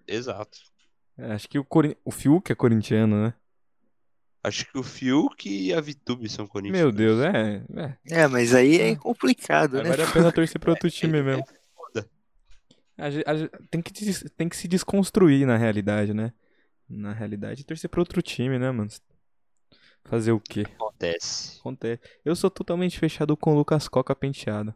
Exato. 0.08 0.58
É, 1.18 1.34
acho 1.34 1.48
que 1.48 1.60
o, 1.60 1.64
Corin... 1.64 1.96
o 2.04 2.12
Fiuk 2.12 2.52
é 2.52 2.56
corintiano, 2.56 3.24
né? 3.24 3.34
Acho 4.44 4.66
que 4.70 4.78
o 4.78 4.84
Fiuk 4.84 5.48
e 5.50 5.74
a 5.74 5.80
Vitube 5.80 6.28
são 6.30 6.44
Meu 6.46 6.50
corintianos. 6.52 6.96
Deus, 6.96 7.22
é. 7.22 7.64
é. 7.76 8.24
É, 8.24 8.28
mas 8.28 8.54
aí 8.54 8.80
é 8.82 8.96
complicado, 8.96 9.78
Aí 9.78 9.84
né? 9.84 9.90
vale 9.90 10.04
a 10.04 10.12
pena 10.12 10.32
torcer 10.34 10.60
pra 10.60 10.72
outro 10.72 10.88
É, 10.88 10.92
time 10.92 11.20
é 11.20 11.24
mesmo. 11.24 11.46
foda. 11.74 12.10
A 12.98 13.08
a 13.08 13.50
tem, 13.72 13.82
que, 13.82 14.30
tem 14.32 14.50
que 14.50 14.56
se 14.58 14.68
desconstruir 14.68 15.48
na 15.48 15.56
realidade, 15.58 16.14
né? 16.14 16.34
Na 16.90 17.14
realidade, 17.14 17.64
torcer 17.66 17.90
pra 17.90 18.02
outro 18.02 18.22
time, 18.22 18.60
né, 18.60 18.70
mano? 18.72 18.90
Fazer 20.06 20.34
o 20.34 20.40
quê? 20.40 20.66
Acontece. 20.76 21.60
Acontece. 21.60 22.02
Eu 22.26 22.36
sou 22.36 22.52
totalmente 22.52 23.00
fechado 23.00 23.38
com 23.38 23.54
o 23.54 23.56
Lucas 23.56 23.88
Coca 23.88 24.14
penteado. 24.14 24.76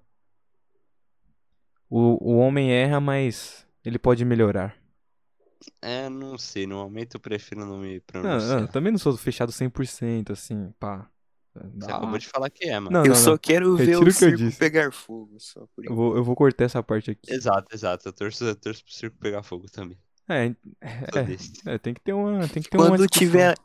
O, 1.89 2.33
o 2.33 2.37
homem 2.37 2.71
erra, 2.71 2.99
mas 3.01 3.67
ele 3.83 3.99
pode 3.99 4.23
melhorar. 4.23 4.75
É, 5.81 6.09
não 6.09 6.37
sei. 6.37 6.67
No 6.67 6.75
momento 6.77 7.15
eu 7.15 7.19
prefiro 7.19 7.65
não 7.65 7.77
me 7.79 7.95
Não, 7.95 8.01
pronunciar. 8.05 8.61
não, 8.61 8.67
também 8.67 8.91
não 8.91 8.99
sou 8.99 9.15
fechado 9.17 9.51
100%, 9.51 10.31
assim, 10.31 10.71
pá. 10.79 11.09
Você 11.55 11.87
Dá- 11.87 11.97
acabou 11.97 12.17
de 12.19 12.27
falar 12.27 12.49
que 12.51 12.65
é, 12.65 12.79
mano. 12.79 12.91
Não, 12.91 13.03
eu 13.03 13.09
não, 13.09 13.15
só 13.15 13.31
não. 13.31 13.37
quero 13.39 13.75
ver 13.75 13.85
Retiro 13.85 14.05
o 14.05 14.09
o 14.09 14.11
circo 14.11 14.37
disse. 14.37 14.57
pegar 14.59 14.91
fogo, 14.91 15.35
só 15.39 15.61
por 15.75 15.83
Eu 15.83 15.85
enquanto. 15.85 15.95
vou, 15.95 16.15
eu 16.17 16.23
vou 16.23 16.35
cortar 16.35 16.65
essa 16.65 16.83
parte 16.83 17.09
aqui. 17.11 17.33
Exato, 17.33 17.73
exato. 17.75 18.07
Eu 18.07 18.13
torço, 18.13 18.43
eu 18.45 18.55
torço 18.55 18.83
pro 18.83 18.93
circo 18.93 19.17
pegar 19.19 19.41
fogo 19.41 19.65
também. 19.71 19.97
É, 20.29 20.53
é, 20.81 21.23
desse. 21.23 21.53
é, 21.65 21.77
tem 21.79 21.93
que 21.95 22.01
ter 22.01 22.13
uma, 22.13 22.47
tem 22.47 22.61
que 22.61 22.69
ter 22.69 22.77
uma 22.77 22.89
Quando 22.89 23.07
discussão. 23.07 23.19
tiver, 23.27 23.55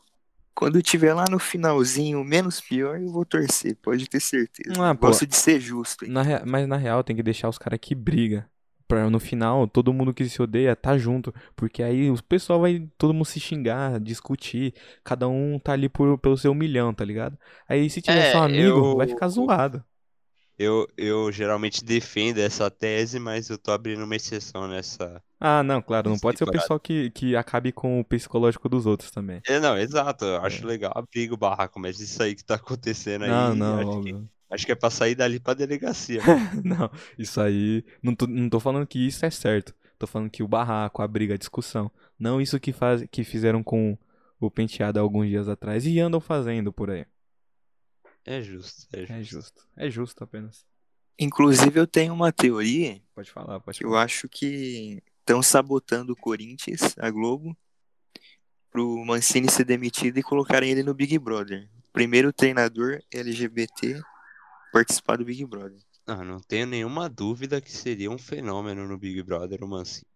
quando 0.55 0.81
tiver 0.81 1.13
lá 1.13 1.25
no 1.31 1.39
finalzinho, 1.39 2.25
menos 2.25 2.61
pior, 2.63 2.99
eu 3.01 3.09
vou 3.13 3.27
torcer, 3.27 3.77
pode 3.83 4.09
ter 4.09 4.21
certeza. 4.21 4.75
Ah. 4.83 4.95
Gosto 4.95 5.27
de 5.27 5.37
ser 5.37 5.61
justo. 5.61 6.07
Na 6.09 6.23
rea- 6.23 6.45
mas 6.47 6.67
na 6.67 6.77
real 6.79 7.05
tem 7.05 7.15
que 7.17 7.23
deixar 7.23 7.49
os 7.51 7.59
caras 7.59 7.79
que 7.83 7.95
briga. 7.95 8.49
Pra 8.93 9.09
no 9.09 9.19
final, 9.19 9.67
todo 9.67 9.91
mundo 9.91 10.13
que 10.13 10.29
se 10.29 10.43
odeia 10.43 10.77
tá 10.77 10.99
junto. 10.99 11.33
Porque 11.57 11.83
aí 11.83 12.11
o 12.11 12.23
pessoal 12.23 12.61
vai 12.61 12.87
todo 12.99 13.15
mundo 13.15 13.25
se 13.25 13.41
xingar, 13.41 13.99
discutir. 13.99 14.75
Cada 15.03 15.27
um 15.27 15.59
tá 15.59 15.73
ali 15.73 15.89
por, 15.89 16.19
pelo 16.19 16.37
seu 16.37 16.53
milhão, 16.55 16.93
tá 16.93 17.03
ligado? 17.03 17.39
Aí 17.67 17.89
se 17.89 18.03
tiver 18.03 18.21
É, 18.21 18.33
só 18.33 18.43
amigo, 18.45 18.81
eu- 18.81 18.95
vai 18.95 19.07
ficar 19.07 19.29
zoado. 19.29 19.83
Eu, 20.59 20.87
eu 20.97 21.33
geralmente 21.33 21.83
defendo 21.83 22.39
essa 22.39 22.71
tese, 22.71 23.19
mas 23.19 23.49
eu 23.49 23.57
tô 23.57 23.73
abrindo 23.73 24.05
uma 24.05 24.15
exceção 24.15 24.69
nessa. 24.69 25.23
Ah, 25.41 25.63
não, 25.63 25.81
claro, 25.81 26.11
não 26.11 26.19
pode 26.19 26.37
ser 26.39 26.45
o 26.45 26.47
temporada. 26.47 26.63
pessoal 26.63 26.79
que, 26.79 27.11
que 27.11 27.35
acabe 27.35 27.73
com 27.73 27.99
o 27.99 28.05
psicológico 28.05 28.69
dos 28.69 28.85
outros 28.87 29.11
também. 29.11 29.41
É, 29.47 29.59
não, 29.59 29.77
exato. 29.79 30.25
Eu 30.25 30.37
acho 30.45 30.67
legal 30.67 30.93
a 30.95 31.03
briga, 31.03 31.35
o 31.35 31.37
barraco, 31.37 31.81
mas 31.81 31.99
isso 31.99 32.23
aí 32.23 32.35
que 32.37 32.45
tá 32.45 32.57
acontecendo 32.57 33.25
aí. 33.25 33.31
Não, 33.31 33.55
não, 33.57 33.83
óbvio. 33.87 34.31
Acho 34.53 34.67
que 34.67 34.73
é 34.73 34.75
pra 34.75 34.91
sair 34.91 35.15
dali 35.15 35.41
pra 35.41 35.55
delegacia. 35.55 36.21
Não, 36.65 36.91
isso 37.19 37.41
aí. 37.41 37.85
Não 38.03 38.15
tô, 38.15 38.27
não 38.27 38.49
tô 38.49 38.61
falando 38.61 38.87
que 38.87 39.05
isso 39.07 39.25
é 39.25 39.31
certo. 39.31 39.75
Tô 39.99 40.07
falando 40.07 40.31
que 40.31 40.43
o 40.43 40.49
barraco, 40.49 41.03
a 41.03 41.09
briga, 41.09 41.35
a 41.35 41.39
discussão. 41.39 41.91
Não 42.19 42.41
isso 42.41 42.59
que, 42.61 42.73
faz, 42.73 43.05
que 43.11 43.25
fizeram 43.25 43.63
com 43.63 43.97
o 44.39 44.51
penteado 44.51 44.99
há 44.99 45.03
alguns 45.03 45.29
dias 45.29 45.49
atrás 45.49 45.87
e 45.87 45.99
andam 46.01 46.21
fazendo 46.21 46.73
por 46.73 46.91
aí. 46.91 47.07
É 48.25 48.41
justo, 48.43 48.87
é 48.93 49.01
justo. 49.01 49.13
É 49.13 49.23
justo. 49.23 49.69
É 49.77 49.91
justo 49.91 50.25
apenas. 50.25 50.65
Inclusive, 51.19 51.79
eu 51.79 51.87
tenho 51.87 52.13
uma 52.15 52.33
teoria 52.33 53.01
Pode 53.15 53.31
falar, 53.31 53.61
pode 53.61 53.79
que 53.79 53.85
eu 53.85 53.91
falar. 53.91 54.05
acho 54.05 54.29
que 54.29 55.03
estão 55.21 55.43
sabotando 55.43 56.13
o 56.13 56.17
Corinthians, 56.17 56.97
a 56.99 57.11
Globo, 57.11 57.57
pro 58.71 59.05
Mancini 59.05 59.51
ser 59.51 59.65
demitido 59.65 60.19
e 60.19 60.23
colocarem 60.23 60.71
ele 60.71 60.83
no 60.83 60.95
Big 60.95 61.19
Brother. 61.19 61.69
Primeiro 61.93 62.33
treinador 62.33 63.01
LGBT 63.13 64.03
participar 64.73 65.17
do 65.19 65.25
Big 65.25 65.45
Brother. 65.45 65.79
Não, 66.07 66.25
não 66.25 66.41
tenho 66.41 66.67
nenhuma 66.67 67.09
dúvida 67.09 67.61
que 67.61 67.71
seria 67.71 68.11
um 68.11 68.19
fenômeno 68.19 68.89
no 68.89 68.99
Big 68.99 69.23
Brother, 69.23 69.63
o 69.63 69.69
Mancini. 69.69 70.07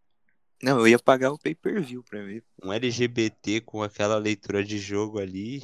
Não, 0.63 0.79
eu 0.81 0.89
ia 0.89 0.99
pagar 0.99 1.31
o 1.33 1.39
pay-per-view 1.39 2.03
pra 2.03 2.23
ver. 2.23 2.43
Um 2.65 2.73
LGBT 2.73 3.61
com 3.61 3.83
aquela 3.83 4.17
leitura 4.17 4.65
de 4.65 4.79
jogo 4.79 5.19
ali. 5.19 5.59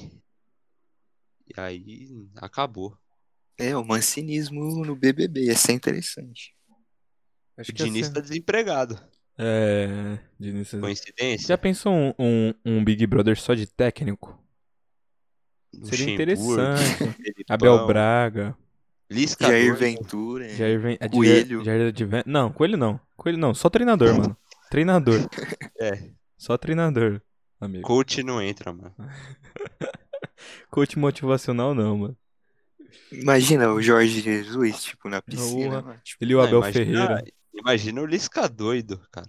E 1.48 1.59
aí 1.59 2.28
acabou. 2.37 2.96
É, 3.59 3.76
o 3.76 3.85
mancinismo 3.85 4.85
no 4.85 4.94
BBB, 4.94 5.46
ia 5.46 5.57
ser 5.57 5.72
interessante. 5.72 6.55
Acho 7.57 7.70
O 7.70 7.74
Diniz 7.74 8.07
ser- 8.07 8.12
tá 8.12 8.20
desempregado. 8.20 9.00
É. 9.38 10.18
Diniz. 10.38 10.70
Coincidência? 10.70 11.48
Já 11.48 11.59
pensou 11.59 11.92
um, 11.92 12.14
um, 12.18 12.55
um 12.64 12.85
Big 12.85 13.07
Brother 13.07 13.38
só 13.40 13.55
de 13.55 13.66
técnico? 13.66 14.38
Seria 15.72 15.81
Luxemburgo, 15.88 16.12
interessante. 16.12 16.98
Felipão, 17.16 17.55
Abel 17.55 17.87
Braga, 17.87 18.59
Lisca 19.12 19.46
Jair. 19.46 19.75
Ventura. 19.77 20.48
Jair 20.48 20.81
Ven... 20.81 20.96
é, 21.01 21.09
Coelho. 21.09 21.64
Jair, 21.64 21.79
Jair 21.79 21.88
Adven- 21.88 22.22
Não, 22.27 22.51
Coelho 22.53 22.77
não. 22.77 22.98
Coelho 23.16 23.38
não, 23.38 23.55
só 23.55 23.68
treinador, 23.70 24.14
mano. 24.16 24.37
Treinador. 24.71 25.19
É, 25.81 26.10
Só 26.38 26.56
treinador, 26.56 27.21
amigo. 27.60 27.83
coach 27.83 28.23
não 28.23 28.40
entra, 28.40 28.73
mano. 28.73 28.94
Coach 30.71 30.98
motivacional 30.98 31.75
não, 31.75 31.98
mano. 31.98 32.17
Imagina 33.10 33.73
o 33.73 33.81
Jorge 33.83 34.21
Jesus, 34.21 34.83
tipo, 34.85 35.08
na 35.08 35.21
piscina. 35.21 35.81
Lá, 35.81 35.96
tipo, 36.04 36.23
Ele 36.25 36.33
e 36.33 36.35
o 36.35 36.38
Não, 36.38 36.44
Abel 36.44 36.58
imagina, 36.60 36.85
Ferreira. 36.87 37.25
Imagina 37.54 38.00
o 38.00 38.06
Lisca 38.06 38.48
doido, 38.48 39.00
cara. 39.10 39.29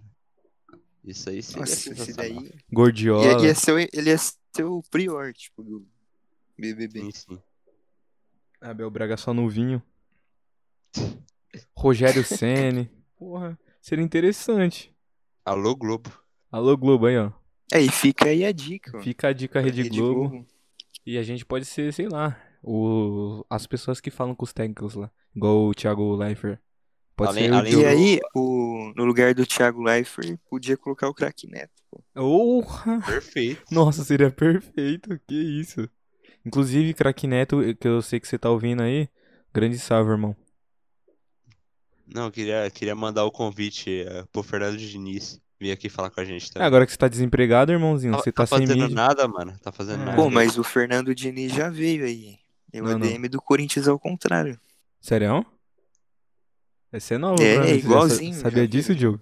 Isso 1.03 1.29
aí 1.29 1.41
seria 1.43 1.61
nossa, 1.61 1.91
esse 1.91 2.13
daí. 2.13 2.51
Gordiola. 2.71 3.41
Ia, 3.41 3.47
ia 3.47 3.55
ser, 3.55 3.71
o- 3.73 3.79
ele 3.79 4.09
ia 4.09 4.17
ser 4.17 4.63
o 4.63 4.81
prior, 4.89 5.34
tipo, 5.34 5.61
do 5.63 5.86
BBB. 6.57 7.01
Sim, 7.01 7.11
sim. 7.11 7.41
Abel 8.64 8.89
Braga 8.89 9.18
só 9.18 9.34
no 9.34 9.47
vinho. 9.49 9.82
Rogério 11.76 12.24
Ceni. 12.26 12.89
Porra, 13.18 13.57
seria 13.82 14.03
interessante. 14.03 14.95
Alô, 15.45 15.76
Globo. 15.76 16.11
Alô 16.51 16.78
Globo 16.78 17.05
aí, 17.07 17.18
ó. 17.18 17.32
É, 17.74 17.82
e 17.82 17.89
fica 17.89 18.26
aí 18.30 18.45
a 18.45 18.51
dica. 18.51 18.97
ó, 18.97 19.01
Fica 19.01 19.28
a 19.30 19.34
dica 19.34 19.53
pra 19.53 19.61
Rede 19.61 19.89
Globo. 19.89 20.45
E 21.05 21.18
a 21.18 21.24
gente 21.24 21.45
pode 21.45 21.66
ser, 21.66 21.91
sei 21.93 22.07
lá, 22.07 22.39
o... 22.64 23.43
as 23.49 23.68
pessoas 23.68 23.99
que 23.99 24.09
falam 24.11 24.36
com 24.36 24.43
os 24.45 24.53
técnicos 24.53 24.93
lá. 24.95 25.11
Igual 25.36 25.66
o 25.68 25.74
Thiago 25.74 26.16
Leifert 26.16 26.59
Pode 27.16 27.30
Além- 27.32 27.43
ser 27.45 27.51
o 27.51 27.55
além. 27.55 27.74
E 27.74 27.86
aí, 27.86 28.20
o, 28.36 28.91
no 28.95 29.03
lugar 29.05 29.34
do 29.36 29.45
Thiago 29.45 29.82
Leifert, 29.84 30.38
podia 30.49 30.76
colocar 30.78 31.07
o 31.09 31.14
craque 31.14 31.47
Neto. 31.47 31.72
Porra! 32.14 33.01
Perfeito. 33.05 33.64
Nossa, 33.72 34.03
seria 34.03 34.32
perfeito. 34.32 35.20
Que 35.28 35.36
isso. 35.36 35.88
Inclusive, 36.45 36.93
craque 36.93 37.27
Neto, 37.27 37.61
que 37.79 37.87
eu 37.87 38.01
sei 38.01 38.19
que 38.19 38.27
você 38.27 38.37
tá 38.37 38.49
ouvindo 38.49 38.81
aí, 38.83 39.07
grande 39.53 39.79
salve, 39.79 40.11
irmão. 40.11 40.35
Não, 42.05 42.25
eu 42.25 42.31
queria, 42.31 42.69
queria 42.69 42.95
mandar 42.95 43.23
o 43.25 43.31
convite 43.31 44.01
eh, 44.01 44.23
pro 44.31 44.43
Fernando 44.43 44.77
Diniz 44.77 45.39
vir 45.59 45.71
aqui 45.71 45.89
falar 45.89 46.09
com 46.09 46.19
a 46.19 46.25
gente 46.25 46.49
É, 46.49 46.49
também. 46.53 46.67
agora 46.67 46.85
que 46.85 46.91
você 46.91 46.97
tá 46.97 47.07
desempregado, 47.07 47.71
irmãozinho, 47.71 48.13
Tá, 48.13 48.19
você 48.21 48.31
tá 48.31 48.43
tá 48.43 48.45
sem 48.45 48.67
fazendo 48.67 48.81
mídia. 48.83 48.95
nada, 48.95 49.27
mano. 49.27 49.57
Tá 49.59 49.71
fazendo 49.71 50.01
É. 50.01 50.05
nada. 50.05 50.15
Pô, 50.17 50.29
mas 50.29 50.57
o 50.57 50.63
Fernando 50.63 51.15
Diniz 51.15 51.53
já 51.53 51.69
veio 51.69 52.05
aí. 52.05 52.37
É 52.71 52.81
o 52.81 52.85
Não, 52.85 52.99
não. 52.99 53.07
ADM 53.07 53.29
do 53.29 53.41
Corinthians 53.41 53.87
ao 53.87 53.99
contrário. 53.99 54.59
Sério? 54.99 55.45
Esse 56.91 57.15
é 57.15 57.17
novo 57.17 57.41
É, 57.43 57.67
já 57.67 57.73
igualzinho, 57.73 58.33
sa- 58.33 58.41
Sabia 58.41 58.67
disso. 58.67 58.93
Diogo? 58.95 59.19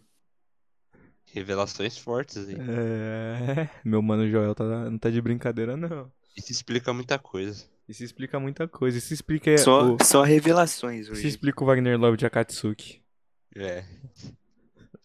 Revelações 1.33 1.97
fortes 1.97 2.37
aí. 2.47 2.55
É, 2.55 3.69
meu 3.85 4.01
mano 4.01 4.29
Joel 4.29 4.53
tá, 4.53 4.63
não 4.89 4.97
tá 4.97 5.09
de 5.09 5.21
brincadeira, 5.21 5.77
não. 5.77 6.11
Isso 6.35 6.51
explica 6.51 6.93
muita 6.93 7.17
coisa. 7.19 7.65
Isso 7.87 8.03
explica 8.03 8.39
muita 8.39 8.67
coisa. 8.67 8.97
Isso 8.97 9.13
explica 9.13 9.57
Só, 9.57 9.93
o, 9.93 10.03
só 10.03 10.21
revelações 10.23 11.01
isso 11.07 11.11
hoje. 11.11 11.27
explica 11.27 11.63
o 11.63 11.67
Wagner 11.67 11.99
Love 11.99 12.17
de 12.17 12.25
Akatsuki. 12.25 13.01
É. 13.55 13.83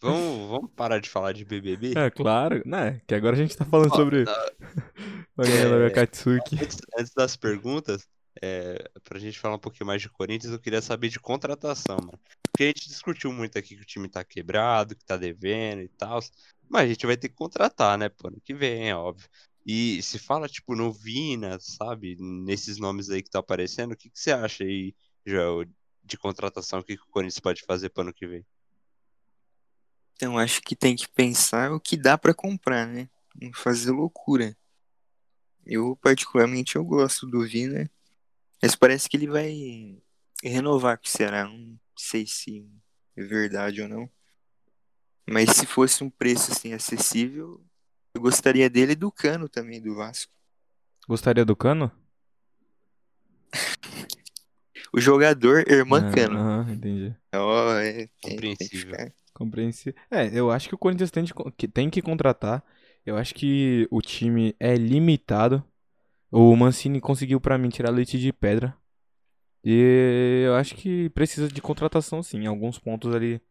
Vamos, 0.00 0.48
vamos 0.48 0.70
parar 0.76 1.00
de 1.00 1.08
falar 1.08 1.32
de 1.32 1.44
BBB? 1.44 1.94
É, 1.96 2.10
claro, 2.10 2.62
né? 2.66 3.00
Que 3.06 3.14
agora 3.14 3.34
a 3.34 3.38
gente 3.38 3.56
tá 3.56 3.64
falando 3.64 3.92
Ó, 3.92 3.96
sobre 3.96 4.24
na- 4.24 4.50
Wagner 5.36 5.68
Love 5.70 5.84
é, 5.84 5.86
Akatsuki. 5.86 6.56
Antes, 6.62 6.78
antes 6.98 7.12
das 7.14 7.34
perguntas, 7.34 8.06
é, 8.40 8.88
pra 9.02 9.18
gente 9.18 9.38
falar 9.38 9.56
um 9.56 9.60
pouquinho 9.60 9.86
mais 9.86 10.00
de 10.02 10.08
Corinthians, 10.10 10.52
eu 10.52 10.60
queria 10.60 10.82
saber 10.82 11.08
de 11.08 11.18
contratação, 11.18 11.96
mano. 11.96 12.20
Porque 12.52 12.64
a 12.64 12.66
gente 12.66 12.88
discutiu 12.88 13.32
muito 13.32 13.58
aqui 13.58 13.74
que 13.74 13.82
o 13.82 13.86
time 13.86 14.08
tá 14.08 14.22
quebrado, 14.22 14.94
que 14.94 15.04
tá 15.04 15.16
devendo 15.16 15.80
e 15.82 15.88
tal. 15.88 16.20
Mas 16.68 16.82
a 16.84 16.88
gente 16.88 17.06
vai 17.06 17.16
ter 17.16 17.28
que 17.28 17.34
contratar, 17.34 17.96
né, 17.98 18.08
pô? 18.08 18.28
Ano 18.28 18.40
que 18.44 18.54
vem, 18.54 18.90
é 18.90 18.94
óbvio. 18.96 19.28
E 19.66 20.00
se 20.00 20.16
fala, 20.16 20.48
tipo, 20.48 20.76
no 20.76 20.92
Vina, 20.92 21.58
sabe? 21.58 22.16
Nesses 22.20 22.78
nomes 22.78 23.10
aí 23.10 23.20
que 23.20 23.28
tá 23.28 23.40
aparecendo, 23.40 23.92
o 23.92 23.96
que, 23.96 24.08
que 24.08 24.20
você 24.20 24.30
acha 24.30 24.62
aí, 24.62 24.94
Joel, 25.26 25.64
de 26.04 26.16
contratação? 26.16 26.78
O 26.78 26.84
que, 26.84 26.96
que 26.96 27.02
o 27.02 27.08
Corinthians 27.08 27.40
pode 27.40 27.62
fazer 27.62 27.88
pro 27.88 28.02
ano 28.02 28.14
que 28.14 28.28
vem? 28.28 28.46
Então 30.14 30.38
acho 30.38 30.62
que 30.62 30.76
tem 30.76 30.94
que 30.94 31.08
pensar 31.08 31.72
o 31.72 31.80
que 31.80 31.96
dá 31.96 32.16
pra 32.16 32.32
comprar, 32.32 32.86
né? 32.86 33.08
Não 33.34 33.52
fazer 33.52 33.90
loucura. 33.90 34.56
Eu, 35.66 35.96
particularmente, 35.96 36.76
eu 36.76 36.84
gosto 36.84 37.26
do 37.26 37.44
Vina. 37.44 37.90
Mas 38.62 38.76
parece 38.76 39.08
que 39.08 39.16
ele 39.16 39.26
vai 39.26 40.00
renovar 40.44 40.96
com 40.96 41.06
o 41.06 41.10
Ceará. 41.10 41.44
Não 41.44 41.76
sei 41.96 42.24
se 42.24 42.64
é 43.16 43.22
verdade 43.24 43.82
ou 43.82 43.88
não. 43.88 44.08
Mas 45.28 45.50
se 45.50 45.66
fosse 45.66 46.04
um 46.04 46.08
preço 46.08 46.52
assim 46.52 46.72
acessível, 46.72 47.60
eu 48.16 48.20
gostaria 48.20 48.68
dele 48.70 48.92
e 48.92 48.96
do 48.96 49.12
Cano 49.12 49.48
também, 49.48 49.80
do 49.80 49.94
Vasco. 49.94 50.32
Gostaria 51.06 51.44
do 51.44 51.54
Cano? 51.54 51.90
O 54.92 55.00
jogador, 55.00 55.64
irmã 55.70 56.08
Ah, 56.08 56.14
Cano. 56.14 56.38
Aham, 56.38 56.72
entendi. 56.72 57.14
Ó, 57.34 57.72
é, 57.74 57.92
tem 57.92 58.06
que 58.06 58.30
Compreensível. 58.30 59.12
Compreensível. 59.34 60.00
É, 60.10 60.30
eu 60.32 60.50
acho 60.50 60.68
que 60.68 60.74
o 60.74 60.78
Corinthians 60.78 61.10
tem, 61.10 61.24
que, 61.54 61.68
tem 61.68 61.90
que 61.90 62.00
contratar. 62.00 62.64
Eu 63.04 63.18
acho 63.18 63.34
que 63.34 63.86
o 63.90 64.00
time 64.00 64.56
é 64.58 64.74
limitado. 64.74 65.62
O 66.30 66.56
Mancini 66.56 66.98
conseguiu 67.00 67.38
pra 67.40 67.58
mim 67.58 67.68
tirar 67.68 67.90
leite 67.90 68.18
de 68.18 68.32
pedra. 68.32 68.74
E 69.62 70.44
eu 70.46 70.54
acho 70.54 70.74
que 70.74 71.10
precisa 71.10 71.48
de 71.48 71.60
contratação 71.60 72.22
sim. 72.22 72.38
Em 72.44 72.46
alguns 72.46 72.78
pontos 72.78 73.14
ali. 73.14 73.42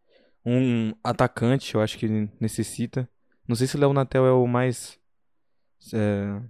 Um 0.43 0.93
atacante 1.03 1.76
eu 1.76 1.82
acho 1.82 1.97
que 1.97 2.07
necessita. 2.39 3.07
Não 3.48 3.56
sei 3.56 3.68
se 3.68 3.76
o 3.76 3.80
Léo 3.80 3.93
Natel 3.93 4.26
é 4.26 4.32
o 4.32 4.48
mais. 4.48 5.00
é, 5.93 6.41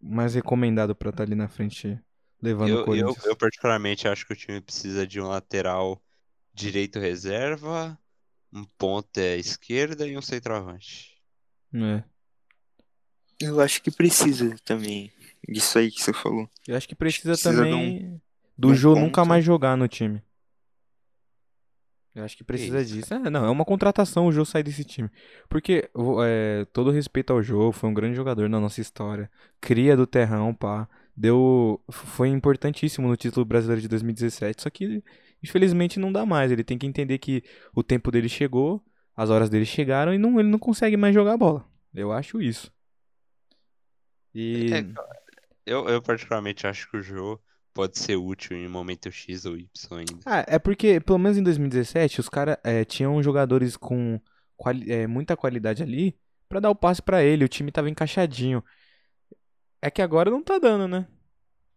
mais 0.00 0.34
recomendado 0.34 0.94
pra 0.94 1.10
estar 1.10 1.22
ali 1.24 1.34
na 1.34 1.48
frente 1.48 1.98
levando 2.40 2.68
o 2.68 2.72
Eu, 2.72 2.78
eu, 2.78 2.84
Corinthians. 2.84 3.24
eu 3.24 3.36
particularmente 3.36 4.06
acho 4.06 4.26
que 4.26 4.32
o 4.32 4.36
time 4.36 4.60
precisa 4.60 5.06
de 5.06 5.20
um 5.20 5.26
lateral 5.26 6.00
direito 6.54 6.98
reserva, 6.98 7.98
um 8.52 8.64
ponta 8.76 9.20
esquerda 9.36 10.06
e 10.06 10.16
um 10.16 10.22
centroavante. 10.22 11.20
É. 11.74 12.02
Eu 13.40 13.60
acho 13.60 13.80
que 13.82 13.90
precisa 13.90 14.54
também 14.64 15.12
disso 15.48 15.78
aí 15.78 15.90
que 15.90 16.02
você 16.02 16.12
falou. 16.12 16.48
Eu 16.66 16.76
acho 16.76 16.88
que 16.88 16.94
precisa, 16.94 17.30
precisa 17.32 17.52
de 17.52 17.58
um- 17.58 17.62
também 17.70 18.22
do 18.56 18.68
um 18.68 18.74
Jô 18.74 18.94
nunca 18.94 19.24
mais 19.24 19.44
jogar 19.44 19.76
no 19.76 19.86
time. 19.88 20.22
Eu 22.14 22.24
acho 22.24 22.36
que 22.36 22.42
precisa 22.42 22.80
isso, 22.80 22.94
disso. 22.94 23.14
É, 23.14 23.30
não, 23.30 23.44
é 23.44 23.50
uma 23.50 23.64
contratação 23.64 24.26
o 24.26 24.32
Jô 24.32 24.44
sair 24.44 24.62
desse 24.62 24.84
time. 24.84 25.08
Porque, 25.48 25.88
o- 25.94 26.22
é, 26.22 26.64
todo 26.72 26.90
respeito 26.90 27.32
ao 27.32 27.42
Jô, 27.42 27.70
foi 27.70 27.88
um 27.88 27.94
grande 27.94 28.16
jogador 28.16 28.48
na 28.48 28.58
nossa 28.58 28.80
história. 28.80 29.30
Cria 29.60 29.96
do 29.96 30.06
terrão, 30.06 30.52
pá. 30.54 30.88
Deu, 31.16 31.80
foi 31.90 32.28
importantíssimo 32.28 33.06
no 33.08 33.16
título 33.16 33.44
brasileiro 33.44 33.80
de 33.82 33.88
2017. 33.88 34.62
Só 34.62 34.70
que, 34.70 35.02
infelizmente, 35.42 35.98
não 36.00 36.10
dá 36.12 36.26
mais. 36.26 36.50
Ele 36.50 36.64
tem 36.64 36.78
que 36.78 36.86
entender 36.86 37.18
que 37.18 37.42
o 37.74 37.82
tempo 37.82 38.10
dele 38.10 38.28
chegou, 38.28 38.82
as 39.16 39.30
horas 39.30 39.48
dele 39.50 39.64
chegaram 39.64 40.12
e 40.14 40.18
não, 40.18 40.38
ele 40.40 40.48
não 40.48 40.58
consegue 40.58 40.96
mais 40.96 41.14
jogar 41.14 41.36
bola. 41.36 41.64
Eu 41.94 42.10
acho 42.12 42.40
isso. 42.40 42.72
E. 44.34 44.70
É, 44.72 44.84
Eu, 45.66 45.88
eu 45.88 46.02
particularmente 46.02 46.66
acho 46.66 46.90
que 46.90 46.96
o 46.96 47.02
Jô 47.02 47.38
pode 47.78 47.96
ser 47.96 48.16
útil 48.16 48.56
em 48.56 48.68
momento 48.68 49.08
X 49.12 49.44
ou 49.44 49.56
Y 49.56 49.68
ainda. 49.98 50.18
Ah, 50.26 50.44
é 50.48 50.58
porque, 50.58 50.98
pelo 50.98 51.16
menos 51.18 51.38
em 51.38 51.42
2017, 51.44 52.18
os 52.18 52.28
caras 52.28 52.56
tinham 52.88 53.22
jogadores 53.22 53.76
com 53.76 54.20
quali- 54.56 54.90
é, 54.90 55.06
muita 55.06 55.36
qualidade 55.36 55.80
ali 55.80 56.18
pra 56.48 56.58
dar 56.58 56.70
o 56.70 56.74
passe 56.74 57.00
pra 57.00 57.22
ele. 57.22 57.44
O 57.44 57.48
time 57.48 57.70
tava 57.70 57.88
encaixadinho. 57.88 58.64
É 59.80 59.90
que 59.90 60.02
agora 60.02 60.28
não 60.28 60.42
tá 60.42 60.58
dando, 60.58 60.88
né? 60.88 61.06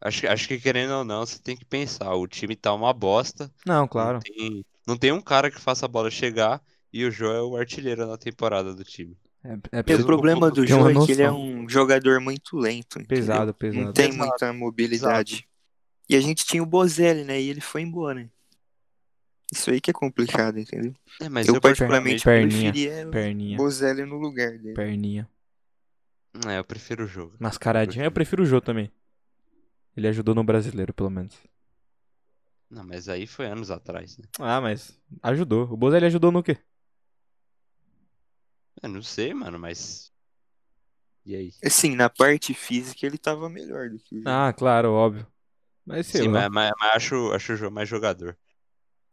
Acho, 0.01 0.21
que- 0.21 0.27
acho 0.27 0.47
que 0.47 0.59
querendo 0.59 0.91
ou 0.93 1.03
não, 1.05 1.23
você 1.23 1.37
tem 1.37 1.55
que 1.55 1.63
pensar, 1.65 2.11
o 2.15 2.27
time 2.27 2.55
tá 2.55 2.73
uma 2.73 2.91
bosta. 2.91 3.51
Não, 3.63 3.81
Não 3.81 3.87
claro. 3.87 4.19
tem, 4.19 4.65
não 4.87 4.97
tem 4.97 5.11
um 5.11 5.21
cara 5.21 5.51
que 5.51 5.61
faça 5.61 5.85
a 5.85 5.89
bola 5.89 6.09
chegar 6.09 6.59
e 6.91 7.05
o 7.05 7.11
Jô 7.11 7.31
é 7.31 7.41
o 7.43 7.55
artilheiro 7.55 8.07
na 8.07 8.17
temporada 8.17 8.73
do 8.73 8.83
time. 8.83 9.15
É, 9.43 9.81
é 9.91 9.95
o 9.95 10.05
problema 10.05 10.49
do 10.49 10.65
Tem 10.65 10.67
Jô 10.67 10.89
é 10.89 11.05
que 11.05 11.11
ele 11.11 11.21
é 11.21 11.31
um 11.31 11.69
jogador 11.69 12.19
muito 12.19 12.57
lento. 12.57 12.99
entendeu? 12.99 13.07
pesado, 13.07 13.45
Não 13.47 13.53
pesado. 13.53 13.93
tem 13.93 14.05
Exato, 14.05 14.17
muita 14.17 14.53
mobilidade. 14.53 15.47
E 16.11 16.15
a 16.17 16.19
gente 16.19 16.43
tinha 16.43 16.61
o 16.61 16.65
Bozelli, 16.65 17.23
né? 17.23 17.39
E 17.39 17.49
ele 17.49 17.61
foi 17.61 17.83
embora. 17.83 18.29
Isso 19.49 19.71
aí 19.71 19.79
que 19.79 19.91
é 19.91 19.93
complicado, 19.93 20.59
entendeu? 20.59 20.93
É, 21.21 21.29
mas 21.29 21.47
eu, 21.47 21.55
eu 21.55 21.61
particularmente, 21.61 22.25
Perninha, 22.25 22.73
preferia 22.73 23.07
o 23.07 23.11
Perninha, 23.11 23.57
Bozelli 23.57 24.03
no 24.03 24.17
lugar 24.17 24.57
dele. 24.57 24.73
perninha. 24.73 25.29
É, 26.45 26.59
eu 26.59 26.65
prefiro 26.65 27.05
o 27.05 27.07
jogo. 27.07 27.37
Mascaradinha. 27.39 28.03
Eu 28.03 28.11
prefiro 28.11 28.43
o 28.43 28.45
Jô 28.45 28.59
também. 28.59 28.91
Ele 29.95 30.09
ajudou 30.09 30.35
no 30.35 30.43
brasileiro, 30.43 30.93
pelo 30.93 31.09
menos. 31.09 31.37
Não, 32.69 32.83
mas 32.83 33.07
aí 33.07 33.25
foi 33.25 33.45
anos 33.45 33.71
atrás, 33.71 34.17
né? 34.17 34.25
Ah, 34.37 34.59
mas 34.59 34.99
ajudou. 35.23 35.63
O 35.71 35.77
Bozelli 35.77 36.07
ajudou 36.07 36.29
no 36.29 36.43
quê? 36.43 36.57
Eu 38.83 38.89
não 38.89 39.01
sei, 39.01 39.33
mano, 39.33 39.57
mas. 39.57 40.11
E 41.25 41.37
aí? 41.37 41.53
Assim, 41.63 41.95
na 41.95 42.09
parte 42.09 42.53
física 42.53 43.05
ele 43.05 43.17
tava 43.17 43.49
melhor 43.49 43.89
do 43.89 43.97
que. 43.97 44.21
Ah, 44.25 44.51
claro, 44.51 44.91
óbvio. 44.91 45.25
Mas 45.85 46.07
sei 46.07 46.21
Sim, 46.21 46.27
mas, 46.29 46.49
mas- 46.49 46.71
mas 46.79 46.95
acho, 46.95 47.31
acho 47.33 47.53
o 47.53 47.55
jogo 47.55 47.73
mais 47.75 47.89
jogador. 47.89 48.37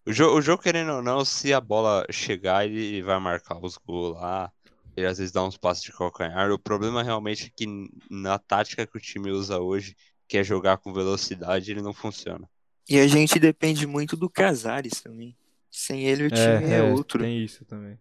O 0.06 0.12
jogo, 0.12 0.38
o 0.38 0.42
jogo, 0.42 0.62
querendo 0.62 0.92
ou 0.92 1.02
não, 1.02 1.24
se 1.24 1.52
a 1.52 1.60
bola 1.60 2.04
chegar, 2.10 2.66
ele 2.66 3.02
vai 3.02 3.18
marcar 3.20 3.58
os 3.62 3.76
gols 3.76 4.16
lá. 4.16 4.50
Ele 4.96 5.06
às 5.06 5.18
vezes 5.18 5.32
dá 5.32 5.44
uns 5.44 5.56
passos 5.56 5.84
de 5.84 5.92
calcanhar. 5.92 6.50
O 6.50 6.58
problema 6.58 7.02
realmente 7.02 7.46
é 7.46 7.50
que 7.54 7.66
na 8.10 8.38
tática 8.38 8.86
que 8.86 8.96
o 8.96 9.00
time 9.00 9.30
usa 9.30 9.58
hoje, 9.60 9.94
que 10.26 10.38
é 10.38 10.44
jogar 10.44 10.78
com 10.78 10.92
velocidade, 10.92 11.70
ele 11.70 11.82
não 11.82 11.92
funciona. 11.92 12.48
E 12.88 12.98
a 12.98 13.06
gente 13.06 13.38
depende 13.38 13.86
muito 13.86 14.16
do 14.16 14.30
Casares 14.30 15.00
também. 15.00 15.36
Sem 15.70 16.06
ele 16.06 16.26
o 16.26 16.30
time 16.30 16.64
é, 16.72 16.82
outro. 16.82 17.22
Tem 17.22 17.44
isso 17.44 17.64
também. 17.66 17.98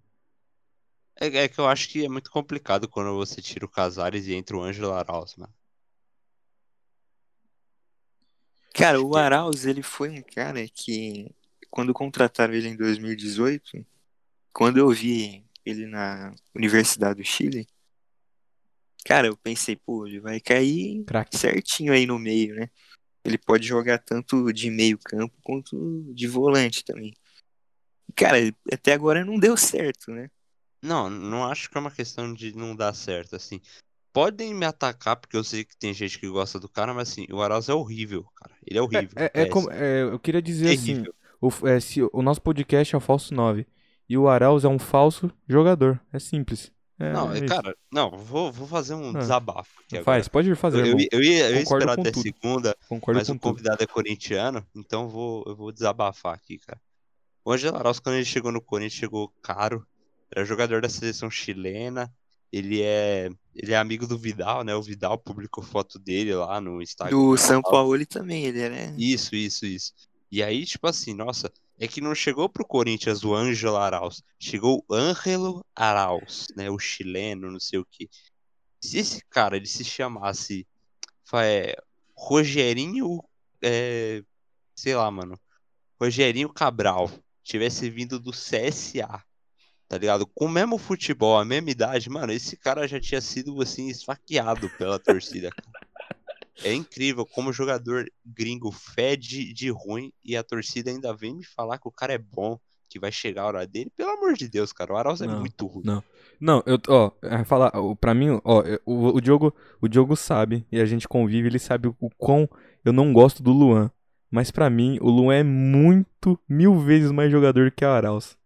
É, 1.19 1.27
é 1.27 1.47
que 1.49 1.59
eu 1.59 1.67
acho 1.67 1.89
que 1.89 2.05
é 2.05 2.09
muito 2.09 2.31
complicado 2.31 2.87
quando 2.87 3.13
você 3.15 3.41
tira 3.41 3.65
o 3.65 3.69
Casares 3.69 4.27
e 4.27 4.33
entra 4.33 4.55
o 4.55 4.61
Ângelo 4.63 4.93
Arauz, 4.93 5.35
mano. 5.35 5.53
Cara, 8.77 9.01
o 9.01 9.09
que- 9.11 9.17
Arauz, 9.17 9.65
ele 9.65 9.81
foi 9.81 10.09
um 10.09 10.21
cara 10.21 10.67
que, 10.67 11.31
quando 11.69 11.93
contrataram 11.93 12.53
ele 12.53 12.67
em 12.69 12.75
2018, 12.75 13.85
quando 14.53 14.77
eu 14.77 14.89
vi 14.89 15.43
ele 15.65 15.87
na 15.87 16.33
Universidade 16.55 17.21
do 17.21 17.25
Chile, 17.25 17.67
cara, 19.03 19.27
eu 19.27 19.35
pensei, 19.37 19.75
pô, 19.75 20.05
ele 20.05 20.19
vai 20.19 20.39
cair 20.39 21.03
Craque. 21.05 21.37
certinho 21.37 21.91
aí 21.91 22.05
no 22.05 22.19
meio, 22.19 22.55
né? 22.55 22.69
Ele 23.23 23.37
pode 23.37 23.65
jogar 23.65 23.97
tanto 23.97 24.53
de 24.53 24.69
meio 24.69 24.97
campo 24.99 25.35
quanto 25.43 26.13
de 26.13 26.27
volante 26.27 26.85
também. 26.85 27.13
Cara, 28.15 28.37
até 28.71 28.93
agora 28.93 29.25
não 29.25 29.37
deu 29.39 29.57
certo, 29.57 30.11
né? 30.11 30.29
Não, 30.81 31.09
não 31.09 31.43
acho 31.43 31.69
que 31.69 31.77
é 31.77 31.81
uma 31.81 31.91
questão 31.91 32.33
de 32.33 32.55
não 32.55 32.75
dar 32.75 32.93
certo, 32.93 33.35
assim. 33.35 33.59
Podem 34.17 34.51
me 34.51 34.65
atacar, 34.65 35.15
porque 35.15 35.37
eu 35.37 35.43
sei 35.43 35.63
que 35.63 35.77
tem 35.77 35.93
gente 35.93 36.17
que 36.17 36.27
gosta 36.27 36.59
do 36.59 36.67
cara, 36.67 36.91
mas 36.91 37.11
assim, 37.11 37.27
o 37.31 37.39
Arauz 37.39 37.69
é 37.69 37.73
horrível, 37.75 38.25
cara. 38.35 38.51
Ele 38.65 38.79
é 38.79 38.81
horrível. 38.81 39.09
É, 39.15 39.25
é 39.25 39.29
péssimo, 39.29 39.51
como- 39.53 39.71
é, 39.71 40.01
eu 40.01 40.17
queria 40.17 40.41
dizer 40.41 40.73
assim, 40.73 41.03
o, 41.39 41.49
é, 41.67 41.79
se 41.79 42.01
o 42.01 42.21
nosso 42.23 42.41
podcast 42.41 42.95
é 42.95 42.97
o 42.97 42.99
falso 42.99 43.31
9 43.35 43.67
e 44.09 44.17
o 44.17 44.27
Arauz 44.27 44.63
é 44.63 44.67
um 44.67 44.79
falso 44.79 45.31
jogador. 45.47 46.01
É 46.11 46.17
simples. 46.17 46.71
É, 46.97 47.13
Não, 47.13 47.31
é 47.31 47.35
isso. 47.37 47.45
cara, 47.45 47.75
não, 47.91 48.09
vou, 48.09 48.51
vou 48.51 48.67
fazer 48.67 48.95
um 48.95 49.11
Ah. 49.15 49.19
desabafo 49.19 49.69
aqui 49.85 50.01
Faz, 50.01 50.27
pode 50.27 50.55
fazer, 50.55 50.79
agora. 50.81 50.93
Eu, 50.93 50.97
eu, 50.99 51.07
eu 51.11 51.21
ia, 51.23 51.49
eu 51.51 51.55
ia 51.57 51.61
esperar 51.61 51.91
até 51.99 52.09
tudo. 52.09 52.23
segunda, 52.23 52.75
Concordo 52.89 53.19
mas 53.19 53.29
o 53.29 53.33
tudo. 53.33 53.41
convidado 53.41 53.83
é 53.83 53.85
corintiano, 53.85 54.65
então 54.75 55.07
vou, 55.07 55.43
eu 55.45 55.55
vou 55.55 55.71
desabafar 55.71 56.33
aqui, 56.33 56.57
cara. 56.57 56.81
O 57.45 57.51
Angelo 57.51 57.77
Arauz, 57.77 57.99
quando 57.99 58.15
ele 58.15 58.25
chegou 58.25 58.51
no 58.51 58.59
Corinthians, 58.61 58.93
chegou 58.99 59.31
caro. 59.43 59.85
Era 60.35 60.43
jogador 60.43 60.81
da 60.81 60.89
seleção 60.89 61.29
chilena. 61.29 62.11
Ele 62.51 62.81
é, 62.81 63.29
ele 63.55 63.73
é 63.73 63.77
amigo 63.77 64.07
do 64.07 64.17
Vidal, 64.17 64.63
né? 64.63 64.73
O 64.75 64.81
Vidal 64.81 65.17
publicou 65.17 65.63
foto 65.63 65.99
dele 65.99 66.33
lá 66.33 66.61
no 66.61 66.81
Instagram. 66.81 67.17
Do 67.17 67.37
São 67.37 67.61
Paulo 67.61 68.05
também, 68.05 68.45
ele 68.45 68.59
era. 68.59 68.93
Isso, 68.97 69.35
isso, 69.35 69.65
isso. 69.65 69.93
E 70.31 70.43
aí, 70.43 70.65
tipo 70.65 70.87
assim, 70.87 71.13
nossa, 71.13 71.51
é 71.79 71.87
que 71.87 72.01
não 72.01 72.15
chegou 72.15 72.49
pro 72.49 72.65
Corinthians 72.65 73.23
o 73.23 73.35
Ângelo 73.35 73.77
Arauz, 73.77 74.23
chegou 74.39 74.83
o 74.87 74.93
Ângelo 74.93 75.65
Arauz, 75.75 76.47
né, 76.55 76.69
o 76.69 76.79
chileno, 76.79 77.51
não 77.51 77.59
sei 77.59 77.79
o 77.79 77.87
quê. 77.89 78.09
Se 78.81 78.97
esse 78.97 79.23
cara, 79.29 79.57
ele 79.57 79.67
se 79.67 79.83
chamasse 79.83 80.67
é, 81.35 81.75
Rogerinho, 82.15 83.23
é, 83.61 84.23
sei 84.75 84.95
lá, 84.95 85.09
mano, 85.11 85.39
Rogerinho 85.99 86.49
Cabral, 86.49 87.09
tivesse 87.43 87.89
vindo 87.89 88.19
do 88.19 88.31
CSA, 88.31 89.23
tá 89.87 89.97
ligado? 89.97 90.25
Com 90.27 90.45
o 90.45 90.49
mesmo 90.49 90.77
futebol, 90.77 91.37
a 91.37 91.45
mesma 91.45 91.69
idade, 91.69 92.09
mano, 92.09 92.31
esse 92.31 92.57
cara 92.57 92.87
já 92.87 92.99
tinha 92.99 93.21
sido, 93.21 93.61
assim, 93.61 93.87
esfaqueado 93.87 94.69
pela 94.77 94.99
torcida, 94.99 95.49
cara. 95.49 95.87
É 96.63 96.73
incrível 96.73 97.25
como 97.25 97.51
o 97.51 97.53
jogador 97.53 98.05
gringo 98.25 98.71
fede 98.71 99.53
de 99.53 99.69
ruim 99.69 100.11
e 100.25 100.35
a 100.35 100.43
torcida 100.43 100.89
ainda 100.89 101.13
vem 101.13 101.35
me 101.35 101.45
falar 101.45 101.77
que 101.77 101.87
o 101.87 101.91
cara 101.91 102.13
é 102.13 102.17
bom, 102.17 102.59
que 102.89 102.99
vai 102.99 103.11
chegar 103.11 103.43
a 103.43 103.47
hora 103.47 103.67
dele. 103.67 103.91
Pelo 103.95 104.09
amor 104.09 104.33
de 104.33 104.47
Deus, 104.47 104.73
cara, 104.73 104.93
o 104.93 104.97
Arauz 104.97 105.21
é 105.21 105.27
muito 105.27 105.67
ruim. 105.67 105.83
não. 105.85 106.03
Não, 106.39 106.63
eu, 106.67 106.79
ó, 106.87 107.11
falar, 107.45 107.71
pra 107.99 108.13
mim, 108.13 108.39
ó, 108.43 108.63
o, 108.85 109.15
o 109.15 109.21
Diogo, 109.21 109.53
o 109.81 109.87
Diogo 109.87 110.15
sabe, 110.15 110.65
e 110.71 110.79
a 110.79 110.85
gente 110.85 111.07
convive, 111.07 111.47
ele 111.47 111.57
sabe 111.57 111.87
o 111.87 112.09
quão 112.15 112.47
eu 112.85 112.93
não 112.93 113.11
gosto 113.11 113.41
do 113.41 113.51
Luan. 113.51 113.91
Mas 114.29 114.51
pra 114.51 114.69
mim, 114.69 114.99
o 115.01 115.09
Luan 115.09 115.35
é 115.35 115.43
muito, 115.43 116.39
mil 116.47 116.79
vezes 116.79 117.11
mais 117.11 117.31
jogador 117.31 117.71
que 117.71 117.83
o 117.83 117.89
Arauz. 117.89 118.37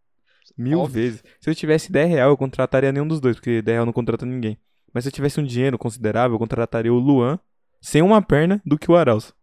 Mil 0.57 0.79
Óbvio. 0.79 0.93
vezes. 1.03 1.23
Se 1.39 1.49
eu 1.49 1.55
tivesse 1.55 1.91
10 1.91 2.09
real, 2.09 2.29
eu 2.31 2.37
contrataria 2.37 2.91
nenhum 2.91 3.07
dos 3.07 3.19
dois, 3.19 3.35
porque 3.35 3.61
10 3.61 3.75
real 3.75 3.85
não 3.85 3.93
contrata 3.93 4.25
ninguém. 4.25 4.57
Mas 4.93 5.03
se 5.03 5.09
eu 5.09 5.13
tivesse 5.13 5.39
um 5.39 5.45
dinheiro 5.45 5.77
considerável, 5.77 6.35
eu 6.35 6.39
contrataria 6.39 6.93
o 6.93 6.99
Luan 6.99 7.39
sem 7.81 8.01
uma 8.01 8.21
perna 8.21 8.61
do 8.65 8.77
que 8.77 8.91
o 8.91 8.95
Arauz. 8.95 9.33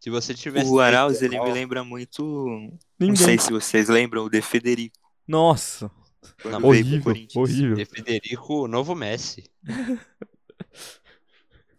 Se 0.00 0.10
você 0.10 0.32
tivesse. 0.34 0.70
O 0.70 0.80
Arauz, 0.80 1.22
ele 1.22 1.38
me 1.40 1.52
lembra 1.52 1.82
muito. 1.84 2.22
Não 2.22 3.08
Ninguém. 3.08 3.16
sei 3.16 3.38
se 3.38 3.50
vocês 3.50 3.88
lembram, 3.88 4.24
o 4.24 4.30
De 4.30 4.40
Federico. 4.40 4.96
Nossa, 5.26 5.90
Quando 6.40 6.60
Não, 6.60 6.68
horrível, 6.68 7.12
horrível. 7.34 7.74
De 7.76 7.84
Federico, 7.84 8.64
o 8.64 8.68
novo 8.68 8.94
Messi. 8.94 9.44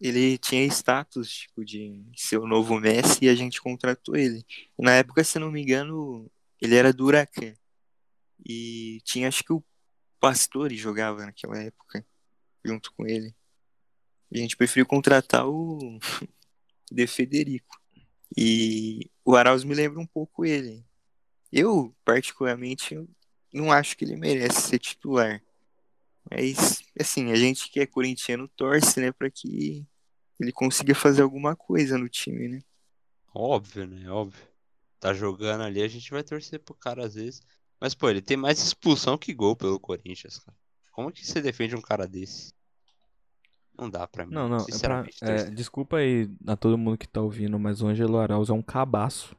Ele 0.02 0.38
tinha 0.38 0.64
status, 0.66 1.30
tipo, 1.30 1.66
de 1.66 2.02
ser 2.16 2.38
o 2.38 2.48
novo 2.48 2.80
Messi 2.80 3.26
e 3.26 3.30
a 3.30 3.36
gente 3.36 3.62
contratou 3.62 4.16
ele. 4.16 4.46
Na 4.78 4.94
época, 4.94 5.24
se 5.26 5.38
não 5.38 5.52
me 5.52 5.62
engano, 5.62 6.32
ele 6.62 6.76
era 6.76 6.94
do 6.94 7.06
Huracan. 7.06 7.54
E 8.46 9.00
tinha, 9.04 9.28
acho 9.28 9.44
que 9.44 9.54
o 9.54 9.64
Pastore 10.20 10.76
jogava 10.76 11.26
naquela 11.26 11.58
época, 11.58 12.06
junto 12.64 12.94
com 12.94 13.06
ele. 13.06 13.36
A 14.34 14.38
gente 14.38 14.56
preferiu 14.56 14.86
contratar 14.86 15.48
o 15.48 16.00
De 16.92 17.08
Federico. 17.08 17.80
E 18.36 19.10
o 19.26 19.36
Arauz 19.36 19.64
me 19.64 19.74
lembra 19.74 20.00
um 20.00 20.06
pouco 20.06 20.46
ele. 20.46 20.86
Eu, 21.52 21.96
particularmente, 22.06 22.96
não 23.54 23.72
acho 23.72 23.98
que 23.98 24.06
ele 24.06 24.16
merece 24.16 24.62
ser 24.62 24.80
titular. 24.80 25.42
Mas, 26.30 26.84
assim, 27.00 27.32
a 27.32 27.36
gente 27.36 27.70
que 27.72 27.80
é 27.80 27.88
corintiano 27.88 28.48
torce, 28.50 29.00
né, 29.00 29.12
pra 29.12 29.32
que 29.32 29.86
ele 30.40 30.52
consiga 30.52 30.94
fazer 30.94 31.22
alguma 31.22 31.56
coisa 31.56 31.98
no 31.98 32.08
time, 32.08 32.48
né? 32.48 32.62
Óbvio, 33.34 33.88
né? 33.88 34.10
Óbvio. 34.10 34.48
Tá 35.00 35.14
jogando 35.14 35.64
ali, 35.64 35.82
a 35.82 35.88
gente 35.88 36.12
vai 36.12 36.24
torcer 36.24 36.60
pro 36.60 36.74
cara 36.74 37.06
às 37.06 37.16
vezes. 37.16 37.42
Mas, 37.80 37.96
pô, 37.96 38.10
ele 38.10 38.22
tem 38.22 38.38
mais 38.38 38.60
expulsão 38.62 39.18
que 39.18 39.34
gol 39.34 39.56
pelo 39.56 39.80
Corinthians, 39.80 40.40
cara. 40.40 40.58
Como 40.92 41.12
que 41.12 41.26
você 41.26 41.42
defende 41.42 41.76
um 41.76 41.82
cara 41.82 42.08
desse? 42.08 42.54
Não 43.78 43.90
dá 43.90 44.06
pra 44.08 44.26
mim. 44.26 44.34
Não, 44.36 44.50
não. 44.50 44.58
é 44.58 44.60
pra- 44.60 44.66
Sinceramente, 44.66 45.18
é, 45.24 45.46
desculpa 45.52 45.98
aí 45.98 46.30
a 46.46 46.56
todo 46.58 46.78
mundo 46.78 46.98
que 46.98 47.08
tá 47.08 47.22
ouvindo, 47.22 47.58
mas 47.58 47.82
o 47.82 47.88
Ângelo 47.88 48.18
Arauz 48.18 48.50
é 48.50 48.54
um 48.54 48.62
cabaço. 48.62 49.36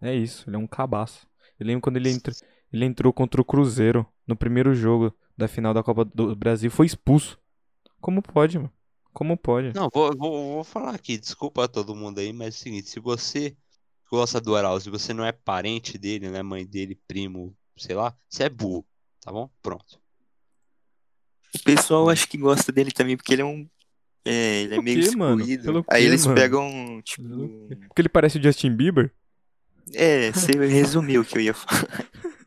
É 0.00 0.14
isso, 0.14 0.48
ele 0.48 0.56
é 0.56 0.58
um 0.58 0.66
cabaço. 0.66 1.26
Eu 1.58 1.66
lembro 1.66 1.82
quando 1.82 1.96
ele, 1.96 2.10
entra- 2.10 2.34
ele 2.72 2.84
entrou 2.84 3.12
contra 3.12 3.40
o 3.40 3.44
Cruzeiro 3.44 4.06
no 4.26 4.36
primeiro 4.36 4.74
jogo 4.74 5.14
da 5.36 5.48
final 5.48 5.74
da 5.74 5.82
Copa 5.82 6.04
do 6.04 6.34
Brasil, 6.36 6.70
foi 6.70 6.86
expulso. 6.86 7.38
Como 8.00 8.22
pode, 8.22 8.58
mano? 8.58 8.72
Como 9.12 9.36
pode? 9.36 9.72
Não, 9.74 9.88
vou, 9.92 10.16
vou, 10.16 10.54
vou 10.54 10.64
falar 10.64 10.94
aqui, 10.94 11.18
desculpa 11.18 11.64
a 11.64 11.68
todo 11.68 11.94
mundo 11.96 12.18
aí, 12.20 12.32
mas 12.32 12.54
é 12.54 12.58
o 12.58 12.60
seguinte, 12.62 12.88
se 12.88 13.00
você 13.00 13.56
gosta 14.10 14.40
do 14.40 14.56
Arauz 14.56 14.86
e 14.86 14.90
você 14.90 15.12
não 15.12 15.24
é 15.24 15.32
parente 15.32 15.98
dele, 15.98 16.28
não 16.30 16.36
é 16.38 16.42
mãe 16.42 16.66
dele, 16.66 16.94
primo, 17.08 17.56
sei 17.78 17.94
lá, 17.94 18.16
você 18.28 18.44
é 18.44 18.48
burro, 18.48 18.86
tá 19.20 19.32
bom? 19.32 19.50
Pronto. 19.62 20.00
O 21.54 21.58
pessoal 21.64 22.08
acho 22.10 22.28
que 22.28 22.36
gosta 22.36 22.70
dele 22.72 22.90
também 22.90 23.16
porque 23.16 23.32
ele 23.32 23.42
é 23.42 23.44
um. 23.44 23.68
É, 24.24 24.62
ele 24.62 24.74
é 24.74 24.82
meio 24.82 25.00
quê, 25.00 25.06
excluído. 25.06 25.84
Aí 25.88 26.02
quê, 26.02 26.06
eles 26.08 26.26
mano? 26.26 26.36
pegam, 26.38 27.02
tipo. 27.02 27.22
Porque 27.88 28.02
ele 28.02 28.08
parece 28.08 28.38
o 28.38 28.42
Justin 28.42 28.74
Bieber? 28.76 29.12
É, 29.94 30.30
você 30.32 30.52
resumiu 30.68 31.22
o 31.22 31.24
que 31.24 31.38
eu 31.38 31.42
ia 31.42 31.54
falar. 31.54 31.86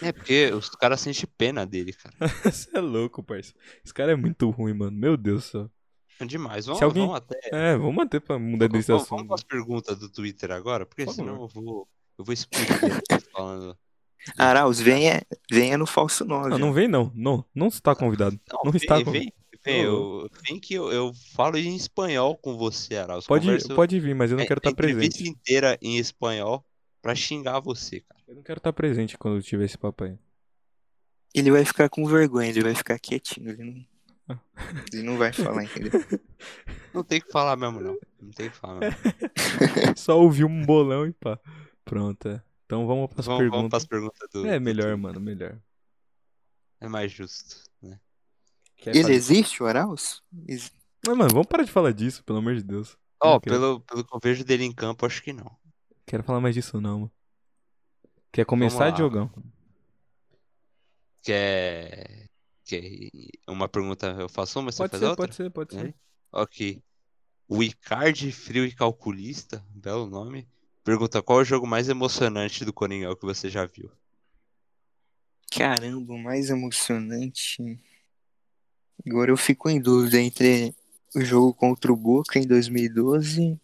É 0.00 0.12
porque 0.12 0.50
os 0.54 0.68
caras 0.70 1.00
sentem 1.00 1.28
pena 1.36 1.66
dele, 1.66 1.92
cara. 1.92 2.14
Você 2.50 2.70
é 2.74 2.80
louco, 2.80 3.22
parceiro. 3.22 3.58
Esse 3.84 3.92
cara 3.92 4.12
é 4.12 4.16
muito 4.16 4.48
ruim, 4.50 4.72
mano. 4.72 4.96
Meu 4.96 5.14
Deus 5.16 5.42
do 5.44 5.50
céu. 5.50 5.70
É 6.20 6.24
demais. 6.24 6.64
Vamos, 6.64 6.78
Se 6.78 6.84
alguém- 6.84 7.02
vamos 7.02 7.16
até. 7.18 7.38
É, 7.52 7.76
vamos 7.76 7.94
manter 7.94 8.20
pra 8.20 8.38
mudar 8.38 8.68
desse 8.68 8.88
Vamos, 8.88 9.06
vamos 9.08 9.24
assunto. 9.24 9.26
para 9.26 9.34
as 9.34 9.42
perguntas 9.42 9.98
do 9.98 10.08
Twitter 10.08 10.52
agora, 10.52 10.86
porque 10.86 11.04
Por 11.04 11.12
senão 11.12 11.34
favor. 11.34 11.50
eu 11.56 11.62
vou, 11.62 11.88
eu 12.18 12.24
vou 12.24 12.32
explodir 12.32 12.68
falando. 13.32 13.76
Arauz, 14.36 14.80
venha, 14.80 15.22
venha 15.50 15.78
no 15.78 15.86
falso 15.86 16.24
9. 16.24 16.50
Não, 16.50 16.58
não 16.58 16.72
vem 16.72 16.88
não. 16.88 17.10
Não, 17.14 17.44
não 17.54 17.68
está 17.68 17.94
convidado. 17.94 18.38
Não 18.64 18.70
vem, 18.72 18.76
está 18.80 18.96
vem, 18.96 19.04
convidado. 19.04 19.32
vem, 19.64 19.86
Ô, 19.86 20.22
eu, 20.22 20.30
vem 20.46 20.58
que 20.60 20.74
eu, 20.74 20.92
eu 20.92 21.12
falo 21.34 21.56
em 21.56 21.74
espanhol 21.76 22.36
com 22.36 22.56
você, 22.56 22.96
Arauz. 22.96 23.26
Pode, 23.26 23.46
Converso 23.46 23.74
pode 23.74 23.98
vir, 24.00 24.14
mas 24.14 24.30
eu 24.30 24.36
não 24.36 24.44
a- 24.44 24.46
quero 24.46 24.58
a 24.58 24.60
estar 24.60 24.70
entrevista 24.70 25.18
presente. 25.18 25.30
inteira 25.38 25.78
em 25.80 25.98
espanhol 25.98 26.64
pra 27.00 27.14
xingar 27.14 27.60
você, 27.60 28.00
cara. 28.00 28.20
Eu 28.28 28.34
não 28.34 28.42
quero 28.42 28.58
estar 28.58 28.72
presente 28.72 29.16
quando 29.16 29.42
tiver 29.42 29.64
esse 29.64 29.78
papo 29.78 30.04
aí. 30.04 30.16
Ele 31.34 31.50
vai 31.50 31.64
ficar 31.64 31.88
com 31.88 32.04
vergonha, 32.06 32.48
ele 32.48 32.62
vai 32.62 32.74
ficar 32.74 32.98
quietinho. 32.98 33.50
Ele 33.50 33.86
não, 34.28 34.40
ele 34.92 35.02
não 35.02 35.16
vai 35.16 35.32
falar, 35.32 35.64
entendeu? 35.64 35.92
Não 36.94 37.04
tem 37.04 37.20
que 37.20 37.30
falar 37.30 37.54
mesmo, 37.54 37.80
não. 37.80 37.96
Não 38.20 38.30
tem 38.30 38.48
que 38.50 38.56
falar 38.56 38.80
mesmo. 38.80 38.96
Só 39.94 40.18
ouvi 40.18 40.42
um 40.42 40.64
bolão 40.64 41.06
e 41.06 41.12
pá. 41.12 41.38
Pronto, 41.84 42.26
é. 42.28 42.42
Então 42.68 42.86
vamos 42.86 43.08
para 43.08 43.20
as 43.20 43.24
Vamos, 43.26 43.38
vamos 43.40 43.50
perguntas. 43.54 43.70
pras 43.70 43.86
perguntas 43.86 44.28
do. 44.30 44.46
É 44.46 44.58
do 44.58 44.62
melhor, 44.62 44.82
Twitter. 44.92 44.98
mano, 44.98 45.20
melhor. 45.20 45.58
É 46.80 46.86
mais 46.86 47.10
justo, 47.10 47.62
né? 47.80 47.98
Quer 48.76 48.90
Ele 48.90 49.00
fazer- 49.04 49.14
existe, 49.14 49.62
o 49.62 49.66
Arauz? 49.66 50.22
Ex- 50.46 50.70
Mas, 51.06 51.16
mano, 51.16 51.30
vamos 51.32 51.46
parar 51.46 51.64
de 51.64 51.72
falar 51.72 51.92
disso, 51.92 52.22
pelo 52.24 52.38
amor 52.40 52.54
de 52.56 52.62
Deus. 52.62 52.94
Ó, 53.22 53.32
Não 53.32 53.40
quero- 53.40 53.54
pelo, 53.56 53.80
pelo 53.80 54.04
que 54.04 54.14
eu 54.14 54.20
vejo 54.22 54.44
dele 54.44 54.64
em 54.64 54.72
campo, 54.72 55.06
acho 55.06 55.22
que 55.22 55.32
não. 55.32 55.50
Quero 56.06 56.22
falar 56.22 56.40
mais 56.40 56.54
disso 56.54 56.78
não, 56.78 56.98
mano. 57.00 57.12
Quer 58.30 58.44
começar. 58.44 58.90
Diogão? 58.90 59.30
Quer. 61.22 62.28
Quer. 62.64 62.82
Uma 63.48 63.66
pergunta 63.68 64.06
eu 64.20 64.28
faço 64.28 64.60
uma, 64.60 64.70
você 64.70 64.78
Pode 64.78 64.90
faz 64.90 65.00
ser, 65.00 65.06
outra? 65.08 65.24
pode 65.24 65.34
ser, 65.34 65.50
pode 65.50 65.76
É? 65.76 65.80
ser. 65.80 65.94
Ok. 66.32 66.82
O 67.48 67.62
Icardi 67.62 68.30
Frio 68.30 68.64
e 68.66 68.74
Calculista, 68.74 69.64
belo 69.70 70.06
nome, 70.06 70.46
pergunta 70.84 71.22
qual 71.22 71.40
é 71.40 71.42
o 71.42 71.44
jogo 71.44 71.66
mais 71.66 71.88
emocionante 71.88 72.64
do 72.64 72.72
Coringão 72.72 73.14
que 73.14 73.24
você 73.24 73.48
já 73.48 73.66
viu? 73.66 73.90
Caramba, 75.50 76.12
o 76.12 76.18
mais 76.18 76.50
emocionante. 76.50 77.80
Agora 79.06 79.30
eu 79.30 79.36
fico 79.36 79.70
em 79.70 79.80
dúvida 79.80 80.20
entre 80.20 80.74
o 81.14 81.20
jogo 81.22 81.54
contra 81.54 81.92
o 81.92 81.96
Boca 81.96 82.38
em 82.38 82.46
2012 82.46 83.58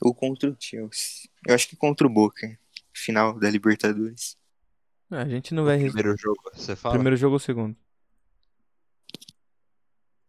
ou 0.00 0.14
contra 0.14 0.50
o 0.50 0.56
Chelsea. 0.58 1.28
Eu 1.46 1.54
acho 1.54 1.68
que 1.68 1.76
contra 1.76 2.06
o 2.06 2.10
Boca, 2.10 2.58
final 2.92 3.38
da 3.38 3.50
Libertadores. 3.50 4.36
Ah, 5.10 5.22
a 5.22 5.28
gente 5.28 5.54
não 5.54 5.64
vai. 5.64 5.78
Primeiro 5.78 6.16
jogo, 6.16 6.40
você 6.54 6.74
fala? 6.74 6.94
Primeiro 6.94 7.16
jogo 7.16 7.34
ou 7.34 7.38
segundo? 7.38 7.76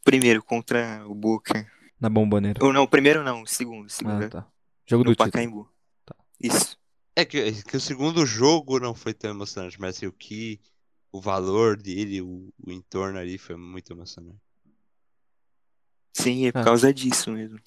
Primeiro 0.04 0.44
contra 0.44 1.06
o 1.08 1.16
Boca. 1.16 1.70
Na 2.00 2.10
bomboneira. 2.10 2.64
Ou 2.64 2.72
não, 2.72 2.86
primeiro 2.86 3.24
não, 3.24 3.46
segundo, 3.46 3.90
segundo. 3.90 4.26
Ah, 4.26 4.30
tá. 4.30 4.48
Jogo 4.86 5.04
no 5.04 5.10
do 5.10 5.16
título. 5.16 5.32
Pacaembu. 5.32 5.64
Tá. 5.64 5.77
Isso. 6.40 6.78
É 7.16 7.26
que, 7.26 7.64
que 7.64 7.78
o 7.78 7.80
segundo 7.80 8.26
jogo 8.26 8.80
não 8.80 8.94
foi 8.94 9.14
tão 9.14 9.32
emocionante, 9.32 9.80
mas 9.80 10.02
o 10.02 10.12
que. 10.12 10.60
O 11.12 11.22
valor 11.22 11.78
dele, 11.78 12.22
o, 12.22 12.54
o 12.64 12.72
entorno 12.72 13.18
ali 13.18 13.38
foi 13.38 13.56
muito 13.56 13.92
emocionante. 13.94 14.38
Sim, 16.14 16.46
é 16.48 16.52
por 16.52 16.60
Ah. 16.60 16.64
causa 16.66 16.94
disso 16.94 17.32
mesmo. 17.32 17.60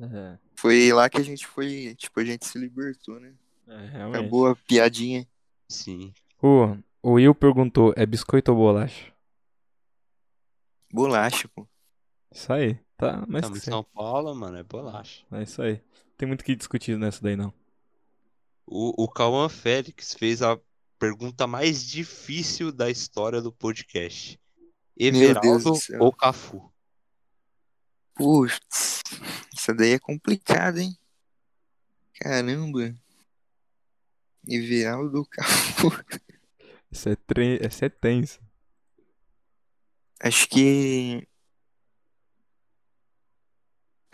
É. 0.00 0.38
Foi 0.56 0.92
lá 0.92 1.08
que 1.08 1.18
a 1.18 1.22
gente 1.24 1.46
foi, 1.46 1.94
tipo, 1.94 2.18
a 2.18 2.24
gente 2.24 2.46
se 2.46 2.58
libertou, 2.58 3.20
né? 3.20 3.32
É, 3.68 3.86
realmente. 3.86 4.20
Acabou 4.20 4.48
a 4.48 4.56
piadinha. 4.56 5.26
Sim. 5.68 6.12
O, 6.42 6.76
o 7.00 7.12
Will 7.12 7.34
perguntou, 7.34 7.94
é 7.96 8.04
biscoito 8.04 8.50
ou 8.50 8.58
bolacha? 8.58 9.12
Bolacha, 10.92 11.48
pô. 11.48 11.66
Isso 12.32 12.52
aí, 12.52 12.74
tá? 12.96 13.24
Mas 13.28 13.42
Estamos 13.44 13.58
em 13.58 13.70
São 13.70 13.84
Paulo, 13.84 14.34
mano, 14.34 14.56
é 14.58 14.62
bolacha. 14.62 15.24
é 15.32 15.42
isso 15.42 15.62
aí. 15.62 15.80
Tem 16.16 16.26
muito 16.26 16.40
o 16.42 16.44
que 16.44 16.56
discutir 16.56 16.98
nessa 16.98 17.22
daí, 17.22 17.36
não. 17.36 17.52
O, 18.66 19.04
o 19.04 19.08
Cauã 19.08 19.48
Félix 19.48 20.14
fez 20.14 20.42
a 20.42 20.58
pergunta 20.98 21.46
mais 21.46 21.84
difícil 21.84 22.72
da 22.72 22.90
história 22.90 23.42
do 23.42 23.52
podcast. 23.52 24.40
Everaldo 24.96 25.72
do 25.72 25.78
ou 26.00 26.12
Cafu? 26.12 26.72
Putz, 28.14 29.02
isso 29.52 29.74
daí 29.74 29.92
é 29.92 29.98
complicado, 29.98 30.78
hein? 30.78 30.96
Caramba. 32.20 32.94
Everaldo 34.46 35.26
Cafu. 35.26 35.90
Esse 36.90 37.10
é, 37.10 37.16
tre... 37.16 37.58
Esse 37.60 37.86
é 37.86 37.88
tenso. 37.88 38.40
Acho 40.20 40.48
que. 40.48 41.26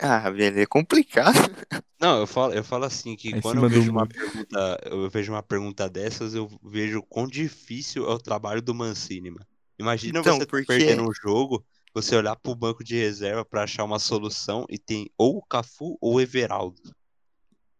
Ah, 0.03 0.29
velho, 0.31 0.59
é 0.59 0.65
complicado. 0.65 1.35
Não, 2.01 2.19
eu 2.21 2.25
falo, 2.27 2.53
eu 2.53 2.63
falo 2.63 2.85
assim 2.85 3.15
que 3.15 3.29
em 3.29 3.39
quando 3.39 3.63
eu 3.63 3.69
vejo 3.69 3.91
uma 3.91 4.07
pergunta, 4.07 4.79
eu 4.85 5.09
vejo 5.09 5.31
uma 5.31 5.43
pergunta 5.43 5.87
dessas, 5.87 6.33
eu 6.33 6.49
vejo 6.63 7.03
quão 7.03 7.27
difícil 7.27 8.09
é 8.09 8.13
o 8.13 8.17
trabalho 8.17 8.61
do 8.61 8.73
Mancini, 8.73 9.29
mano. 9.29 9.45
Imagina 9.77 10.19
Então, 10.19 10.33
você 10.33 10.39
tá 10.45 10.49
porque- 10.49 10.65
perdendo 10.65 11.03
um 11.07 11.13
jogo, 11.13 11.63
você 11.93 12.15
olhar 12.15 12.35
pro 12.35 12.55
banco 12.55 12.83
de 12.83 12.95
reserva 12.95 13.45
pra 13.45 13.63
achar 13.63 13.83
uma 13.83 13.99
solução 13.99 14.65
e 14.67 14.79
tem 14.79 15.11
ou 15.15 15.37
o 15.37 15.41
Cafu 15.45 15.95
ou 16.01 16.15
o 16.15 16.21
Everaldo. 16.21 16.81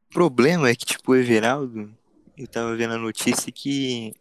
O 0.10 0.14
problema 0.14 0.70
é 0.70 0.76
que, 0.76 0.86
tipo, 0.86 1.14
o 1.14 1.16
Everaldo, 1.16 1.92
eu 2.38 2.48
tava 2.48 2.76
vendo 2.76 2.94
a 2.94 2.98
notícia 3.00 3.52
que 3.52 4.14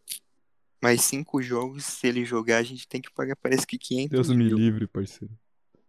mais 0.83 1.03
cinco 1.03 1.43
jogos, 1.43 1.85
se 1.85 2.07
ele 2.07 2.25
jogar, 2.25 2.57
a 2.59 2.63
gente 2.63 2.89
tem 2.89 3.03
que 3.03 3.13
pagar, 3.13 3.37
parece 3.37 3.67
que 3.67 3.77
500 3.77 4.11
Deus 4.11 4.29
me 4.31 4.37
mil. 4.45 4.57
livre, 4.57 4.87
parceiro. 4.87 5.35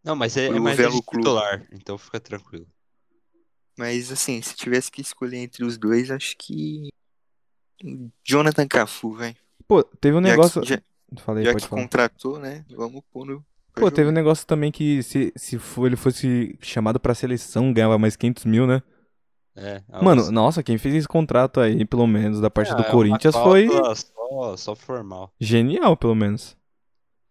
Não, 0.03 0.15
mas 0.15 0.35
é, 0.37 0.47
é 0.47 0.59
mais 0.59 0.79
é 0.79 0.89
titular, 0.89 1.67
então 1.71 1.97
fica 1.97 2.19
tranquilo. 2.19 2.65
Mas, 3.77 4.11
assim, 4.11 4.41
se 4.41 4.55
tivesse 4.55 4.91
que 4.91 5.01
escolher 5.01 5.37
entre 5.37 5.63
os 5.63 5.77
dois, 5.77 6.11
acho 6.11 6.35
que... 6.37 6.89
Jonathan 8.23 8.67
Cafu, 8.67 9.13
velho. 9.13 9.35
Pô, 9.67 9.83
teve 9.83 10.15
um 10.17 10.21
Já 10.21 10.25
que- 10.25 10.31
negócio. 10.31 10.63
já- 10.65 10.81
Falei, 11.17 11.43
Já 11.43 11.53
que 11.55 11.67
falar. 11.67 11.81
contratou, 11.81 12.39
né? 12.39 12.63
Vamos 12.75 13.01
pôr 13.11 13.25
no... 13.25 13.43
pra 13.73 13.81
Pô, 13.81 13.91
teve 13.91 14.03
um 14.03 14.11
jogar. 14.11 14.21
negócio 14.21 14.45
também 14.47 14.71
que 14.71 15.01
se, 15.03 15.33
se 15.35 15.57
for- 15.59 15.87
ele 15.87 15.95
fosse 15.97 16.57
chamado 16.61 16.99
pra 16.99 17.13
seleção, 17.15 17.73
ganhava 17.73 17.97
mais 17.97 18.15
500 18.15 18.45
mil, 18.45 18.65
né? 18.67 18.81
É, 19.55 19.83
é 19.91 20.01
Mano, 20.03 20.31
nossa, 20.31 20.63
quem 20.63 20.77
fez 20.77 20.95
esse 20.95 21.07
contrato 21.07 21.59
aí, 21.59 21.83
pelo 21.85 22.07
menos, 22.07 22.39
da 22.39 22.49
parte 22.49 22.71
é, 22.71 22.75
do 22.75 22.81
é 22.81 22.85
uma 22.85 22.91
Corinthians 22.91 23.35
foi 23.35 23.67
Só, 23.67 24.55
só 24.57 24.75
formal. 24.75 25.33
genial, 25.39 25.97
pelo 25.97 26.15
menos. 26.15 26.55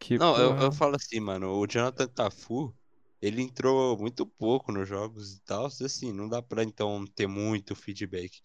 Que, 0.01 0.19
Não, 0.19 0.35
eu, 0.37 0.57
eu 0.57 0.73
falo 0.73 0.97
assim, 0.97 1.21
mano, 1.21 1.53
o 1.53 1.67
Jonathan 1.67 2.09
Cafu, 2.09 2.75
ele 3.21 3.43
entrou 3.43 3.99
muito 3.99 4.25
pouco 4.25 4.73
nos 4.73 4.89
jogos 4.89 5.37
e 5.37 5.41
tal, 5.43 5.67
assim, 5.67 6.11
não 6.11 6.27
dá 6.27 6.41
pra 6.41 6.65
então 6.65 7.05
ter 7.15 7.27
muito 7.27 7.77
feedback. 7.77 8.41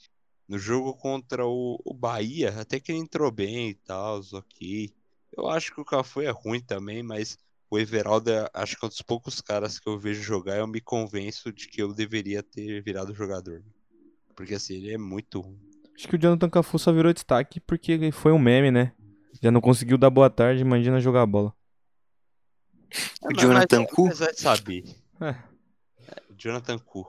No 0.50 0.60
jogo 0.60 0.94
contra 0.94 1.48
o, 1.48 1.80
o 1.84 1.94
Bahia, 1.94 2.54
até 2.60 2.78
que 2.78 2.92
ele 2.92 3.00
entrou 3.00 3.32
bem 3.32 3.70
e 3.70 3.74
tal, 3.74 4.22
ok. 4.34 4.94
Eu 5.36 5.48
acho 5.48 5.74
que 5.74 5.80
o 5.80 5.86
Cafu 5.86 6.22
é 6.22 6.30
ruim 6.30 6.60
também, 6.60 7.02
mas 7.02 7.38
o 7.70 7.80
Everaldo 7.80 8.30
é, 8.30 8.50
acho 8.54 8.78
que 8.78 8.84
é 8.84 8.88
um 8.88 8.90
dos 8.90 9.02
poucos 9.02 9.40
caras 9.40 9.80
que 9.80 9.88
eu 9.88 9.98
vejo 9.98 10.22
jogar, 10.22 10.58
eu 10.58 10.68
me 10.68 10.82
convenço 10.82 11.54
de 11.54 11.70
que 11.70 11.82
eu 11.82 11.94
deveria 11.94 12.44
ter 12.44 12.84
virado 12.84 13.16
jogador. 13.16 13.64
Porque 14.36 14.56
assim, 14.56 14.76
ele 14.76 14.94
é 14.94 14.98
muito 14.98 15.40
ruim. 15.40 15.58
Acho 15.96 16.10
que 16.10 16.16
o 16.16 16.20
Jonathan 16.20 16.50
Cafu 16.50 16.78
só 16.78 16.92
virou 16.92 17.14
destaque 17.14 17.62
porque 17.62 17.94
ele 17.94 18.12
foi 18.12 18.34
um 18.34 18.40
meme, 18.40 18.70
né? 18.70 18.92
Já 19.46 19.52
não 19.52 19.62
conseguiu 19.62 19.96
dar 19.96 20.10
boa 20.10 20.28
tarde, 20.28 20.64
imagina 20.64 21.00
jogar 21.00 21.24
bola. 21.28 21.54
O 23.22 23.32
Jonathan 23.32 23.82
mas, 23.82 23.92
Cu? 23.92 24.08
Mas 24.08 24.18
vai 24.18 24.34
saber. 24.34 24.84
É. 25.22 25.36
Jonathan 26.36 26.80
Cu, 26.80 27.06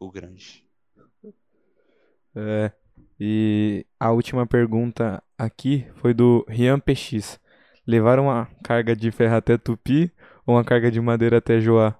o 0.00 0.10
grande. 0.10 0.66
É. 2.34 2.72
E 3.20 3.84
a 4.00 4.10
última 4.10 4.46
pergunta 4.46 5.22
aqui 5.36 5.86
foi 5.96 6.14
do 6.14 6.46
Rian 6.48 6.80
PX. 6.80 7.38
Levaram 7.86 8.24
uma 8.24 8.46
carga 8.64 8.96
de 8.96 9.10
ferro 9.10 9.36
até 9.36 9.58
Tupi 9.58 10.10
ou 10.46 10.54
uma 10.54 10.64
carga 10.64 10.90
de 10.90 10.98
madeira 10.98 11.36
até 11.36 11.60
Joá? 11.60 11.94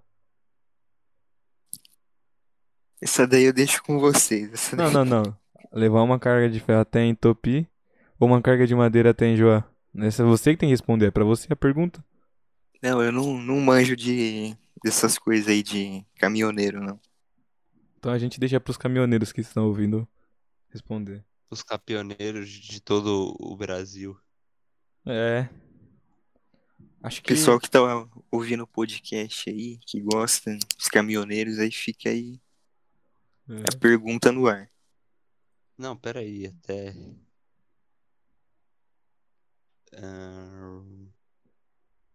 Essa 3.02 3.26
daí 3.26 3.44
eu 3.44 3.52
deixo 3.52 3.82
com 3.82 3.98
vocês. 3.98 4.50
Essa 4.54 4.74
Não, 4.74 4.84
daí- 4.86 4.94
não, 4.94 5.04
não. 5.04 5.38
Levar 5.70 6.02
uma 6.02 6.18
carga 6.18 6.48
de 6.48 6.60
ferro 6.60 6.80
até 6.80 7.02
em 7.02 7.14
Tupi 7.14 7.68
ou 8.18 8.28
uma 8.28 8.40
carga 8.42 8.66
de 8.66 8.74
madeira 8.74 9.10
até 9.10 9.26
em 9.26 9.36
Joá? 9.36 9.64
Essa 9.98 10.22
é 10.22 10.26
você 10.26 10.52
que 10.52 10.58
tem 10.58 10.68
que 10.68 10.72
responder, 10.74 11.06
é 11.06 11.10
pra 11.10 11.24
você 11.24 11.52
a 11.52 11.56
pergunta. 11.56 12.04
Não, 12.82 13.02
eu 13.02 13.10
não, 13.10 13.38
não 13.40 13.60
manjo 13.60 13.96
de 13.96 14.54
dessas 14.84 15.18
coisas 15.18 15.48
aí 15.48 15.62
de 15.62 16.04
caminhoneiro, 16.16 16.80
não. 16.82 17.00
Então 17.98 18.12
a 18.12 18.18
gente 18.18 18.38
deixa 18.38 18.60
pros 18.60 18.76
caminhoneiros 18.76 19.32
que 19.32 19.40
estão 19.40 19.66
ouvindo 19.66 20.06
responder. 20.70 21.24
Os 21.50 21.62
campeoneiros 21.62 22.48
de 22.48 22.80
todo 22.80 23.34
o 23.40 23.56
Brasil. 23.56 24.16
É. 25.06 25.48
Acho 27.02 27.22
que. 27.22 27.28
pessoal 27.28 27.58
que 27.58 27.70
tá 27.70 27.80
ouvindo 28.30 28.64
o 28.64 28.66
podcast 28.66 29.48
aí, 29.48 29.78
que 29.86 30.00
gosta, 30.00 30.56
os 30.78 30.88
caminhoneiros, 30.88 31.58
aí 31.58 31.70
fica 31.70 32.10
aí 32.10 32.38
É. 33.48 33.62
a 33.72 33.78
pergunta 33.78 34.30
no 34.30 34.46
ar. 34.46 34.68
Não, 35.78 35.96
peraí, 35.96 36.46
até. 36.46 36.94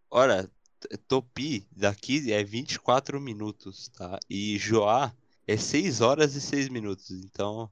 Olha, 0.09 0.49
T- 0.79 0.97
Topi 1.07 1.67
daqui 1.71 2.31
é 2.31 2.43
24 2.43 3.19
minutos, 3.19 3.87
tá? 3.89 4.19
E 4.29 4.57
Joá 4.57 5.13
é 5.47 5.57
6 5.57 6.01
horas 6.01 6.35
e 6.35 6.41
6 6.41 6.69
minutos. 6.69 7.11
Então, 7.11 7.69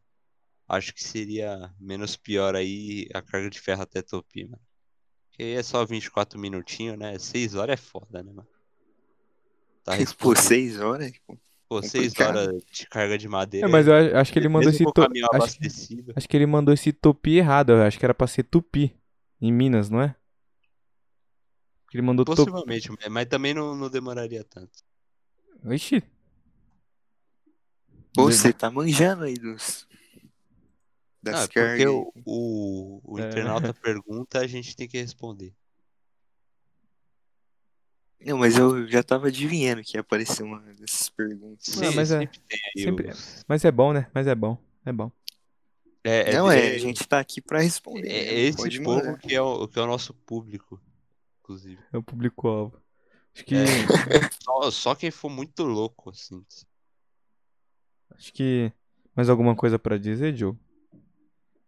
acho 0.67 0.93
que 0.93 1.03
seria 1.03 1.73
menos 1.79 2.15
pior 2.15 2.55
aí 2.55 3.07
a 3.13 3.21
carga 3.21 3.49
de 3.49 3.59
ferro 3.59 3.81
até 3.81 4.01
Topi, 4.01 4.45
mano. 4.45 4.61
Porque 5.29 5.43
aí 5.43 5.53
é 5.53 5.63
só 5.63 5.85
24 5.85 6.39
minutinhos, 6.39 6.97
né? 6.97 7.17
6 7.19 7.55
horas 7.55 7.73
é 7.73 7.77
foda, 7.77 8.23
né, 8.23 8.31
mano? 8.31 8.47
Tá 9.83 9.93
respondido. 9.95 10.41
seis 10.45 10.79
horas? 10.79 11.11
pô. 11.25 11.37
Pô, 11.67 11.83
6 11.83 12.13
complicado. 12.13 12.37
horas 12.37 12.63
de 12.71 12.87
carga 12.87 13.15
de 13.17 13.27
madeira. 13.27 13.67
É, 13.67 13.71
mas 13.71 13.87
eu 13.87 13.93
a- 13.93 14.21
acho 14.21 14.33
que 14.33 14.39
ele 14.39 14.49
mandou 14.49 14.71
mesmo 14.71 14.75
esse. 14.75 14.83
com 14.85 14.89
o 14.89 14.93
to- 14.93 15.01
caminhão 15.03 15.29
Acho, 15.33 15.57
acho 16.15 16.27
que 16.27 16.35
ele 16.37 16.45
mandou 16.47 16.73
esse 16.73 16.91
Tupi 16.91 17.37
errado. 17.37 17.71
Eu 17.73 17.83
acho 17.83 17.99
que 17.99 18.05
era 18.05 18.13
pra 18.13 18.25
ser 18.25 18.43
Tupi. 18.43 18.98
Em 19.41 19.51
Minas, 19.51 19.89
não 19.89 20.01
é? 20.01 20.15
Ele 21.93 22.01
mandou. 22.03 22.25
Possivelmente, 22.25 22.89
mas 23.09 23.25
também 23.27 23.53
não, 23.53 23.75
não 23.75 23.89
demoraria 23.89 24.43
tanto. 24.43 24.83
Ixi. 25.65 26.03
Você 28.15 28.51
tá 28.53 28.69
manjando 28.69 29.23
aí 29.23 29.33
dos. 29.35 29.87
Das 31.21 31.33
Não, 31.35 31.41
é 31.41 31.47
porque 31.47 31.59
cargas. 31.59 31.87
o, 31.87 32.13
o, 32.25 33.01
o 33.03 33.19
É. 33.19 33.27
internauta 33.27 33.73
pergunta, 33.73 34.39
a 34.39 34.47
gente 34.47 34.75
tem 34.75 34.87
que 34.87 34.97
responder. 34.99 35.53
Não, 38.21 38.37
mas 38.37 38.57
eu 38.57 38.87
já 38.87 39.01
tava 39.01 39.27
adivinhando 39.27 39.81
que 39.81 39.95
ia 39.95 40.01
aparecer 40.01 40.43
uma 40.43 40.59
dessas 40.73 41.09
perguntas. 41.09 41.81
Ah, 41.81 41.91
mas 41.93 42.11
é- 42.11 42.19
sempre 42.19 42.39
tem 42.41 42.59
aí 42.75 42.83
sempre- 42.83 43.09
os- 43.09 43.45
Mas 43.47 43.63
é 43.65 43.71
bom, 43.71 43.93
né? 43.93 44.09
Mas 44.13 44.27
é 44.27 44.35
bom. 44.35 44.57
É 44.85 44.91
bom. 44.91 45.09
É, 46.03 46.31
é- 46.31 46.33
não, 46.33 46.49
é, 46.49 46.71
é- 46.71 46.75
a 46.75 46.77
gente 46.77 47.05
tá 47.07 47.19
aqui 47.19 47.41
pra 47.41 47.59
responder. 47.59 48.09
é- 48.09 48.13
né? 48.13 48.19
é 48.19 48.39
esse 48.41 48.57
Pode 48.57 48.81
povo 48.81 48.97
mandar. 49.05 49.17
que 49.17 49.35
é, 49.35 49.41
o, 49.41 49.67
que 49.67 49.77
é 49.79 49.81
o 49.81 49.87
nosso 49.87 50.13
público, 50.13 50.79
inclusive. 51.41 51.79
É 51.91 51.97
o 51.97 52.03
público-alvo. 52.03 52.79
Acho 53.35 53.45
que. 53.45 53.55
É. 53.55 53.59
Só, 54.43 54.71
só 54.71 54.95
quem 54.95 55.11
for 55.11 55.29
muito 55.29 55.63
louco, 55.63 56.09
assim. 56.09 56.43
Acho 58.11 58.33
que. 58.33 58.71
Mais 59.15 59.29
alguma 59.29 59.55
coisa 59.55 59.77
pra 59.77 59.97
dizer, 59.97 60.35
Joe? 60.35 60.55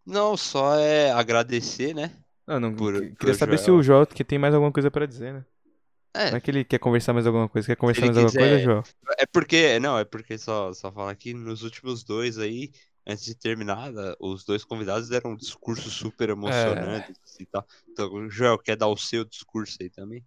Não, 0.06 0.36
só 0.38 0.76
é 0.80 1.12
agradecer, 1.12 1.94
né? 1.94 2.12
Ah, 2.48 2.60
não. 2.60 2.74
Por- 2.74 2.94
que- 3.00 3.10
por 3.10 3.16
queria 3.18 3.36
saber 3.36 3.58
Joel. 3.58 3.66
se 3.66 3.72
o 3.72 3.84
Joel 3.84 4.08
que 4.08 4.24
tem 4.24 4.40
mais 4.40 4.54
alguma 4.54 4.72
coisa 4.72 4.90
pra 4.90 5.06
dizer, 5.06 5.34
né? 5.34 5.46
É, 6.14 6.30
Não 6.32 6.38
é 6.38 6.42
que 6.42 6.52
ele 6.52 6.64
quer 6.66 6.80
conversar 6.80 7.14
mais 7.14 7.26
alguma 7.28 7.48
coisa. 7.48 7.68
Quer 7.68 7.76
conversar 7.76 8.06
ele 8.06 8.14
mais 8.14 8.18
alguma 8.26 8.34
coisa, 8.40 8.56
quiser- 8.56 8.64
Joel? 8.66 8.84
É 9.20 9.26
porque, 9.26 9.80
não, 9.80 9.98
é 9.98 10.04
porque 10.06 10.38
só, 10.38 10.74
só 10.74 10.92
falar 10.92 11.16
que 11.16 11.34
nos 11.34 11.62
últimos 11.64 12.04
dois 12.04 12.38
aí, 12.38 12.72
antes 13.12 13.26
de 13.26 13.36
terminar, 13.36 13.92
da- 13.92 14.16
os 14.20 14.44
dois 14.44 14.64
convidados 14.64 15.10
deram 15.10 15.32
um 15.32 15.36
discurso 15.36 15.90
super 15.90 16.30
emocionante 16.30 17.14
e 17.40 17.46
tal. 17.46 17.68
Então, 17.90 18.30
Joel, 18.30 18.58
quer 18.58 18.76
dar 18.76 18.88
o 18.88 18.98
seu 18.98 19.24
discurso 19.26 19.78
aí 19.82 19.90
também? 19.90 20.26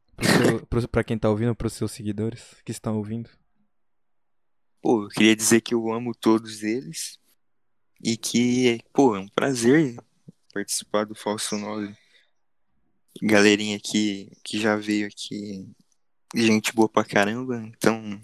Pra 0.90 1.04
quem 1.04 1.18
tá 1.18 1.28
ouvindo, 1.28 1.54
pros 1.54 1.72
seus 1.72 1.92
seguidores 1.92 2.42
que 2.64 2.70
estão 2.72 2.96
ouvindo. 2.96 3.28
Pô, 4.82 5.04
eu 5.04 5.08
queria 5.08 5.34
dizer 5.34 5.60
que 5.60 5.74
eu 5.74 5.92
amo 5.92 6.14
todos 6.14 6.62
eles. 6.62 7.18
E 8.02 8.16
que, 8.18 8.80
pô, 8.92 9.16
é 9.16 9.18
um 9.20 9.28
prazer 9.28 9.96
participar 10.52 11.06
do 11.06 11.14
Falso 11.14 11.56
9. 11.56 11.96
Galerinha 13.22 13.78
que, 13.80 14.30
que 14.42 14.60
já 14.60 14.76
veio 14.76 15.06
aqui, 15.06 15.66
gente 16.34 16.74
boa 16.74 16.88
pra 16.88 17.04
caramba. 17.04 17.62
Então, 17.76 18.20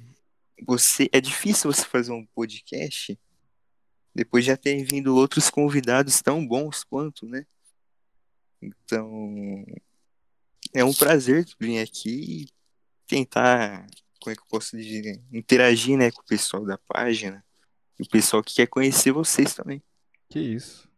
você 0.67 1.09
é 1.13 1.21
difícil 1.21 1.73
você 1.73 1.85
fazer 1.87 2.13
um 2.13 2.27
podcast 2.35 3.19
Depois 4.15 4.45
já 4.45 4.57
tem 4.57 4.85
vindo 4.85 5.15
outros 5.15 5.49
convidados 5.51 6.21
tão 6.21 6.47
bons 6.47 6.85
quanto, 6.85 7.27
né? 7.27 7.47
Então, 8.61 9.65
é 10.73 10.85
um 10.85 10.93
prazer 10.93 11.47
vir 11.59 11.81
aqui 11.81 12.45
e 12.45 12.49
tentar, 13.07 13.87
como 14.21 14.33
é 14.33 14.37
que 14.37 14.43
eu 14.43 14.47
posso 14.49 14.77
dizer, 14.77 15.23
interagir, 15.33 15.97
né, 15.97 16.11
com 16.11 16.21
o 16.21 16.27
pessoal 16.27 16.65
da 16.65 16.79
página. 16.79 17.45
E 17.99 18.03
o 18.03 18.09
pessoal 18.09 18.43
que 18.43 18.55
quer 18.55 18.67
conhecer 18.67 19.13
vocês 19.13 19.55
também. 19.55 19.83
Que 20.29 20.39
isso. 20.39 20.89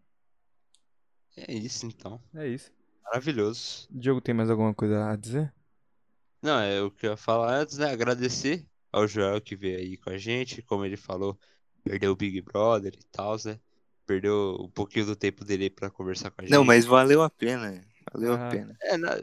É 1.36 1.52
isso 1.52 1.86
então. 1.86 2.22
É 2.34 2.46
isso. 2.46 2.70
Maravilhoso. 3.04 3.88
Diogo, 3.90 4.20
tem 4.20 4.34
mais 4.34 4.50
alguma 4.50 4.74
coisa 4.74 5.10
a 5.10 5.16
dizer? 5.16 5.52
Não, 6.40 6.58
é 6.58 6.80
o 6.82 6.90
que 6.90 7.06
eu 7.06 7.10
ia 7.12 7.16
falar 7.16 7.54
antes, 7.60 7.78
né? 7.78 7.90
Agradecer 7.90 8.66
ao 8.90 9.06
Joel 9.06 9.40
que 9.40 9.56
veio 9.56 9.78
aí 9.78 9.96
com 9.96 10.10
a 10.10 10.18
gente, 10.18 10.60
como 10.62 10.84
ele 10.84 10.96
falou, 10.96 11.38
perdeu 11.83 12.12
o 12.12 12.16
Big 12.16 12.41
Brother 12.41 12.95
e 12.95 13.05
tal, 13.11 13.37
né? 13.45 13.59
Perdeu 14.07 14.57
um 14.61 14.68
pouquinho 14.68 15.07
do 15.07 15.16
tempo 15.16 15.45
dele 15.45 15.70
pra 15.70 15.91
conversar 15.91 16.30
com 16.30 16.41
a 16.41 16.45
gente. 16.45 16.53
Não, 16.53 16.64
mas 16.64 16.85
valeu 16.85 17.22
a 17.22 17.30
pena. 17.30 17.85
Valeu 18.12 18.35
Ah. 18.35 18.49
a 18.49 18.51
pena. 18.51 18.76
É, 18.83 18.97
na- 18.97 19.22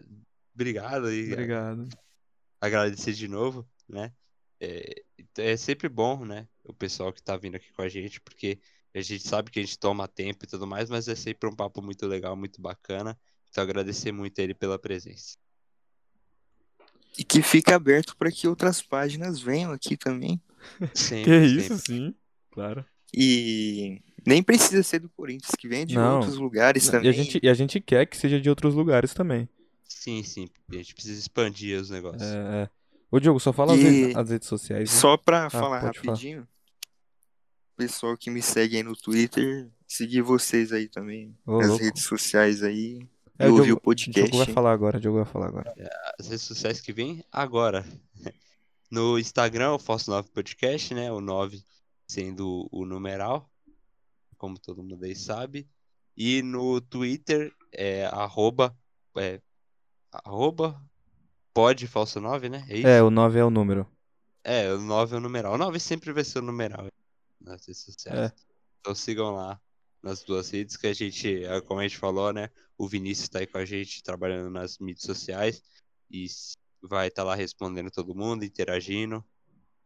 obrigado 0.53 1.11
e 1.11 1.31
Obrigado. 1.33 1.87
agradecer 2.61 3.13
de 3.13 3.27
novo, 3.27 3.67
né? 3.87 4.11
É, 4.59 5.03
é 5.37 5.57
sempre 5.57 5.87
bom, 5.89 6.25
né? 6.25 6.47
O 6.63 6.73
pessoal 6.73 7.11
que 7.13 7.21
tá 7.21 7.35
vindo 7.37 7.55
aqui 7.55 7.71
com 7.71 7.81
a 7.81 7.89
gente, 7.89 8.19
porque 8.21 8.59
a 8.93 9.01
gente 9.01 9.25
sabe 9.27 9.51
que 9.51 9.59
a 9.59 9.63
gente 9.63 9.77
toma 9.79 10.07
tempo 10.07 10.43
e 10.43 10.47
tudo 10.47 10.65
mais, 10.67 10.89
mas 10.89 11.07
é 11.07 11.15
sempre 11.15 11.49
um 11.49 11.55
papo 11.55 11.81
muito 11.81 12.05
legal, 12.07 12.35
muito 12.35 12.61
bacana. 12.61 13.17
Então 13.49 13.63
agradecer 13.63 14.11
muito 14.11 14.37
ele 14.39 14.53
pela 14.53 14.77
presença. 14.79 15.37
E 17.17 17.23
que 17.23 17.41
fica 17.41 17.75
aberto 17.75 18.15
para 18.15 18.31
que 18.31 18.47
outras 18.47 18.81
páginas 18.81 19.39
venham 19.39 19.71
aqui 19.71 19.97
também. 19.97 20.41
Sempre, 20.93 21.23
Que 21.31 21.45
isso, 21.45 21.77
sempre. 21.77 21.85
sim. 21.85 22.15
Claro. 22.51 22.85
E 23.13 24.01
nem 24.25 24.43
precisa 24.43 24.83
ser 24.83 24.99
do 24.99 25.09
Corinthians, 25.09 25.51
que 25.57 25.67
vem 25.67 25.85
de 25.85 25.95
Não. 25.95 26.17
outros 26.19 26.35
lugares 26.37 26.87
E 26.87 26.91
também. 26.91 27.09
a, 27.09 27.13
gente, 27.13 27.39
e 27.41 27.49
a 27.49 27.53
gente 27.53 27.79
quer 27.79 28.05
que 28.05 28.15
seja 28.17 28.39
de 28.39 28.49
outros 28.49 28.75
lugares 28.75 29.13
também. 29.13 29.47
Sim, 29.87 30.23
sim. 30.23 30.47
A 30.71 30.75
gente 30.75 30.93
precisa 30.93 31.19
expandir 31.19 31.79
os 31.79 31.89
negócios. 31.89 32.21
É, 32.21 32.63
é. 32.63 32.69
Ô, 33.11 33.19
Diogo, 33.19 33.39
só 33.39 33.51
fala 33.51 33.73
as, 33.73 33.79
E- 33.79 33.83
redes, 33.83 34.15
as 34.15 34.29
redes 34.29 34.47
sociais. 34.47 34.89
né? 34.93 34.99
Só 34.99 35.17
pra 35.17 35.49
falar 35.49 35.81
pode 35.81 35.99
falar. 35.99 36.11
rapidinho, 36.13 36.47
pessoal 37.75 38.15
que 38.17 38.29
me 38.29 38.41
segue 38.41 38.77
aí 38.77 38.83
no 38.83 38.95
Twitter, 38.95 39.67
seguir 39.87 40.21
vocês 40.21 40.71
aí 40.71 40.87
também, 40.87 41.35
Ô, 41.45 41.57
nas 41.57 41.69
louco. 41.69 41.83
redes 41.83 42.03
sociais 42.03 42.61
aí, 42.61 43.07
É, 43.39 43.45
e 43.47 43.49
o 43.49 43.53
ouvir 43.53 43.65
Diogo- 43.65 43.79
o 43.79 43.83
podcast. 43.83 44.29
Diogo 44.31 44.45
vai 44.45 44.53
falar 44.53 44.71
agora, 44.73 44.99
Diogo 44.99 45.17
vai 45.23 45.25
falar 45.25 45.47
agora. 45.47 45.73
As 46.19 46.27
redes 46.27 46.43
sociais 46.43 46.81
que 46.81 46.93
vem 46.93 47.23
agora. 47.31 47.85
No 48.91 49.19
Instagram, 49.19 49.73
eu 49.73 49.77
faço 49.79 50.09
9 50.09 50.29
podcast, 50.31 50.95
né? 50.95 51.11
O 51.11 51.21
9 51.21 51.63
sendo 52.09 52.67
o 52.71 52.85
numeral, 52.85 53.47
como 54.35 54.57
todo 54.57 54.83
mundo 54.83 55.05
aí 55.05 55.15
sabe. 55.15 55.69
E 56.17 56.41
no 56.41 56.81
Twitter 56.81 57.53
é 57.71 58.05
arroba, 58.07 58.75
é, 59.15 59.39
arroba 60.11 60.81
pode 61.53 61.87
falso 61.87 62.19
9, 62.19 62.49
né? 62.49 62.65
É? 62.67 62.97
É, 62.97 63.03
o 63.03 63.11
9 63.11 63.39
é 63.39 63.45
o 63.45 63.51
número. 63.51 63.87
É, 64.43 64.73
o 64.73 64.79
9 64.79 65.15
é 65.15 65.17
o 65.19 65.21
numeral. 65.21 65.53
O 65.53 65.57
9 65.57 65.79
sempre 65.79 66.11
vai 66.11 66.23
ser 66.23 66.39
o 66.39 66.41
numeral 66.41 66.87
nas 67.39 67.65
redes 67.67 67.83
sociais. 67.83 68.31
É. 68.31 68.33
Então 68.79 68.95
sigam 68.95 69.35
lá 69.35 69.61
nas 70.01 70.23
duas 70.23 70.49
redes 70.49 70.77
que 70.77 70.87
a 70.87 70.93
gente, 70.93 71.43
é, 71.43 71.61
como 71.61 71.79
a 71.79 71.83
gente 71.83 71.97
falou, 71.97 72.33
né? 72.33 72.49
O 72.75 72.87
Vinícius 72.87 73.29
tá 73.29 73.39
aí 73.39 73.47
com 73.47 73.57
a 73.59 73.65
gente 73.65 74.01
trabalhando 74.01 74.49
nas 74.49 74.79
mídias 74.79 75.03
sociais 75.03 75.61
e 76.09 76.25
vai 76.81 77.09
estar 77.09 77.23
lá 77.23 77.35
respondendo 77.35 77.91
todo 77.91 78.15
mundo, 78.15 78.43
interagindo. 78.43 79.23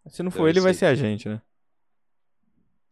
Se 0.09 0.23
não 0.23 0.29
Então 0.29 0.41
for 0.41 0.47
ele, 0.47 0.61
vai 0.61 0.73
ser 0.73 0.85
a 0.85 0.95
gente, 0.95 1.27
né? 1.27 1.41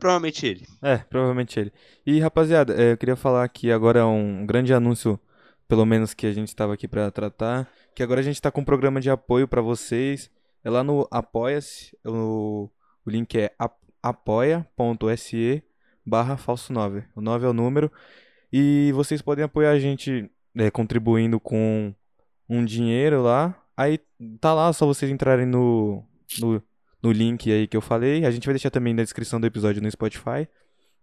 Provavelmente 0.02 0.48
ele. 0.48 0.68
É, 0.82 0.98
provavelmente 0.98 1.60
ele. 1.60 1.72
E, 2.04 2.20
rapaziada, 2.20 2.74
é, 2.74 2.94
eu 2.94 2.98
queria 2.98 3.16
falar 3.16 3.48
que 3.50 3.72
agora 3.72 4.00
é 4.00 4.04
um 4.04 4.44
grande 4.48 4.74
anúncio, 4.74 5.20
pelo 5.68 5.86
menos 5.86 6.16
que 6.16 6.26
a 6.26 6.34
gente 6.34 6.48
estava 6.48 6.74
aqui 6.74 6.88
pra 6.88 7.12
tratar, 7.12 7.70
que 7.96 8.02
agora 8.02 8.20
a 8.20 8.24
gente 8.24 8.42
tá 8.42 8.50
com 8.50 8.62
um 8.62 8.66
programa 8.66 9.00
de 9.00 9.12
apoio 9.12 9.48
pra 9.48 9.62
vocês. 9.62 10.32
É 10.64 10.72
lá 10.72 10.84
no 10.84 11.08
Apoia-se, 11.12 11.96
o, 12.04 12.68
o 13.06 13.10
link 13.12 13.36
é 13.38 13.54
ap- 13.60 13.78
apoia.se 14.02 15.64
barra 16.04 16.36
falso 16.36 16.74
9. 16.74 17.04
O 17.16 17.22
9 17.22 17.46
é 17.46 17.50
o 17.50 17.54
número. 17.54 17.92
E 18.52 18.92
vocês 18.94 19.22
podem 19.22 19.46
apoiar 19.46 19.70
a 19.70 19.80
gente 19.80 20.30
é, 20.56 20.72
contribuindo 20.72 21.40
com 21.40 21.94
um 22.50 22.66
dinheiro 22.66 23.22
lá. 23.22 23.56
Aí 23.78 24.00
tá 24.40 24.52
lá, 24.54 24.74
só 24.74 24.88
vocês 24.88 25.12
entrarem 25.12 25.46
no, 25.46 26.04
no, 26.40 26.62
no 27.02 27.12
link 27.12 27.52
aí 27.52 27.68
que 27.68 27.76
eu 27.76 27.82
falei. 27.82 28.26
A 28.26 28.32
gente 28.32 28.46
vai 28.46 28.54
deixar 28.54 28.70
também 28.70 28.94
na 28.94 29.04
descrição 29.04 29.40
do 29.40 29.48
episódio 29.48 29.82
no 29.82 29.90
Spotify. 29.90 30.48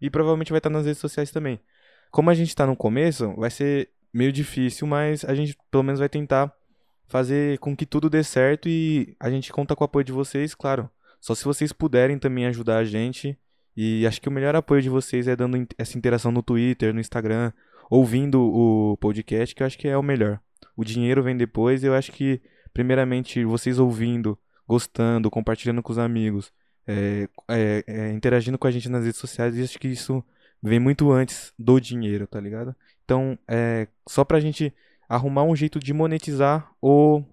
E 0.00 0.08
provavelmente 0.08 0.50
vai 0.50 0.58
estar 0.58 0.70
nas 0.70 0.86
redes 0.86 1.00
sociais 1.00 1.30
também. 1.30 1.60
Como 2.10 2.30
a 2.30 2.34
gente 2.34 2.54
tá 2.54 2.66
no 2.66 2.76
começo, 2.76 3.34
vai 3.36 3.50
ser 3.50 3.90
meio 4.12 4.32
difícil, 4.32 4.86
mas 4.86 5.24
a 5.24 5.34
gente 5.34 5.56
pelo 5.70 5.82
menos 5.82 5.98
vai 5.98 6.08
tentar 6.08 6.52
fazer 7.08 7.58
com 7.58 7.76
que 7.76 7.86
tudo 7.86 8.08
dê 8.08 8.22
certo 8.22 8.68
e 8.68 9.16
a 9.18 9.30
gente 9.30 9.52
conta 9.52 9.74
com 9.74 9.82
o 9.82 9.86
apoio 9.86 10.04
de 10.04 10.12
vocês, 10.12 10.54
claro. 10.54 10.88
Só 11.20 11.34
se 11.34 11.44
vocês 11.44 11.72
puderem 11.72 12.18
também 12.18 12.46
ajudar 12.46 12.78
a 12.78 12.84
gente. 12.84 13.36
E 13.76 14.06
acho 14.06 14.20
que 14.20 14.28
o 14.28 14.32
melhor 14.32 14.54
apoio 14.56 14.82
de 14.82 14.88
vocês 14.88 15.28
é 15.28 15.36
dando 15.36 15.66
essa 15.76 15.96
interação 15.96 16.32
no 16.32 16.42
Twitter, 16.42 16.92
no 16.92 17.00
Instagram, 17.00 17.52
ouvindo 17.90 18.40
o 18.42 18.96
podcast, 18.96 19.54
que 19.54 19.62
eu 19.62 19.66
acho 19.66 19.78
que 19.78 19.88
é 19.88 19.96
o 19.96 20.02
melhor. 20.02 20.40
O 20.76 20.84
dinheiro 20.84 21.22
vem 21.22 21.36
depois, 21.36 21.82
eu 21.82 21.94
acho 21.94 22.12
que, 22.12 22.40
primeiramente, 22.72 23.44
vocês 23.44 23.78
ouvindo, 23.78 24.38
gostando, 24.68 25.30
compartilhando 25.30 25.82
com 25.82 25.90
os 25.90 25.98
amigos, 25.98 26.52
é, 26.86 27.28
é, 27.48 27.84
é, 27.86 28.12
interagindo 28.12 28.58
com 28.58 28.66
a 28.66 28.70
gente 28.70 28.88
nas 28.88 29.04
redes 29.04 29.18
sociais, 29.18 29.56
eu 29.56 29.64
acho 29.64 29.78
que 29.78 29.88
isso 29.88 30.22
vem 30.62 30.78
muito 30.78 31.10
antes 31.10 31.52
do 31.58 31.80
dinheiro, 31.80 32.26
tá 32.26 32.38
ligado? 32.38 32.76
Então, 33.04 33.38
é 33.48 33.88
só 34.06 34.24
pra 34.24 34.40
gente 34.40 34.72
arrumar 35.08 35.44
um 35.44 35.56
jeito 35.56 35.78
de 35.78 35.94
monetizar 35.94 36.70
o 36.82 37.24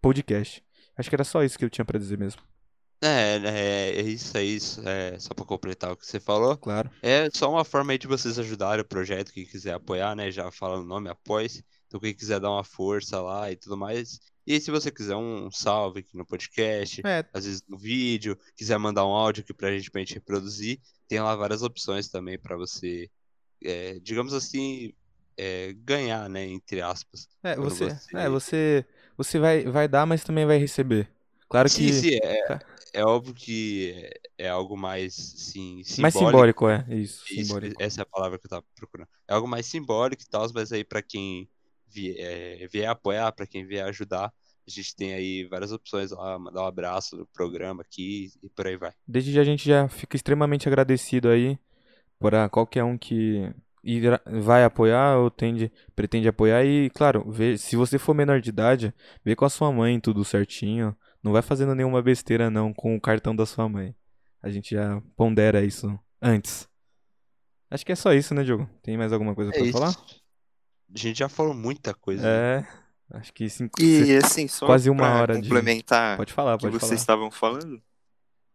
podcast. 0.00 0.62
Acho 0.96 1.08
que 1.08 1.14
era 1.14 1.24
só 1.24 1.44
isso 1.44 1.56
que 1.56 1.64
eu 1.64 1.70
tinha 1.70 1.84
pra 1.84 1.98
dizer 1.98 2.18
mesmo. 2.18 2.42
É, 3.00 3.36
é, 3.36 4.00
é 4.00 4.02
isso, 4.02 4.36
é 4.36 4.44
isso. 4.44 4.88
É, 4.88 5.18
só 5.18 5.34
pra 5.34 5.44
completar 5.44 5.92
o 5.92 5.96
que 5.96 6.06
você 6.06 6.20
falou. 6.20 6.56
Claro. 6.56 6.90
É 7.02 7.28
só 7.32 7.50
uma 7.50 7.64
forma 7.64 7.92
aí 7.92 7.98
de 7.98 8.06
vocês 8.06 8.38
ajudarem 8.38 8.82
o 8.82 8.88
projeto, 8.88 9.32
quem 9.32 9.44
quiser 9.44 9.74
apoiar, 9.74 10.14
né? 10.14 10.30
Já 10.30 10.50
falando 10.50 10.82
o 10.82 10.88
nome, 10.88 11.08
apoie-se. 11.08 11.64
Então, 11.86 12.00
quem 12.00 12.14
quiser 12.14 12.40
dar 12.40 12.50
uma 12.50 12.64
força 12.64 13.20
lá 13.20 13.50
e 13.50 13.56
tudo 13.56 13.76
mais. 13.76 14.20
E 14.46 14.60
se 14.60 14.70
você 14.70 14.90
quiser 14.90 15.16
um 15.16 15.50
salve 15.50 16.00
aqui 16.00 16.16
no 16.16 16.26
podcast, 16.26 17.02
É, 17.04 17.24
às 17.32 17.44
vezes 17.46 17.62
no 17.68 17.78
vídeo, 17.78 18.38
quiser 18.56 18.78
mandar 18.78 19.06
um 19.06 19.10
áudio 19.10 19.42
aqui 19.42 19.54
pra 19.54 19.70
gente, 19.76 19.90
pra 19.90 20.00
gente 20.00 20.14
reproduzir, 20.14 20.80
tem 21.08 21.20
lá 21.20 21.34
várias 21.36 21.62
opções 21.62 22.08
também 22.08 22.38
pra 22.38 22.56
você, 22.56 23.10
é, 23.64 23.98
digamos 24.00 24.34
assim, 24.34 24.92
é, 25.36 25.72
ganhar, 25.74 26.28
né? 26.28 26.44
Entre 26.46 26.80
aspas. 26.82 27.28
é, 27.42 27.56
você, 27.56 27.90
você- 27.90 28.16
é, 28.16 28.28
você, 28.28 28.86
você 29.16 29.38
vai, 29.38 29.64
vai 29.64 29.88
dar, 29.88 30.06
mas 30.06 30.24
também 30.24 30.46
vai 30.46 30.58
receber. 30.58 31.08
Claro 31.48 31.68
que 31.70 31.92
sim, 31.92 32.18
é, 32.22 32.42
Tá. 32.46 32.60
é 32.92 33.04
óbvio 33.04 33.34
que 33.34 33.92
é, 34.38 34.46
é 34.46 34.48
algo 34.48 34.76
mais, 34.76 35.14
sim, 35.14 35.82
mais 35.96 36.14
simbólico. 36.14 36.22
simbólico, 36.32 36.68
é, 36.68 36.84
isso, 36.90 37.26
Isso, 37.30 37.34
simbólico. 37.34 37.80
essa 37.80 38.00
é 38.00 38.04
a 38.04 38.06
palavra 38.06 38.38
que 38.38 38.46
eu 38.46 38.50
tava 38.50 38.64
procurando. 38.74 39.08
É 39.28 39.34
algo 39.34 39.48
mais 39.48 39.66
simbólico 39.66 40.22
e 40.22 40.26
tal, 40.28 40.46
mas 40.54 40.72
aí 40.72 40.84
pra 40.84 41.02
quem 41.02 41.48
vier, 41.92 42.16
é, 42.18 42.66
vier 42.68 42.88
apoiar, 42.88 43.30
pra 43.32 43.46
quem 43.46 43.66
vier 43.66 43.84
ajudar, 43.86 44.32
a 44.66 44.70
gente 44.70 44.94
tem 44.94 45.12
aí 45.14 45.44
várias 45.44 45.72
opções 45.72 46.10
lá, 46.12 46.38
mandar 46.38 46.62
um 46.62 46.66
abraço 46.66 47.16
no 47.16 47.26
programa 47.26 47.82
aqui 47.82 48.30
e 48.42 48.48
por 48.48 48.66
aí 48.66 48.76
vai. 48.76 48.92
Desde 49.06 49.32
já 49.32 49.40
a 49.40 49.44
gente 49.44 49.68
já 49.68 49.88
fica 49.88 50.16
extremamente 50.16 50.68
agradecido 50.68 51.28
aí 51.28 51.58
para 52.18 52.48
qualquer 52.48 52.84
um 52.84 52.96
que 52.96 53.52
irá- 53.82 54.20
vai 54.26 54.62
apoiar 54.64 55.18
ou 55.18 55.30
tende, 55.30 55.70
pretende 55.96 56.28
apoiar 56.28 56.64
e, 56.64 56.88
claro, 56.90 57.28
vê, 57.30 57.58
se 57.58 57.74
você 57.74 57.98
for 57.98 58.14
menor 58.14 58.40
de 58.40 58.50
idade, 58.50 58.94
vê 59.24 59.34
com 59.34 59.44
a 59.44 59.50
sua 59.50 59.72
mãe 59.72 59.98
tudo 59.98 60.24
certinho. 60.24 60.96
Não 61.22 61.32
vai 61.32 61.42
fazendo 61.42 61.74
nenhuma 61.74 62.00
besteira 62.02 62.50
não 62.50 62.72
com 62.72 62.96
o 62.96 63.00
cartão 63.00 63.34
da 63.34 63.44
sua 63.46 63.68
mãe. 63.68 63.94
A 64.42 64.50
gente 64.50 64.74
já 64.74 65.00
pondera 65.16 65.64
isso 65.64 65.98
antes. 66.20 66.68
Acho 67.70 67.86
que 67.86 67.92
é 67.92 67.96
só 67.96 68.12
isso, 68.12 68.34
né, 68.34 68.44
Diogo? 68.44 68.68
Tem 68.82 68.96
mais 68.98 69.12
alguma 69.12 69.34
coisa 69.34 69.50
É 69.50 69.54
pra 69.58 69.62
isso. 69.66 69.72
falar? 69.72 69.96
A 70.94 70.98
gente 70.98 71.18
já 71.18 71.28
falou 71.28 71.54
muita 71.54 71.94
coisa. 71.94 72.22
né? 72.22 72.66
É, 73.12 73.16
acho 73.18 73.32
que 73.32 73.48
cinco, 73.48 73.80
E 73.80 74.16
assim, 74.16 74.46
só 74.48 74.66
quase 74.66 74.88
uma 74.90 75.20
hora 75.20 75.34
de- 75.34 75.42
complementar 75.42 76.16
pode 76.16 76.32
falar, 76.32 76.54
o 76.54 76.58
que 76.58 76.64
pode 76.66 76.74
vocês 76.78 76.88
falar. 76.88 76.94
estavam 77.00 77.30
falando, 77.30 77.82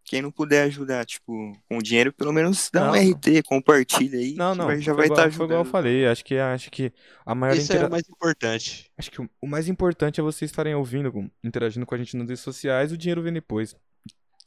quem 0.04 0.22
não 0.22 0.32
puder 0.32 0.64
ajudar, 0.64 1.06
tipo, 1.06 1.52
com 1.70 1.80
dinheiro, 1.80 2.14
pelo 2.14 2.32
menos 2.32 2.70
dá 2.72 2.84
um 2.84 2.86
Não. 2.88 2.96
RT, 2.96 3.44
compartilha 3.44 4.20
aí, 4.20 4.36
Não, 4.36 4.56
não, 4.56 4.80
já 4.80 4.94
vai 4.94 5.06
igual, 5.08 5.20
estar 5.20 5.32
foi 5.36 5.46
igual 5.46 5.50
eu 5.58 5.62
ajudando. 5.62 5.72
falei, 5.72 6.08
acho 6.08 6.24
que 6.24 6.38
acho 6.38 6.72
que 6.72 6.94
a 7.26 7.36
maior 7.36 7.56
Isso 7.58 7.72
é 7.72 7.76
intera- 7.76 7.88
o 7.88 7.92
mais 7.92 8.08
importante. 8.10 8.90
Acho 8.98 9.12
que 9.12 9.22
o- 9.22 9.30
o 9.42 9.48
mais 9.48 9.68
importante 9.68 10.20
é 10.20 10.24
vocês 10.24 10.50
estarem 10.50 10.74
ouvindo, 10.76 11.30
interagindo 11.44 11.86
com 11.86 11.94
a 11.96 11.98
gente 11.98 12.16
nas 12.16 12.28
redes 12.28 12.42
sociais, 12.44 12.92
o 12.92 12.98
dinheiro 12.98 13.22
vem 13.22 13.34
depois. 13.34 13.76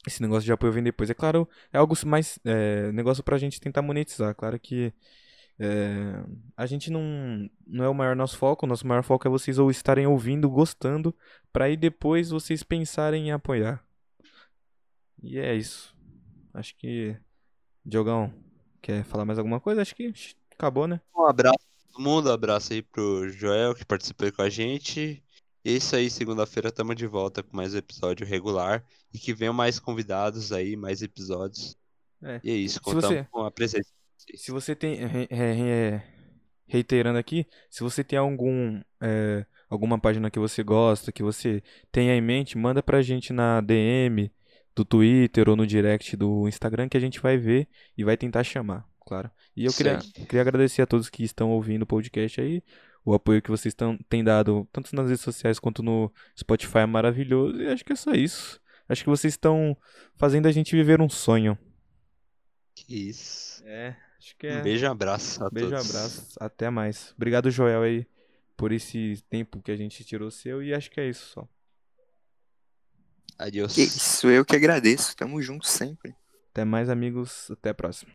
Esse 0.07 0.23
negócio 0.23 0.45
de 0.45 0.53
apoio 0.53 0.73
vem 0.73 0.83
depois. 0.83 1.11
É 1.11 1.15
claro, 1.15 1.47
é 1.71 1.77
algo 1.77 1.95
mais. 2.07 2.39
É, 2.43 2.91
negócio 2.93 3.23
pra 3.23 3.37
gente 3.37 3.61
tentar 3.61 3.83
monetizar. 3.83 4.35
Claro 4.35 4.59
que 4.59 4.95
é, 5.61 6.25
a 6.57 6.65
gente 6.67 6.91
não, 6.91 7.49
não 7.67 7.85
é 7.85 7.89
o 7.89 7.95
maior 7.95 8.17
nosso 8.17 8.37
foco. 8.39 8.65
O 8.65 8.69
nosso 8.69 8.87
maior 8.87 9.03
foco 9.03 9.29
é 9.29 9.31
vocês 9.31 9.59
ou 9.59 9.71
estarem 9.71 10.07
ouvindo, 10.07 10.49
gostando, 10.49 11.15
pra 11.53 11.67
aí 11.67 11.77
depois 11.77 12.31
vocês 12.31 12.63
pensarem 12.63 13.29
em 13.29 13.33
apoiar. 13.33 13.85
E 15.23 15.39
é 15.39 15.55
isso. 15.55 15.95
Acho 16.55 16.75
que. 16.77 17.17
Diogão, 17.85 18.33
Quer 18.83 19.05
falar 19.05 19.25
mais 19.25 19.39
alguma 19.39 19.61
coisa? 19.61 19.83
Acho 19.83 19.95
que 19.95 20.13
acabou, 20.53 20.87
né? 20.87 21.01
Um 21.15 21.27
abraço 21.27 21.59
pra 21.59 21.93
todo 21.93 22.03
mundo, 22.03 22.31
abraço 22.33 22.73
aí 22.73 22.81
pro 22.83 23.29
Joel 23.29 23.75
que 23.75 23.85
participou 23.85 24.33
com 24.33 24.43
a 24.43 24.49
gente. 24.49 25.23
É 25.63 25.71
isso 25.73 25.95
aí, 25.95 26.09
segunda-feira 26.09 26.71
estamos 26.71 26.97
de 26.97 27.07
volta 27.07 27.43
com 27.43 27.55
mais 27.55 27.75
um 27.75 27.79
episódio 27.79 28.27
regular. 28.27 28.83
E 29.13 29.19
que 29.19 29.35
venham 29.35 29.53
mais 29.53 29.79
convidados 29.79 30.53
aí, 30.53 30.77
mais 30.77 31.03
episódios. 31.03 31.77
É. 32.23 32.41
E 32.43 32.51
é 32.51 32.55
isso, 32.55 32.81
contamos 32.81 33.05
você- 33.07 33.27
com 33.31 33.45
a 33.45 33.51
presença. 33.51 33.91
Se 34.37 34.51
você 34.51 34.75
tem. 34.75 34.95
re- 35.07 35.29
re- 35.31 35.53
re- 35.53 36.03
reiterando 36.67 37.19
aqui, 37.19 37.47
se 37.69 37.83
você 37.83 38.05
tem 38.05 38.19
algum. 38.19 38.81
é, 39.01 39.45
alguma 39.69 39.99
página 39.99 40.31
que 40.31 40.39
você 40.39 40.63
gosta, 40.63 41.13
que 41.13 41.23
você 41.23 41.63
tenha 41.93 42.15
em 42.15 42.21
mente, 42.21 42.57
manda 42.59 42.83
pra 42.83 43.03
gente 43.03 43.33
na 43.33 43.61
DM 43.61 44.31
do 44.75 44.85
Twitter 44.85 45.49
ou 45.49 45.57
no 45.57 45.67
direct 45.67 46.17
do 46.17 46.49
Instagram 46.49 46.89
que 46.89 46.97
a 46.97 47.01
gente 47.01 47.21
vai 47.21 47.37
ver 47.37 47.69
e 47.97 48.05
vai 48.05 48.17
tentar 48.17 48.43
chamar, 48.45 48.85
claro. 49.07 49.31
E 49.57 49.65
eu 49.65 49.73
queria, 49.73 49.99
queria 49.99 50.41
agradecer 50.41 50.83
a 50.83 50.87
todos 50.87 51.09
que 51.11 51.23
estão 51.25 51.51
ouvindo 51.51 51.83
o 51.83 51.87
podcast 51.87 52.41
aí. 52.41 52.63
O 53.05 53.15
apoio 53.15 53.41
que 53.43 53.51
vocês 53.51 53.73
estão, 53.73 53.97
têm 54.09 54.23
dado, 54.23 54.69
tanto 54.73 54.95
nas 54.95 55.07
redes 55.09 55.23
sociais 55.23 55.59
quanto 55.59 55.83
no 55.83 56.13
Spotify, 56.39 56.79
é 56.79 56.87
maravilhoso. 56.87 57.61
E 57.61 57.67
acho 57.69 57.85
que 57.85 57.93
é 57.93 57.97
só 57.97 58.13
isso. 58.13 58.61
Acho 58.89 59.03
que 59.05 59.11
vocês 59.11 59.33
estão 59.35 59.77
fazendo 60.17 60.47
a 60.47 60.53
gente 60.53 60.75
viver 60.77 61.01
um 61.01 61.09
sonho. 61.09 61.57
Que 62.75 63.09
isso. 63.09 63.63
É, 63.65 63.97
acho 64.21 64.37
que 64.37 64.47
Um 64.47 64.51
é. 64.51 64.63
beijo 64.63 64.85
e 64.85 64.89
abraço 64.89 65.43
a 65.45 65.51
Beijo, 65.51 65.71
todos. 65.71 65.91
abraço, 65.91 66.37
até 66.39 66.71
mais. 66.71 67.13
Obrigado, 67.17 67.51
Joel, 67.51 67.83
aí, 67.83 68.07
por 68.57 68.71
esse 68.73 69.23
tempo 69.29 69.61
que 69.63 69.71
a 69.73 69.77
gente 69.77 70.05
tirou 70.05 70.31
seu. 70.31 70.63
E 70.63 70.73
acho 70.75 70.91
que 70.91 71.01
é 71.01 71.09
isso 71.09 71.27
só. 71.27 71.49
Adiós. 73.39 73.75
Que 73.75 73.83
isso, 73.83 74.29
eu 74.29 74.45
que 74.45 74.55
agradeço. 74.55 75.17
Tamo 75.17 75.41
junto 75.41 75.67
sempre. 75.67 76.15
Até 76.51 76.65
mais, 76.65 76.91
amigos. 76.91 77.51
Até 77.51 77.71
a 77.71 77.75
próxima. 77.75 78.13